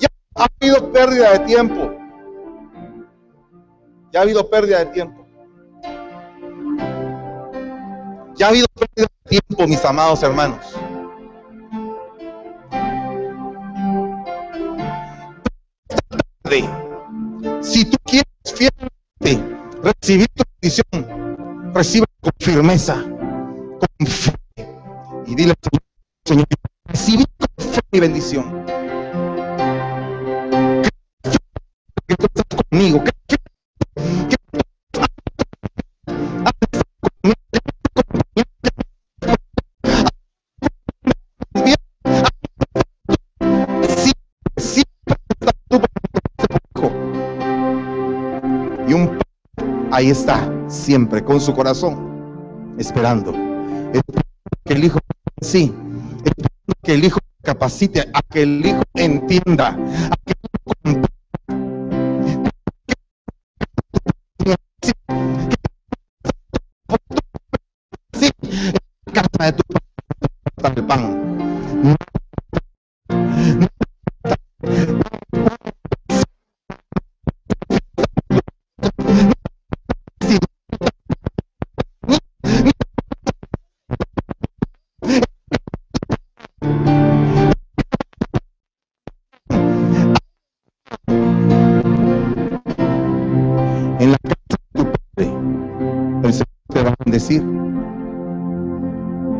Ya 0.00 0.08
ha 0.36 0.46
habido 0.60 0.92
pérdida 0.92 1.32
de 1.32 1.38
tiempo. 1.40 1.92
Ya 4.12 4.20
ha 4.20 4.22
habido 4.22 4.48
pérdida 4.48 4.78
de 4.80 4.86
tiempo. 4.86 5.26
Ya 8.36 8.46
ha 8.46 8.48
habido 8.50 8.66
pérdida 8.74 9.06
de 9.24 9.38
tiempo, 9.38 9.66
mis 9.66 9.84
amados 9.84 10.22
hermanos. 10.22 10.74
Si 17.62 17.84
tú 17.84 17.96
quieres 18.04 18.93
recibir 20.04 20.28
tu 20.34 20.44
bendición, 20.60 21.72
recibe 21.72 22.04
con 22.20 22.32
firmeza, 22.38 23.02
con 23.80 24.06
fe. 24.06 24.34
Y 25.26 25.34
dile 25.34 25.54
Señor, 26.26 26.44
recibí 26.84 27.24
con 27.38 27.72
fe 27.72 27.80
mi 27.90 28.00
bendición. 28.00 28.66
Que 32.06 32.16
tú 32.16 32.26
estás 32.26 32.44
conmigo, 32.68 33.02
que 33.02 33.36
ahí 49.94 50.10
está, 50.10 50.52
siempre 50.66 51.22
con 51.22 51.40
su 51.40 51.54
corazón, 51.54 52.74
esperando. 52.78 53.32
que 54.64 54.72
el 54.72 54.84
Hijo 54.84 54.98
sí, 55.40 55.72
esperando 56.24 56.74
que 56.82 56.94
el 56.94 57.04
Hijo 57.04 57.20
capacite, 57.42 58.00
a 58.12 58.20
que 58.22 58.42
el 58.42 58.66
Hijo 58.66 58.82
entienda, 58.94 59.68
a 59.68 60.16
que 60.26 60.33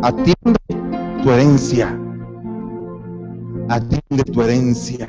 atiende 0.04 0.60
tu 1.22 1.30
herencia, 1.30 1.98
atiende 3.70 4.24
tu 4.30 4.42
herencia, 4.42 5.06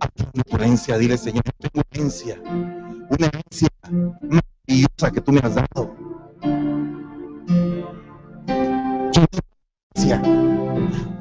atiende 0.00 0.42
tu 0.46 0.56
herencia, 0.56 0.98
dile 0.98 1.16
Señor, 1.16 1.44
tengo 1.58 1.82
herencia, 1.90 2.38
una 2.44 3.26
herencia 3.26 3.68
maravillosa 3.88 5.10
que 5.12 5.20
tú 5.22 5.32
me 5.32 5.40
has 5.40 5.54
dado. 5.54 5.94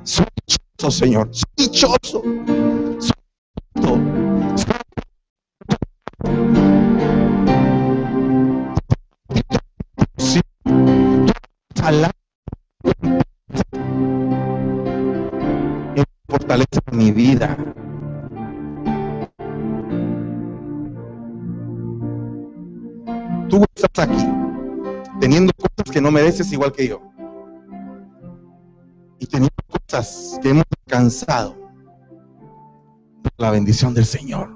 Soy 0.03 0.26
dichoso, 0.45 0.91
Señor, 0.91 1.30
soy 1.32 1.49
dichoso. 1.55 2.22
Mi 17.03 17.11
vida. 17.11 17.57
Tú 23.49 23.63
estás 23.75 24.07
aquí 24.07 24.25
teniendo 25.19 25.51
cosas 25.53 25.91
que 25.91 26.01
no 26.01 26.11
mereces 26.11 26.51
igual 26.53 26.71
que 26.71 26.87
yo. 26.87 27.01
Y 29.19 29.25
teniendo 29.25 29.55
cosas 29.67 30.39
que 30.41 30.49
hemos 30.49 30.63
alcanzado 30.85 31.55
por 33.21 33.31
la 33.37 33.51
bendición 33.51 33.93
del 33.93 34.05
Señor. 34.05 34.55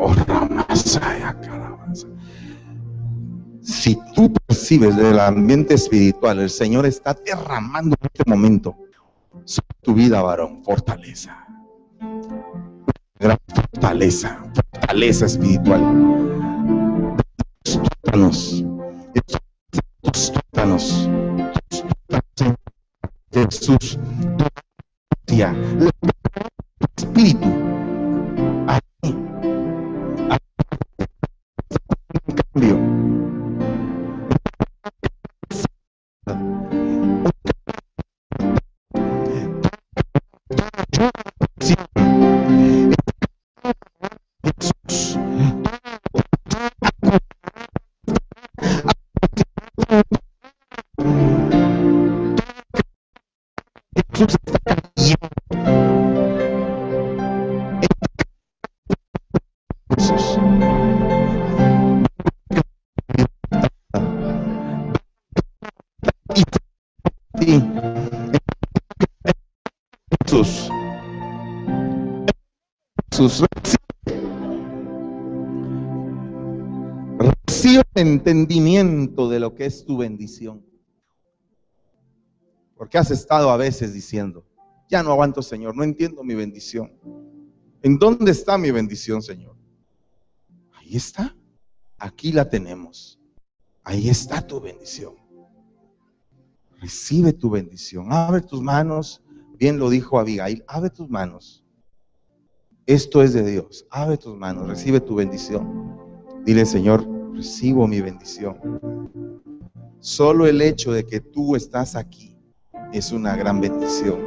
Oh, 0.00 0.14
si 3.62 3.98
tú 4.14 4.32
percibes 4.46 4.96
del 4.96 5.18
ambiente 5.18 5.74
espiritual, 5.74 6.38
el 6.38 6.50
Señor 6.50 6.86
está 6.86 7.14
derramando 7.14 7.96
en 8.00 8.08
este 8.12 8.30
momento 8.30 8.76
sobre 9.50 9.76
tu 9.82 9.94
vida, 9.94 10.22
varón, 10.22 10.62
fortaleza. 10.62 11.36
Gran 13.18 13.36
fortaleza, 13.52 14.40
fortaleza 14.54 15.26
espiritual. 15.26 15.82
Tus 17.64 17.80
tótanos, 17.82 18.64
Jesús, 23.32 23.98
tu 25.26 25.34
espíritu, 25.34 25.99
es 79.70 79.84
tu 79.84 79.96
bendición. 79.96 80.64
Porque 82.76 82.98
has 82.98 83.10
estado 83.10 83.50
a 83.50 83.56
veces 83.56 83.94
diciendo, 83.94 84.44
ya 84.88 85.02
no 85.02 85.12
aguanto, 85.12 85.42
Señor, 85.42 85.76
no 85.76 85.84
entiendo 85.84 86.24
mi 86.24 86.34
bendición. 86.34 86.92
¿En 87.82 87.98
dónde 87.98 88.32
está 88.32 88.58
mi 88.58 88.70
bendición, 88.70 89.22
Señor? 89.22 89.56
Ahí 90.74 90.96
está. 90.96 91.34
Aquí 91.98 92.32
la 92.32 92.48
tenemos. 92.48 93.18
Ahí 93.84 94.08
está 94.08 94.46
tu 94.46 94.60
bendición. 94.60 95.14
Recibe 96.80 97.32
tu 97.32 97.50
bendición. 97.50 98.12
Abre 98.12 98.40
tus 98.40 98.60
manos. 98.60 99.22
Bien 99.56 99.78
lo 99.78 99.88
dijo 99.88 100.18
Abigail. 100.18 100.64
Abre 100.66 100.90
tus 100.90 101.08
manos. 101.08 101.62
Esto 102.86 103.22
es 103.22 103.32
de 103.32 103.48
Dios. 103.48 103.86
Abre 103.90 104.16
tus 104.16 104.36
manos. 104.36 104.68
Recibe 104.68 105.00
tu 105.00 105.14
bendición. 105.14 105.96
Dile, 106.44 106.66
Señor, 106.66 107.06
recibo 107.34 107.86
mi 107.86 108.00
bendición. 108.00 108.58
Solo 110.00 110.46
el 110.46 110.62
hecho 110.62 110.92
de 110.92 111.04
que 111.04 111.20
tú 111.20 111.56
estás 111.56 111.94
aquí 111.94 112.34
es 112.92 113.12
una 113.12 113.36
gran 113.36 113.60
bendición. 113.60 114.18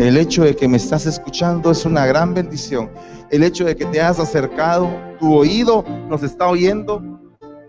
El 0.00 0.16
hecho 0.16 0.42
de 0.42 0.56
que 0.56 0.68
me 0.68 0.78
estás 0.78 1.04
escuchando 1.04 1.70
es 1.70 1.84
una 1.84 2.06
gran 2.06 2.32
bendición. 2.32 2.90
El 3.30 3.42
hecho 3.42 3.66
de 3.66 3.76
que 3.76 3.84
te 3.84 4.00
has 4.00 4.18
acercado, 4.18 4.88
tu 5.20 5.34
oído 5.34 5.84
nos 6.08 6.22
está 6.22 6.48
oyendo, 6.48 7.02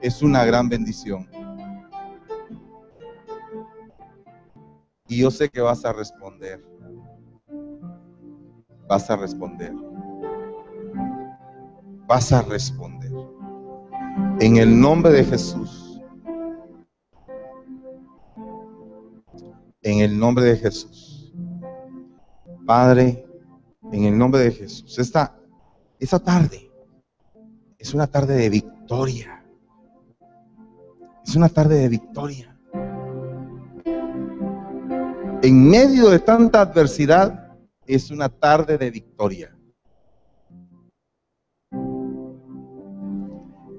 es 0.02 0.22
una 0.22 0.46
gran 0.46 0.70
bendición. 0.70 1.30
Y 5.10 5.18
yo 5.18 5.30
sé 5.30 5.50
que 5.50 5.60
vas 5.60 5.84
a 5.84 5.92
responder. 5.92 6.64
Vas 8.88 9.10
a 9.10 9.18
responder. 9.18 9.74
Vas 12.08 12.32
a 12.32 12.42
responder. 12.42 13.12
En 14.40 14.56
el 14.58 14.80
nombre 14.80 15.12
de 15.12 15.26
Jesús. 15.26 15.87
En 19.88 20.00
el 20.02 20.20
nombre 20.20 20.44
de 20.44 20.58
Jesús. 20.58 21.32
Padre, 22.66 23.26
en 23.94 24.04
el 24.04 24.18
nombre 24.18 24.42
de 24.42 24.52
Jesús. 24.52 25.00
Esta, 25.00 25.34
esta 25.98 26.20
tarde 26.20 26.70
es 27.78 27.94
una 27.94 28.06
tarde 28.06 28.36
de 28.36 28.50
victoria. 28.50 29.46
Es 31.26 31.38
una 31.38 31.48
tarde 31.48 31.76
de 31.76 31.88
victoria. 31.88 32.54
En 35.42 35.70
medio 35.70 36.10
de 36.10 36.20
tanta 36.20 36.60
adversidad, 36.60 37.56
es 37.86 38.12
una 38.12 38.28
tarde 38.28 38.78
de 38.78 38.92
victoria. 38.92 39.58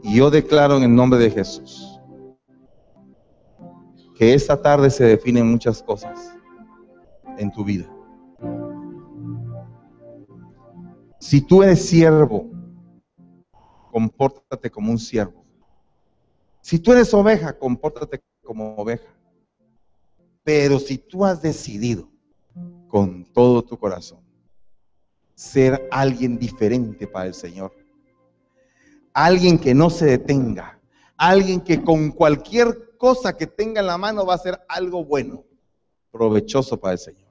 Y 0.03 0.17
yo 0.17 0.31
declaro 0.31 0.79
en 0.79 0.85
el 0.85 0.95
nombre 0.95 1.19
de 1.19 1.31
Jesús 1.31 1.88
que 4.19 4.35
esta 4.35 4.61
tarde 4.61 4.91
se 4.91 5.05
definen 5.05 5.47
muchas 5.47 5.81
cosas 5.81 6.35
en 7.39 7.53
tu 7.53 7.65
vida. 7.65 7.89
Si 11.21 11.41
tú 11.41 11.63
eres 11.63 11.85
siervo, 11.89 12.51
compórtate 13.93 14.71
como 14.71 14.91
un 14.91 14.99
siervo. 14.99 15.45
Si 16.61 16.81
tú 16.81 16.93
eres 16.93 17.15
oveja, 17.15 17.57
compórtate 17.57 18.21
como 18.43 18.75
oveja. 18.75 19.07
Pero 20.43 20.81
si 20.81 20.99
tú 20.99 21.25
has 21.25 21.41
decidido 21.41 22.11
con 22.89 23.25
todo 23.33 23.63
tu 23.63 23.79
corazón 23.79 24.19
ser 25.35 25.87
alguien 25.93 26.39
diferente 26.39 27.07
para 27.07 27.27
el 27.27 27.35
Señor, 27.35 27.73
alguien 29.13 29.59
que 29.59 29.75
no 29.75 29.91
se 29.91 30.07
detenga, 30.07 30.81
alguien 31.17 31.61
que 31.61 31.85
con 31.85 32.11
cualquier 32.11 32.88
cosa 32.99 33.37
que 33.37 33.47
tenga 33.47 33.81
en 33.81 33.87
la 33.87 33.97
mano 33.97 34.27
va 34.27 34.35
a 34.35 34.37
hacer 34.37 34.61
algo 34.69 35.05
bueno, 35.05 35.45
provechoso 36.11 36.79
para 36.79 36.93
el 36.93 36.99
Señor. 36.99 37.29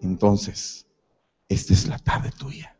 Entonces, 0.00 0.86
esta 1.48 1.72
es 1.72 1.86
la 1.86 1.98
tarde 1.98 2.30
tuya. 2.38 2.74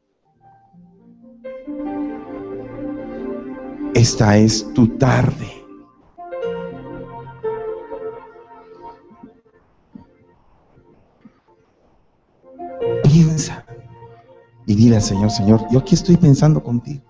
Esta 3.95 4.39
es 4.39 4.73
tu 4.75 4.97
tarde. 4.99 5.58
Dile 14.79 14.95
al 14.95 15.03
Señor, 15.03 15.29
Señor, 15.33 15.61
yo 15.73 15.81
aquí 15.81 15.97
estoy 15.97 16.17
pensando 16.17 16.63
contigo. 16.63 17.03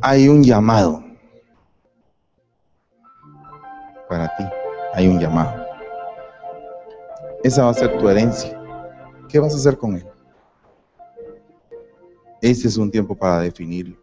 Hay 0.00 0.28
un 0.28 0.44
llamado 0.44 1.02
para 4.08 4.28
ti, 4.36 4.44
hay 4.92 5.08
un 5.08 5.18
llamado. 5.18 5.66
Esa 7.42 7.64
va 7.64 7.70
a 7.70 7.74
ser 7.74 7.98
tu 7.98 8.08
herencia. 8.08 8.56
¿Qué 9.28 9.40
vas 9.40 9.52
a 9.52 9.56
hacer 9.56 9.76
con 9.76 9.96
él? 9.96 10.06
Ese 12.40 12.68
es 12.68 12.76
un 12.76 12.88
tiempo 12.88 13.16
para 13.16 13.40
definirlo. 13.40 13.96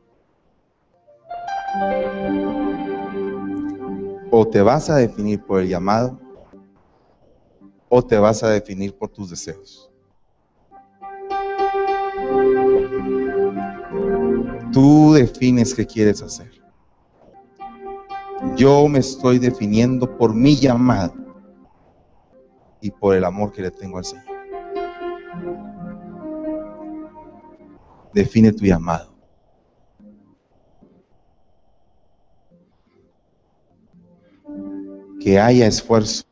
O 4.41 4.47
te 4.47 4.59
vas 4.59 4.89
a 4.89 4.95
definir 4.95 5.39
por 5.45 5.61
el 5.61 5.67
llamado 5.69 6.19
o 7.89 8.03
te 8.03 8.17
vas 8.17 8.41
a 8.41 8.49
definir 8.49 8.97
por 8.97 9.09
tus 9.09 9.29
deseos. 9.29 9.91
Tú 14.73 15.13
defines 15.13 15.75
qué 15.75 15.85
quieres 15.85 16.23
hacer. 16.23 16.49
Yo 18.55 18.87
me 18.87 18.97
estoy 18.97 19.37
definiendo 19.37 20.17
por 20.17 20.33
mi 20.33 20.55
llamado 20.55 21.13
y 22.79 22.89
por 22.89 23.15
el 23.15 23.23
amor 23.23 23.51
que 23.51 23.61
le 23.61 23.69
tengo 23.69 23.99
al 23.99 24.05
Señor. 24.05 24.25
Define 28.11 28.51
tu 28.53 28.65
llamado. 28.65 29.10
Que 35.31 35.39
haya 35.39 35.65
esfuerzo, 35.65 36.25